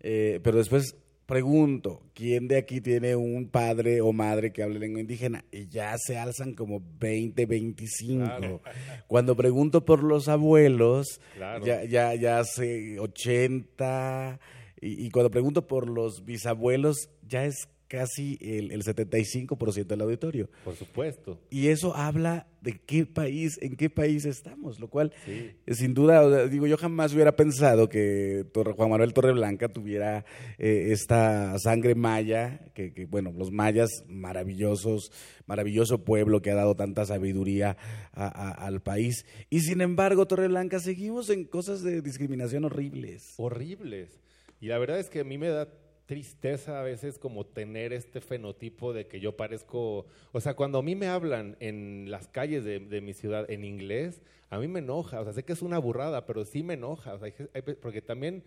Eh, 0.00 0.40
pero 0.42 0.58
después 0.58 0.96
pregunto, 1.28 2.00
¿quién 2.14 2.48
de 2.48 2.56
aquí 2.56 2.80
tiene 2.80 3.14
un 3.14 3.50
padre 3.50 4.00
o 4.00 4.14
madre 4.14 4.50
que 4.50 4.62
hable 4.62 4.78
lengua 4.78 5.02
indígena? 5.02 5.44
Y 5.52 5.68
ya 5.68 5.94
se 5.98 6.16
alzan 6.16 6.54
como 6.54 6.82
20, 6.98 7.44
25. 7.44 8.62
Cuando 9.06 9.36
pregunto 9.36 9.84
por 9.84 10.02
los 10.02 10.28
abuelos, 10.28 11.20
ya, 11.62 11.84
ya, 11.84 12.14
ya 12.14 12.38
hace 12.38 12.98
80. 12.98 14.40
Y, 14.80 15.06
y, 15.06 15.10
cuando 15.10 15.30
pregunto 15.30 15.66
por 15.66 15.86
los 15.86 16.24
bisabuelos, 16.24 17.10
ya 17.20 17.44
es 17.44 17.68
casi 17.88 18.36
el, 18.40 18.70
el 18.70 18.84
75% 18.84 19.86
del 19.86 20.00
auditorio. 20.02 20.48
Por 20.64 20.76
supuesto. 20.76 21.40
Y 21.50 21.68
eso 21.68 21.96
habla 21.96 22.46
de 22.60 22.78
qué 22.86 23.06
país, 23.06 23.56
en 23.62 23.76
qué 23.76 23.88
país 23.88 24.24
estamos, 24.26 24.78
lo 24.78 24.88
cual, 24.88 25.12
eh, 25.26 25.54
sin 25.72 25.94
duda, 25.94 26.22
o 26.22 26.30
sea, 26.30 26.46
digo, 26.48 26.66
yo 26.66 26.76
jamás 26.76 27.14
hubiera 27.14 27.34
pensado 27.34 27.88
que 27.88 28.44
Torre- 28.52 28.72
Juan 28.74 28.90
Manuel 28.90 29.14
Torreblanca 29.14 29.68
tuviera 29.68 30.24
eh, 30.58 30.88
esta 30.90 31.58
sangre 31.60 31.94
maya, 31.94 32.60
que, 32.74 32.92
que, 32.92 33.06
bueno, 33.06 33.32
los 33.32 33.50
mayas, 33.50 33.90
maravillosos, 34.08 35.10
maravilloso 35.46 36.04
pueblo 36.04 36.42
que 36.42 36.50
ha 36.50 36.54
dado 36.54 36.74
tanta 36.74 37.06
sabiduría 37.06 37.76
a- 38.12 38.26
a- 38.26 38.66
al 38.66 38.80
país. 38.82 39.24
Y 39.50 39.60
sin 39.60 39.80
embargo, 39.80 40.26
Torreblanca, 40.26 40.78
seguimos 40.80 41.30
en 41.30 41.44
cosas 41.44 41.82
de 41.82 42.02
discriminación 42.02 42.64
horribles. 42.64 43.34
horribles. 43.38 44.20
Y 44.60 44.66
la 44.66 44.78
verdad 44.78 44.98
es 44.98 45.08
que 45.08 45.20
a 45.20 45.24
mí 45.24 45.38
me 45.38 45.48
da 45.48 45.68
tristeza 46.08 46.80
a 46.80 46.82
veces 46.82 47.18
como 47.18 47.44
tener 47.44 47.92
este 47.92 48.22
fenotipo 48.22 48.94
de 48.94 49.06
que 49.06 49.20
yo 49.20 49.36
parezco, 49.36 50.06
o 50.32 50.40
sea, 50.40 50.54
cuando 50.56 50.78
a 50.78 50.82
mí 50.82 50.96
me 50.96 51.06
hablan 51.06 51.58
en 51.60 52.10
las 52.10 52.28
calles 52.28 52.64
de, 52.64 52.80
mi 53.02 53.12
ciudad 53.12 53.48
en 53.50 53.62
inglés, 53.62 54.22
a 54.48 54.58
mí 54.58 54.68
me 54.68 54.78
enoja, 54.78 55.20
o 55.20 55.24
sea, 55.24 55.34
sé 55.34 55.44
que 55.44 55.52
es 55.52 55.60
una 55.60 55.78
burrada, 55.78 56.24
pero 56.24 56.46
sí 56.46 56.62
me 56.62 56.74
enoja, 56.74 57.12
o 57.12 57.18
sea, 57.18 57.30
ve- 57.52 57.74
porque 57.74 58.00
también 58.00 58.42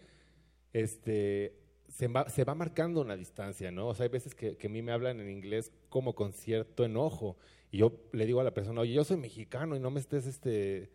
este, 0.73 1.53
se, 1.87 2.07
va, 2.07 2.27
se 2.29 2.43
va 2.45 2.55
marcando 2.55 2.99
una 3.01 3.15
distancia, 3.15 3.71
¿no? 3.71 3.89
O 3.89 3.93
sea, 3.95 4.05
hay 4.05 4.09
veces 4.09 4.33
que, 4.33 4.57
que 4.57 4.65
a 4.67 4.69
mí 4.71 4.81
me 4.81 4.91
hablan 4.91 5.19
en 5.19 5.29
inglés 5.29 5.71
como 5.89 6.15
con 6.15 6.33
cierto 6.33 6.83
enojo, 6.83 7.37
y 7.71 7.77
yo 7.77 7.93
le 8.11 8.25
digo 8.25 8.41
a 8.41 8.43
la 8.43 8.55
persona, 8.55 8.81
oye, 8.81 8.93
yo 8.93 9.03
soy 9.03 9.17
mexicano 9.17 9.75
y 9.75 9.79
no 9.79 9.91
me 9.91 9.99
estés, 9.99 10.25
este, 10.25 10.89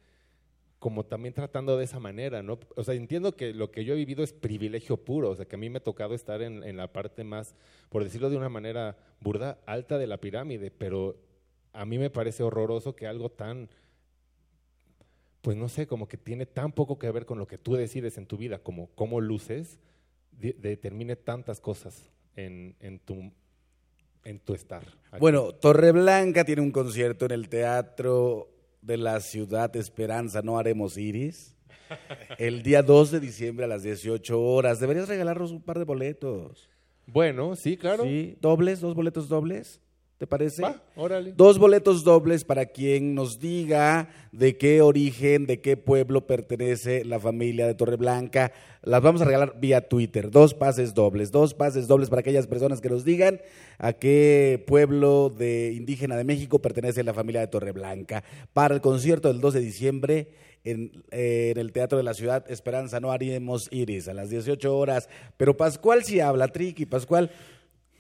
como 0.87 1.05
también 1.05 1.34
tratando 1.34 1.76
de 1.76 1.82
esa 1.82 1.99
manera, 1.99 2.45
¿no? 2.45 2.61
O 2.76 2.84
sea, 2.84 2.95
entiendo 2.95 3.34
que 3.34 3.53
lo 3.53 3.72
que 3.72 3.84
yo 3.84 3.95
he 3.95 3.97
vivido 3.97 4.22
es 4.22 4.32
privilegio 4.32 4.97
puro, 4.97 5.30
o 5.30 5.34
sea, 5.34 5.45
que 5.45 5.57
a 5.57 5.59
mí 5.59 5.68
me 5.68 5.78
ha 5.78 5.82
tocado 5.82 6.14
estar 6.14 6.43
en, 6.43 6.76
la 6.76 6.93
parte 6.93 7.24
más, 7.24 7.57
por 7.89 8.05
decirlo 8.05 8.30
de 8.30 8.37
una 8.37 8.49
manera 8.49 8.97
burda, 9.20 9.59
alta 9.66 9.99
de 9.99 10.07
la 10.07 10.18
pirámide, 10.18 10.70
pero 10.70 11.16
a 11.72 11.84
mí 11.84 11.99
me 11.99 12.09
parece 12.09 12.45
horroroso 12.45 12.95
que 12.95 13.09
algo 13.09 13.32
tan, 13.32 13.68
pues 15.43 15.57
no 15.57 15.68
sé, 15.68 15.89
como 15.89 16.07
que 16.07 16.18
tiene 16.18 16.47
tan 16.47 16.70
poco 16.70 17.01
que 17.01 17.11
ver 17.11 17.26
con 17.26 17.41
lo 17.41 17.49
que 17.49 17.59
tú 17.59 17.74
decides 17.74 18.16
en 18.16 18.26
tu 18.26 18.37
vida, 18.37 18.61
como 18.61 18.87
cómo 18.95 19.20
luces, 19.20 19.80
de- 20.30 20.53
determine 20.53 21.16
tantas 21.16 21.59
cosas 21.59 22.12
en, 22.37 23.01
tu, 23.05 23.32
en 24.22 24.39
tu 24.39 24.55
estar. 24.55 24.84
Bueno, 25.18 25.53
Torreblanca 25.53 26.45
tiene 26.45 26.62
un 26.62 26.70
concierto 26.70 27.24
en 27.24 27.32
el 27.32 27.49
Teatro 27.49 28.53
de 28.87 28.97
la 28.97 29.20
Ciudad 29.20 29.74
Esperanza, 29.76 30.43
no 30.43 30.59
haremos 30.59 30.97
iris. 30.97 31.57
El 32.39 32.62
día 32.62 32.82
2 32.82 33.11
de 33.11 33.20
diciembre 33.20 33.64
a 33.64 33.68
las 33.68 33.82
18 33.82 34.41
horas. 34.41 34.78
Deberías 34.78 35.09
regalarnos 35.09 35.51
un 35.51 35.61
par 35.61 35.78
de 35.78 35.84
boletos. 35.84 36.68
Bueno, 37.07 37.57
sí, 37.57 37.76
claro. 37.76 38.05
¿Sí? 38.05 38.37
¿Dobles? 38.41 38.80
¿Dos 38.80 38.95
boletos 38.95 39.28
dobles? 39.28 39.80
¿Te 40.19 40.27
parece? 40.27 40.62
Va, 40.62 40.83
órale. 40.97 41.35
Dos 41.37 41.59
boletos 41.59 42.03
dobles 42.03 42.43
para 42.43 42.64
quien 42.64 43.14
nos 43.14 43.39
diga 43.39 44.09
de 44.33 44.57
qué 44.57 44.81
origen, 44.81 45.47
de 45.47 45.61
qué 45.61 45.77
pueblo 45.77 46.27
pertenece 46.27 47.05
la 47.05 47.21
familia 47.21 47.67
de 47.67 47.75
Torreblanca. 47.75 48.51
Las 48.83 49.03
vamos 49.03 49.21
a 49.21 49.27
regalar 49.27 49.61
vía 49.61 49.89
Twitter. 49.89 50.31
Dos 50.31 50.55
pases 50.55 50.95
dobles. 50.95 51.33
Dos 51.33 51.53
pases 51.53 51.87
dobles 51.87 52.09
para 52.09 52.21
aquellas 52.21 52.47
personas 52.47 52.81
que 52.81 52.89
nos 52.89 53.05
digan 53.05 53.43
a 53.77 53.93
qué 53.93 54.64
pueblo 54.67 55.29
de 55.29 55.75
indígena 55.77 56.17
de 56.17 56.25
México 56.25 56.61
pertenece 56.61 57.05
la 57.05 57.12
familia 57.12 57.43
de 57.43 57.49
Torreblanca. 57.49 58.25
Para 58.55 58.75
el 58.75 58.81
concierto 58.81 59.29
del 59.29 59.43
2 59.43 59.53
de 59.53 59.61
diciembre 59.61 60.29
en, 60.64 61.05
eh, 61.11 61.53
en 61.55 61.59
el 61.59 61.73
Teatro 61.73 61.99
de 61.99 62.05
la 62.05 62.14
Ciudad 62.14 62.51
Esperanza 62.51 63.01
no 63.01 63.12
haríamos 63.12 63.69
iris 63.71 64.09
a 64.09 64.14
las 64.14 64.31
18 64.31 64.75
horas. 64.75 65.11
Pero 65.37 65.59
Pascual 65.59 66.05
sí 66.05 66.21
habla, 66.21 66.49
Triqui. 66.49 66.87
Pascual, 66.87 67.31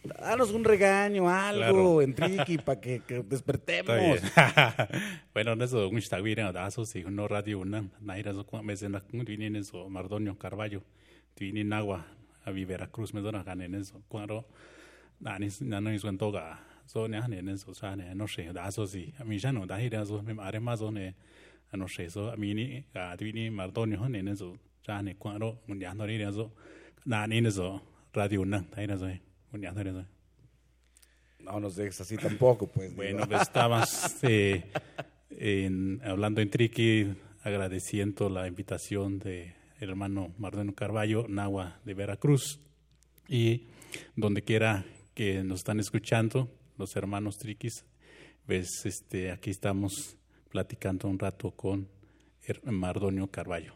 danos 0.08 0.50
un 0.52 0.64
regaño, 0.64 1.28
algo 1.28 1.60
Claro. 1.60 2.02
en 2.02 2.14
Triqui 2.14 2.58
para 2.58 2.80
que, 2.80 3.00
que 3.00 3.22
despertemos. 3.22 4.20
Bueno, 5.34 5.52
eso 5.64 5.88
un 5.88 6.00
staguira 6.00 6.52
da 6.52 6.70
so 6.70 6.84
si 6.86 7.02
no 7.04 7.28
radio 7.28 7.58
una 7.60 7.84
naira 8.00 8.32
so 8.32 8.44
kwa 8.44 8.62
mesen 8.62 8.92
na 8.92 9.00
kun 9.00 9.24
vini 9.24 9.46
eso 9.58 9.88
Mardonio 9.88 10.34
Carballo 10.38 10.82
vini 11.38 11.62
nagua 11.64 12.04
a 12.44 12.50
Veracruz 12.50 13.12
me 13.12 13.20
dona 13.20 13.42
ganen 13.44 13.74
eso 13.74 14.00
cuando 14.08 14.44
na 15.20 15.38
ni 15.38 15.48
na 15.60 15.80
no 15.80 15.90
is 15.90 16.02
toga. 16.18 16.58
So 16.86 17.06
ne 17.08 17.18
hanen 17.20 17.48
eso 17.48 17.74
sa 17.74 17.94
ne 17.96 18.14
no 18.14 18.24
sé 18.26 18.52
da 18.52 18.70
so 18.70 18.86
si 18.86 19.12
a 19.18 19.24
mi 19.24 19.36
ya 19.38 19.52
no 19.52 19.66
da 19.66 19.76
ira 19.80 20.06
so 20.06 20.22
me 20.22 20.34
are 20.40 20.58
más 20.60 20.80
o 20.80 20.90
ne 20.90 21.14
a 21.72 21.76
no 21.76 21.86
sé 21.86 22.10
so 22.10 22.30
a 22.30 22.36
mi 22.36 22.54
ni 22.54 22.84
a 22.94 23.14
vini 23.16 23.50
Mardonio 23.50 23.98
hanen 24.02 24.28
eso 24.28 24.56
ya 24.86 25.02
ne 25.02 25.14
cuando 25.16 25.58
un 25.68 25.78
ya 25.80 25.92
no 25.94 26.04
ira 26.08 26.32
so 26.32 26.52
na 27.04 27.26
ni 27.26 27.38
eso 27.46 27.82
radio 28.14 28.40
una 28.42 28.64
naira 28.74 28.96
so 28.98 29.04
un 29.04 29.12
ya 29.12 29.20
no 31.40 31.60
nos 31.60 31.76
dejes 31.76 32.00
así 32.00 32.16
tampoco, 32.16 32.66
pues. 32.66 32.94
Bueno, 32.94 33.26
pues 33.28 33.42
estabas 33.42 34.18
eh, 34.22 34.64
en- 35.30 36.00
hablando 36.04 36.40
en 36.40 36.50
Triqui, 36.50 37.14
agradeciendo 37.42 38.28
la 38.28 38.48
invitación 38.48 39.18
de 39.18 39.54
el 39.78 39.90
hermano 39.90 40.34
Mardeno 40.38 40.74
Carballo, 40.74 41.26
Nahua 41.28 41.78
de 41.84 41.94
Veracruz. 41.94 42.58
Y 43.28 43.66
donde 44.16 44.42
quiera 44.42 44.84
que 45.14 45.42
nos 45.44 45.60
están 45.60 45.78
escuchando, 45.80 46.50
los 46.78 46.96
hermanos 46.96 47.38
Triquis, 47.38 47.84
pues 48.46 48.68
este, 48.84 49.30
aquí 49.30 49.50
estamos 49.50 50.16
platicando 50.50 51.08
un 51.08 51.18
rato 51.18 51.50
con 51.52 51.88
Mardonio 52.64 53.26
Carballo. 53.28 53.74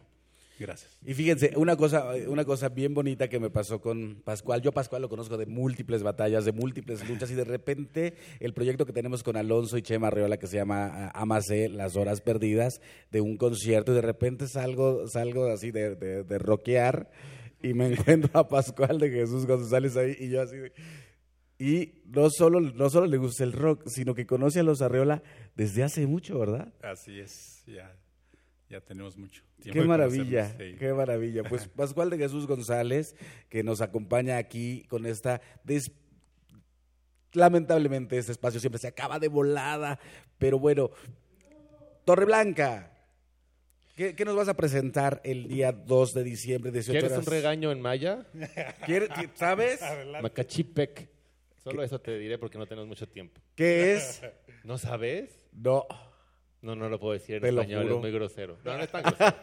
Gracias. 0.60 0.98
Y 1.06 1.14
fíjense, 1.14 1.52
una 1.56 1.74
cosa, 1.74 2.12
una 2.28 2.44
cosa 2.44 2.68
bien 2.68 2.92
bonita 2.92 3.28
que 3.28 3.40
me 3.40 3.48
pasó 3.48 3.80
con 3.80 4.20
Pascual. 4.22 4.60
Yo 4.60 4.72
Pascual 4.72 5.00
lo 5.00 5.08
conozco 5.08 5.38
de 5.38 5.46
múltiples 5.46 6.02
batallas, 6.02 6.44
de 6.44 6.52
múltiples 6.52 7.08
luchas, 7.08 7.30
y 7.30 7.34
de 7.34 7.44
repente 7.44 8.14
el 8.40 8.52
proyecto 8.52 8.84
que 8.84 8.92
tenemos 8.92 9.22
con 9.22 9.36
Alonso 9.38 9.78
y 9.78 9.82
Chema 9.82 10.08
Arreola, 10.08 10.36
que 10.38 10.46
se 10.46 10.58
llama 10.58 10.86
ah, 10.92 11.12
Amase, 11.14 11.70
Las 11.70 11.96
Horas 11.96 12.20
Perdidas, 12.20 12.82
de 13.10 13.22
un 13.22 13.38
concierto, 13.38 13.92
y 13.92 13.94
de 13.94 14.02
repente 14.02 14.46
salgo, 14.48 15.08
salgo 15.08 15.46
así 15.46 15.70
de, 15.70 15.96
de, 15.96 16.24
de 16.24 16.38
rockear 16.38 17.10
y 17.62 17.72
me 17.72 17.86
encuentro 17.92 18.38
a 18.38 18.46
Pascual 18.46 18.98
de 18.98 19.10
Jesús 19.10 19.46
González 19.46 19.96
ahí, 19.96 20.14
y 20.20 20.28
yo 20.28 20.42
así 20.42 20.56
de- 20.56 20.72
Y 21.58 22.02
no 22.04 22.28
solo, 22.30 22.60
no 22.60 22.90
solo 22.90 23.06
le 23.06 23.16
gusta 23.16 23.44
el 23.44 23.52
rock, 23.52 23.84
sino 23.86 24.14
que 24.14 24.26
conoce 24.26 24.60
a 24.60 24.62
los 24.62 24.82
Arreola 24.82 25.22
desde 25.56 25.82
hace 25.82 26.06
mucho, 26.06 26.38
¿verdad? 26.38 26.72
Así 26.82 27.18
es, 27.18 27.62
ya, 27.66 27.94
ya 28.70 28.80
tenemos 28.80 29.16
mucho 29.18 29.42
tiempo. 29.60 29.80
Qué 29.82 29.86
maravilla, 29.86 30.48
sí. 30.56 30.76
qué 30.78 30.92
maravilla. 30.94 31.42
Pues 31.42 31.66
Pascual 31.76 32.08
de 32.08 32.16
Jesús 32.18 32.46
González, 32.46 33.16
que 33.48 33.62
nos 33.62 33.80
acompaña 33.80 34.36
aquí 34.38 34.84
con 34.88 35.04
esta... 35.06 35.40
des- 35.64 35.92
Lamentablemente 37.32 38.18
este 38.18 38.32
espacio 38.32 38.58
siempre 38.58 38.80
se 38.80 38.88
acaba 38.88 39.18
de 39.20 39.28
volada, 39.28 40.00
pero 40.38 40.58
bueno, 40.58 40.90
Torreblanca, 42.04 42.92
¿qué, 43.94 44.16
qué 44.16 44.24
nos 44.24 44.34
vas 44.34 44.48
a 44.48 44.54
presentar 44.54 45.20
el 45.24 45.46
día 45.46 45.70
2 45.70 46.14
de 46.14 46.24
diciembre, 46.24 46.72
18 46.72 46.92
¿Quieres 46.92 47.12
horas? 47.12 47.26
un 47.26 47.32
regaño 47.32 47.70
en 47.70 47.80
maya? 47.80 48.26
¿Quiere- 48.86 49.08
qui- 49.10 49.30
¿Sabes 49.34 49.80
Macachipec. 50.22 51.08
Solo 51.62 51.82
eso 51.84 52.00
te 52.00 52.18
diré 52.18 52.36
porque 52.38 52.58
no 52.58 52.66
tenemos 52.66 52.88
mucho 52.88 53.06
tiempo. 53.08 53.40
qué 53.54 53.92
es? 53.94 54.22
¿No 54.64 54.76
sabes? 54.78 55.46
No. 55.52 55.86
No, 56.62 56.74
no 56.76 56.88
lo 56.88 56.98
puedo 56.98 57.14
decir 57.14 57.36
en 57.36 57.42
Te 57.42 57.52
lo 57.52 57.62
español, 57.62 57.82
juro. 57.84 57.94
es 57.96 58.00
muy 58.02 58.10
grosero. 58.12 58.58
No, 58.64 58.76
no 58.76 58.82
es 58.84 58.90
tan 58.90 59.02
grosero. 59.02 59.36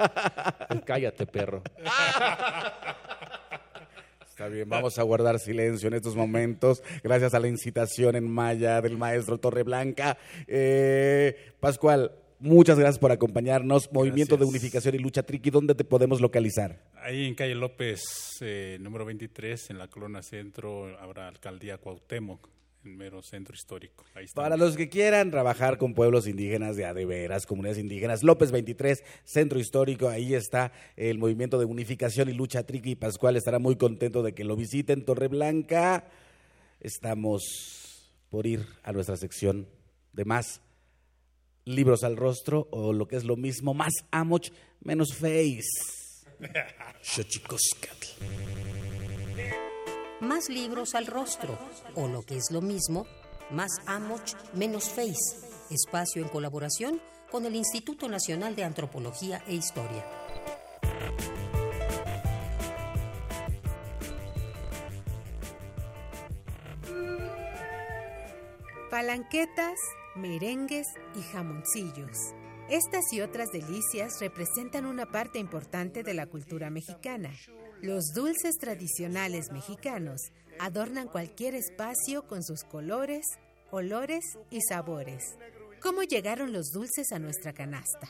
Es 0.70 0.82
cállate, 0.86 1.26
perro. 1.26 1.64
Está 4.28 4.48
bien, 4.50 4.70
vamos 4.70 5.00
a 5.00 5.04
guardar 5.04 5.40
silencio 5.40 5.88
en 5.88 5.96
estos 5.96 6.16
momentos, 6.16 6.84
gracias 7.04 7.34
a 7.34 7.40
la 7.40 7.48
incitación 7.48 8.16
en 8.16 8.30
maya 8.32 8.82
del 8.82 8.96
maestro 8.96 9.40
Torreblanca. 9.40 10.16
Eh, 10.46 11.54
Pascual, 11.60 12.12
muchas 12.40 12.78
gracias 12.78 13.00
por 13.00 13.12
acompañarnos. 13.12 13.92
Movimiento 13.92 14.36
de 14.36 14.42
Gracias. 14.46 14.62
Unificación 14.62 14.94
y 14.96 15.00
Lucha 15.00 15.24
Triqui, 15.24 15.50
¿dónde 15.50 15.74
te 15.74 15.84
podemos 15.86 16.22
localizar? 16.22 16.84
Ahí 17.02 17.26
en 17.26 17.34
calle 17.34 17.56
López, 17.56 18.00
eh, 18.42 18.78
número 18.80 19.06
23, 19.06 19.72
en 19.72 19.80
la 19.80 19.88
Colonia 19.88 20.22
Centro, 20.22 20.96
habrá 21.00 21.28
alcaldía 21.30 21.80
Cuauhtémoc, 21.80 22.48
el 22.88 22.96
mero 22.96 23.22
centro 23.22 23.54
histórico. 23.54 24.06
Ahí 24.16 24.26
está. 24.26 24.42
Para 24.42 24.58
los 24.58 24.78
que 24.78 24.90
quieran 24.90 25.30
trabajar 25.30 25.78
con 25.78 25.94
pueblos 25.94 26.28
indígenas 26.28 26.76
de 26.76 26.86
a 26.86 26.94
de 26.94 27.06
veras, 27.06 27.46
comunidades 27.46 27.80
indígenas, 27.80 28.24
López 28.24 28.52
23, 28.52 29.04
Centro 29.26 29.60
Histórico, 29.60 30.08
ahí 30.08 30.34
está 30.34 30.72
el 30.96 31.18
Movimiento 31.18 31.60
de 31.60 31.66
Unificación 31.66 32.30
y 32.30 32.34
Lucha 32.34 32.64
Triqui. 32.64 32.96
Pascual 32.96 33.36
estará 33.36 33.60
muy 33.60 33.76
contento 33.76 34.24
de 34.24 34.34
que 34.34 34.44
lo 34.44 34.56
visiten. 34.56 35.04
Torreblanca, 35.04 36.06
estamos 36.80 38.12
por 38.30 38.48
ir 38.48 38.66
a 38.84 38.94
nuestra 38.94 39.18
sección 39.18 39.68
de 40.14 40.26
más 40.26 40.62
libros 41.66 42.04
al 42.04 42.16
rostro 42.16 42.68
o 42.72 42.94
lo 42.94 43.08
que 43.08 43.18
es 43.18 43.26
lo 43.26 43.36
mismo, 43.36 43.74
más 43.74 43.94
amoch, 44.12 44.48
menos 44.80 45.14
face. 45.14 45.64
Xochicóscatl. 47.02 48.77
Más 50.20 50.50
libros 50.50 50.96
al 50.96 51.06
rostro, 51.06 51.58
o 51.96 52.08
lo 52.08 52.24
que 52.24 52.38
es 52.38 52.52
lo 52.52 52.62
mismo, 52.62 53.06
más 53.52 53.72
Amoch, 53.86 54.34
menos 54.54 54.90
Face. 54.90 55.48
Espacio 55.70 56.22
en 56.22 56.30
colaboración 56.30 57.02
con 57.32 57.46
el 57.46 57.56
Instituto 57.56 58.08
Nacional 58.08 58.56
de 58.56 58.64
Antropología 58.64 59.44
e 59.48 59.54
Historia. 59.54 60.06
palanquetas, 68.98 69.78
merengues 70.16 70.88
y 71.16 71.22
jamoncillos. 71.22 72.34
Estas 72.68 73.14
y 73.14 73.22
otras 73.22 73.52
delicias 73.52 74.20
representan 74.20 74.88
una 74.88 75.06
parte 75.06 75.38
importante 75.38 76.02
de 76.02 76.16
la 76.16 76.26
cultura 76.26 76.72
mexicana. 76.72 77.30
Los 77.82 78.14
dulces 78.16 78.58
tradicionales 78.58 79.52
mexicanos 79.52 80.32
adornan 80.60 81.08
cualquier 81.08 81.54
espacio 81.54 82.28
con 82.28 82.44
sus 82.44 82.64
colores, 82.64 83.24
olores 83.70 84.24
y 84.50 84.62
sabores. 84.62 85.38
¿Cómo 85.80 86.02
llegaron 86.02 86.54
los 86.54 86.72
dulces 86.72 87.12
a 87.12 87.20
nuestra 87.20 87.54
canasta? 87.54 88.10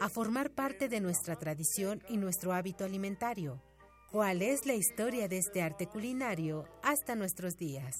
A 0.00 0.08
formar 0.08 0.50
parte 0.50 0.88
de 0.88 1.00
nuestra 1.00 1.36
tradición 1.36 2.02
y 2.08 2.16
nuestro 2.16 2.54
hábito 2.54 2.84
alimentario. 2.84 3.60
¿Cuál 4.10 4.40
es 4.40 4.64
la 4.64 4.74
historia 4.74 5.28
de 5.28 5.38
este 5.38 5.60
arte 5.60 5.86
culinario 5.86 6.64
hasta 6.82 7.14
nuestros 7.14 7.54
días? 7.56 7.94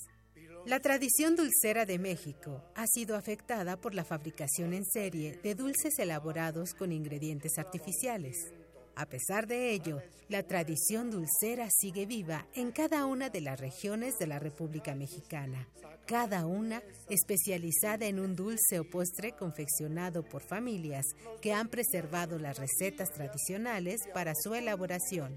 La 0.64 0.80
tradición 0.80 1.36
dulcera 1.36 1.84
de 1.84 1.98
México 1.98 2.62
ha 2.74 2.86
sido 2.86 3.16
afectada 3.16 3.76
por 3.76 3.94
la 3.94 4.04
fabricación 4.04 4.72
en 4.72 4.86
serie 4.86 5.38
de 5.42 5.54
dulces 5.54 5.98
elaborados 5.98 6.72
con 6.72 6.90
ingredientes 6.90 7.58
artificiales. 7.58 8.52
A 8.95 9.07
pesar 9.07 9.47
de 9.47 9.70
ello, 9.70 10.03
la 10.28 10.43
tradición 10.43 11.11
dulcera 11.11 11.68
sigue 11.70 12.07
viva 12.07 12.47
en 12.55 12.72
cada 12.72 13.07
una 13.07 13.30
de 13.30 13.40
las 13.40 13.59
regiones 13.59 14.18
de 14.18 14.26
la 14.26 14.38
República 14.38 14.95
Mexicana, 14.95 15.68
cada 16.07 16.47
una 16.47 16.82
especializada 17.09 18.07
en 18.07 18.20
un 18.20 18.36
dulce 18.36 18.78
o 18.78 18.88
postre 18.88 19.32
confeccionado 19.32 20.22
por 20.22 20.43
familias 20.43 21.07
que 21.40 21.53
han 21.53 21.68
preservado 21.68 22.38
las 22.38 22.59
recetas 22.59 23.11
tradicionales 23.11 24.01
para 24.12 24.34
su 24.34 24.55
elaboración. 24.55 25.36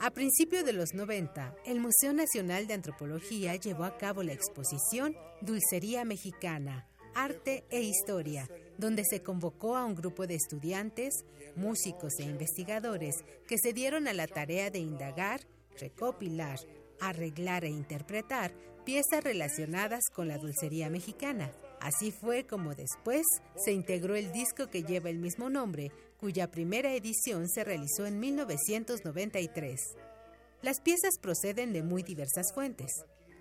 A 0.00 0.10
principios 0.10 0.64
de 0.64 0.72
los 0.72 0.94
90, 0.94 1.54
el 1.64 1.78
Museo 1.78 2.12
Nacional 2.12 2.66
de 2.66 2.74
Antropología 2.74 3.54
llevó 3.54 3.84
a 3.84 3.98
cabo 3.98 4.22
la 4.22 4.32
exposición 4.32 5.16
Dulcería 5.42 6.04
Mexicana, 6.04 6.88
Arte 7.14 7.64
e 7.70 7.82
Historia, 7.82 8.48
donde 8.82 9.04
se 9.04 9.22
convocó 9.22 9.76
a 9.76 9.86
un 9.86 9.94
grupo 9.94 10.26
de 10.26 10.34
estudiantes, 10.34 11.24
músicos 11.54 12.14
e 12.18 12.24
investigadores 12.24 13.14
que 13.46 13.56
se 13.56 13.72
dieron 13.72 14.08
a 14.08 14.12
la 14.12 14.26
tarea 14.26 14.70
de 14.70 14.80
indagar, 14.80 15.40
recopilar, 15.78 16.58
arreglar 17.00 17.64
e 17.64 17.68
interpretar 17.68 18.52
piezas 18.84 19.22
relacionadas 19.22 20.02
con 20.12 20.26
la 20.26 20.36
dulcería 20.36 20.90
mexicana. 20.90 21.52
Así 21.80 22.10
fue 22.10 22.44
como 22.44 22.74
después 22.74 23.22
se 23.56 23.72
integró 23.72 24.16
el 24.16 24.32
disco 24.32 24.68
que 24.68 24.82
lleva 24.82 25.10
el 25.10 25.20
mismo 25.20 25.48
nombre, 25.48 25.92
cuya 26.18 26.50
primera 26.50 26.92
edición 26.92 27.48
se 27.48 27.62
realizó 27.62 28.04
en 28.06 28.18
1993. 28.18 29.80
Las 30.60 30.80
piezas 30.80 31.18
proceden 31.20 31.72
de 31.72 31.84
muy 31.84 32.02
diversas 32.02 32.52
fuentes, 32.52 32.90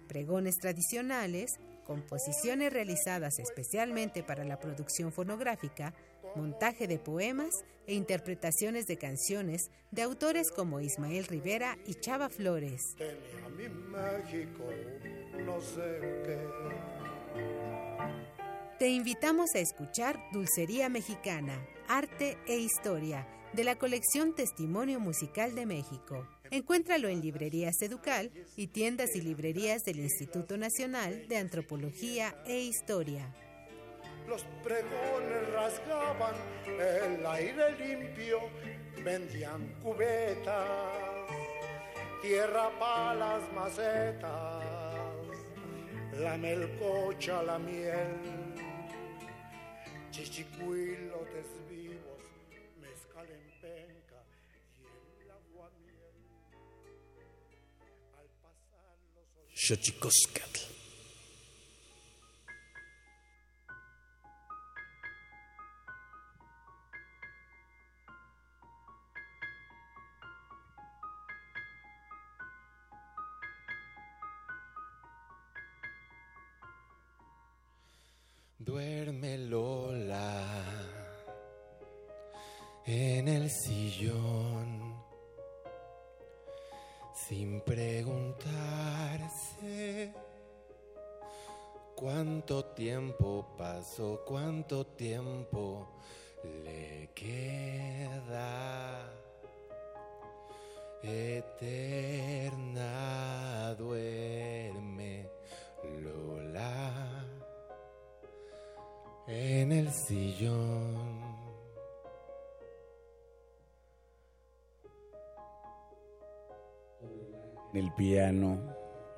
pregones 0.07 0.55
tradicionales, 0.61 1.51
composiciones 1.91 2.71
realizadas 2.71 3.37
especialmente 3.37 4.23
para 4.23 4.45
la 4.45 4.57
producción 4.57 5.11
fonográfica, 5.11 5.93
montaje 6.37 6.87
de 6.87 6.97
poemas 6.97 7.49
e 7.85 7.95
interpretaciones 7.95 8.85
de 8.85 8.95
canciones 8.95 9.69
de 9.91 10.03
autores 10.03 10.51
como 10.51 10.79
Ismael 10.79 11.25
Rivera 11.25 11.77
y 11.85 11.95
Chava 11.95 12.29
Flores. 12.29 12.81
Te 18.79 18.87
invitamos 18.87 19.53
a 19.53 19.59
escuchar 19.59 20.17
Dulcería 20.31 20.87
Mexicana, 20.87 21.61
Arte 21.89 22.37
e 22.47 22.57
Historia, 22.57 23.27
de 23.51 23.65
la 23.65 23.75
colección 23.75 24.33
Testimonio 24.33 25.01
Musical 25.01 25.55
de 25.55 25.65
México. 25.65 26.25
Encuéntralo 26.51 27.07
en 27.07 27.21
librerías 27.21 27.81
Educal 27.81 28.29
y 28.57 28.67
tiendas 28.67 29.15
y 29.15 29.21
librerías 29.21 29.85
del 29.85 29.99
Instituto 29.99 30.57
Nacional 30.57 31.25
de 31.29 31.37
Antropología 31.37 32.35
e 32.45 32.59
Historia. 32.59 33.25
Los 34.27 34.43
pregones 34.61 35.49
rasgaban 35.53 36.35
el 36.67 37.25
aire 37.25 37.71
limpio, 37.79 38.39
vendían 39.01 39.65
cubetas, 39.81 40.67
tierra 42.21 42.69
para 42.77 43.13
las 43.15 43.53
macetas, 43.53 44.65
la 46.19 46.37
melcocha, 46.37 47.41
la 47.43 47.59
miel 47.59 48.41
chichicuilotes 50.11 51.45
vivos, 51.47 51.60
Xochicoscatl. 59.65 60.61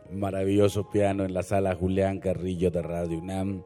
Maravilloso 0.10 0.90
piano 0.90 1.26
en 1.26 1.34
la 1.34 1.44
sala 1.44 1.76
Julián 1.76 2.20
Carrillo 2.20 2.72
de 2.72 2.82
Radio 2.82 3.20
UNAM. 3.20 3.64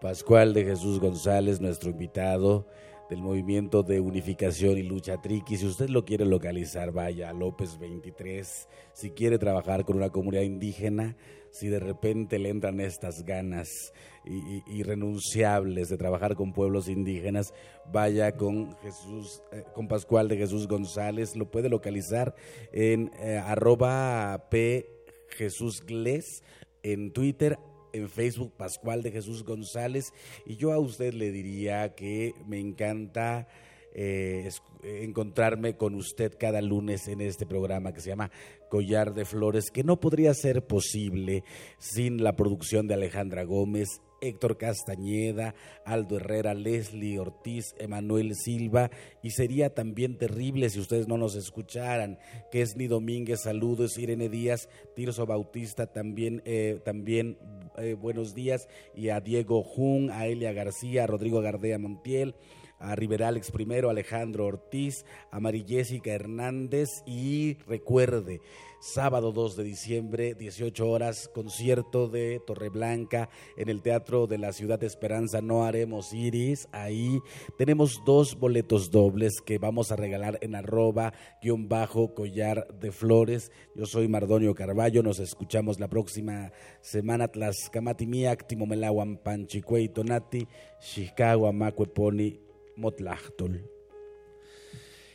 Pascual 0.00 0.52
de 0.54 0.64
Jesús 0.64 0.98
González, 0.98 1.60
nuestro 1.60 1.90
invitado 1.90 2.66
del 3.12 3.20
movimiento 3.20 3.82
de 3.82 4.00
unificación 4.00 4.78
y 4.78 4.82
lucha 4.82 5.20
triqui. 5.20 5.58
Si 5.58 5.66
usted 5.66 5.90
lo 5.90 6.06
quiere 6.06 6.24
localizar, 6.24 6.92
vaya 6.92 7.28
a 7.28 7.34
López 7.34 7.78
23. 7.78 8.68
Si 8.94 9.10
quiere 9.10 9.38
trabajar 9.38 9.84
con 9.84 9.98
una 9.98 10.08
comunidad 10.08 10.44
indígena, 10.44 11.14
si 11.50 11.68
de 11.68 11.78
repente 11.78 12.38
le 12.38 12.48
entran 12.48 12.80
estas 12.80 13.26
ganas 13.26 13.92
irrenunciables 14.24 15.90
de 15.90 15.98
trabajar 15.98 16.36
con 16.36 16.54
pueblos 16.54 16.88
indígenas, 16.88 17.52
vaya 17.92 18.34
con 18.34 18.78
Jesús, 18.78 19.42
eh, 19.52 19.64
con 19.74 19.88
Pascual 19.88 20.28
de 20.28 20.38
Jesús 20.38 20.66
González, 20.66 21.36
lo 21.36 21.50
puede 21.50 21.68
localizar 21.68 22.34
en 22.72 23.10
eh, 23.20 23.36
arroba 23.44 24.46
P 24.50 24.88
Jesús 25.28 25.84
Gles, 25.84 26.42
en 26.82 27.12
Twitter, 27.12 27.58
en 27.92 28.08
Facebook 28.08 28.52
Pascual 28.56 29.02
de 29.02 29.12
Jesús 29.12 29.44
González 29.44 30.12
y 30.46 30.56
yo 30.56 30.72
a 30.72 30.78
usted 30.78 31.14
le 31.14 31.30
diría 31.30 31.94
que 31.94 32.34
me 32.46 32.58
encanta 32.58 33.48
eh, 33.94 34.48
encontrarme 34.82 35.76
con 35.76 35.94
usted 35.94 36.32
cada 36.38 36.62
lunes 36.62 37.08
en 37.08 37.20
este 37.20 37.44
programa 37.44 37.92
que 37.92 38.00
se 38.00 38.08
llama 38.08 38.30
Collar 38.70 39.12
de 39.12 39.26
Flores, 39.26 39.70
que 39.70 39.84
no 39.84 40.00
podría 40.00 40.32
ser 40.32 40.66
posible 40.66 41.44
sin 41.78 42.22
la 42.24 42.34
producción 42.34 42.86
de 42.86 42.94
Alejandra 42.94 43.44
Gómez, 43.44 44.00
Héctor 44.22 44.56
Castañeda, 44.56 45.54
Aldo 45.84 46.16
Herrera, 46.16 46.54
Leslie 46.54 47.18
Ortiz, 47.18 47.74
Emanuel 47.78 48.34
Silva, 48.34 48.90
y 49.22 49.30
sería 49.32 49.74
también 49.74 50.16
terrible 50.16 50.70
si 50.70 50.80
ustedes 50.80 51.08
no 51.08 51.18
nos 51.18 51.34
escucharan. 51.34 52.18
Kesni 52.50 52.86
Domínguez, 52.86 53.42
saludos, 53.42 53.98
Irene 53.98 54.28
Díaz, 54.28 54.68
Tirso 54.94 55.26
Bautista, 55.26 55.86
también, 55.86 56.40
eh, 56.44 56.80
también 56.84 57.36
eh, 57.76 57.94
buenos 57.94 58.34
días, 58.34 58.68
y 58.94 59.08
a 59.08 59.20
Diego 59.20 59.62
Jun, 59.62 60.10
a 60.10 60.26
Elia 60.26 60.52
García, 60.52 61.04
a 61.04 61.06
Rodrigo 61.08 61.40
Gardea 61.40 61.78
Montiel, 61.78 62.34
a 62.82 62.96
Riveralex 62.96 63.50
primero, 63.50 63.88
Alejandro 63.88 64.46
Ortiz, 64.46 65.04
a 65.30 65.40
Jessica 65.66 66.12
Hernández 66.12 66.88
y 67.06 67.54
recuerde, 67.66 68.40
sábado 68.80 69.30
2 69.30 69.56
de 69.56 69.64
diciembre, 69.64 70.34
18 70.34 70.90
horas, 70.90 71.30
concierto 71.32 72.08
de 72.08 72.40
Torreblanca 72.44 73.28
en 73.56 73.68
el 73.68 73.80
Teatro 73.80 74.26
de 74.26 74.38
la 74.38 74.52
Ciudad 74.52 74.80
de 74.80 74.86
Esperanza, 74.86 75.40
no 75.40 75.64
haremos 75.64 76.12
iris, 76.12 76.68
ahí 76.72 77.20
tenemos 77.56 78.02
dos 78.04 78.36
boletos 78.36 78.90
dobles 78.90 79.40
que 79.44 79.58
vamos 79.58 79.92
a 79.92 79.96
regalar 79.96 80.38
en 80.42 80.56
arroba 80.56 81.12
guion 81.40 81.68
bajo 81.68 82.14
collar 82.14 82.66
de 82.80 82.90
flores, 82.90 83.52
yo 83.76 83.86
soy 83.86 84.08
Mardonio 84.08 84.54
Carballo, 84.54 85.02
nos 85.04 85.20
escuchamos 85.20 85.78
la 85.78 85.88
próxima 85.88 86.52
semana, 86.80 87.28
Tlaxcamati 87.28 88.06
Miak, 88.06 88.48
Timomelahuan 88.48 89.18
Panchicuey 89.18 89.88
Tonati, 89.88 90.48
Chicago, 90.80 91.52
Macueponi, 91.52 92.51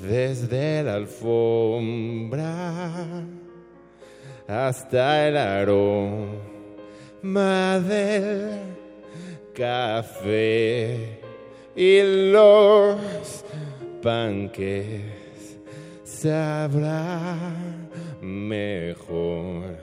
Desde 0.01 0.83
la 0.83 0.93
alfombra 0.95 2.45
hasta 4.47 5.27
el 5.27 5.35
aroma 5.37 6.29
del 7.79 8.59
café 9.53 11.19
y 11.75 12.31
los 12.31 13.43
panques 14.01 15.01
sabrá 16.03 17.35
mejor 18.21 19.77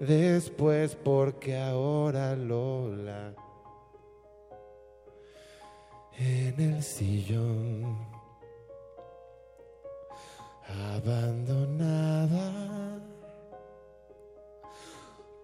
después 0.00 0.96
porque 0.96 1.56
ahora 1.56 2.34
Lola 2.36 3.34
en 6.22 6.60
el 6.60 6.82
sillón. 6.82 7.96
Abandonada 10.94 12.52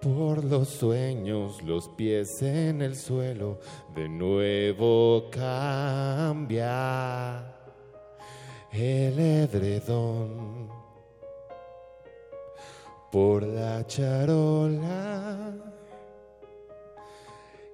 por 0.00 0.44
los 0.44 0.68
sueños, 0.68 1.62
los 1.62 1.88
pies 1.88 2.40
en 2.42 2.82
el 2.82 2.94
suelo, 2.96 3.58
de 3.94 4.08
nuevo 4.08 5.28
cambia 5.30 6.64
el 8.72 9.18
edredón. 9.18 10.68
Por 13.10 13.42
la 13.42 13.86
charola 13.86 15.54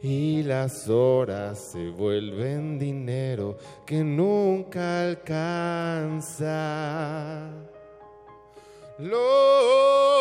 y 0.07 0.42
las 0.42 0.88
horas 0.90 1.59
se 1.72 1.88
vuelven 1.88 2.78
dinero 2.78 3.57
que 3.86 4.05
nunca 4.05 5.00
alcanza. 5.00 6.50
Lola, 8.98 10.12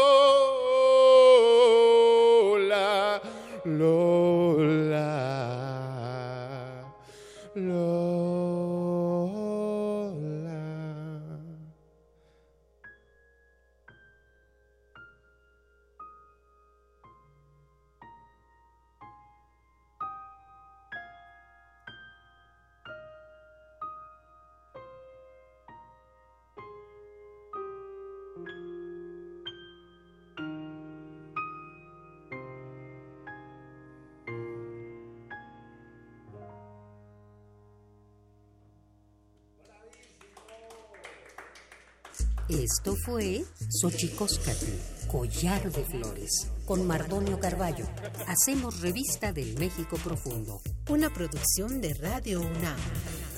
Esto 42.59 42.95
fue 42.95 43.43
Xochicóscatl, 43.81 45.07
Collar 45.07 45.71
de 45.71 45.83
Flores, 45.83 46.51
con 46.65 46.85
Mardonio 46.85 47.39
Carballo. 47.39 47.85
Hacemos 48.27 48.79
revista 48.81 49.33
del 49.33 49.57
México 49.57 49.97
Profundo. 49.97 50.61
Una 50.87 51.11
producción 51.11 51.81
de 51.81 51.95
Radio 51.95 52.41
UNAM. 52.41 52.77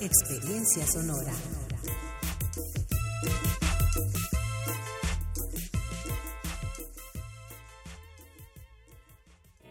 Experiencia 0.00 0.86
sonora. 0.86 1.32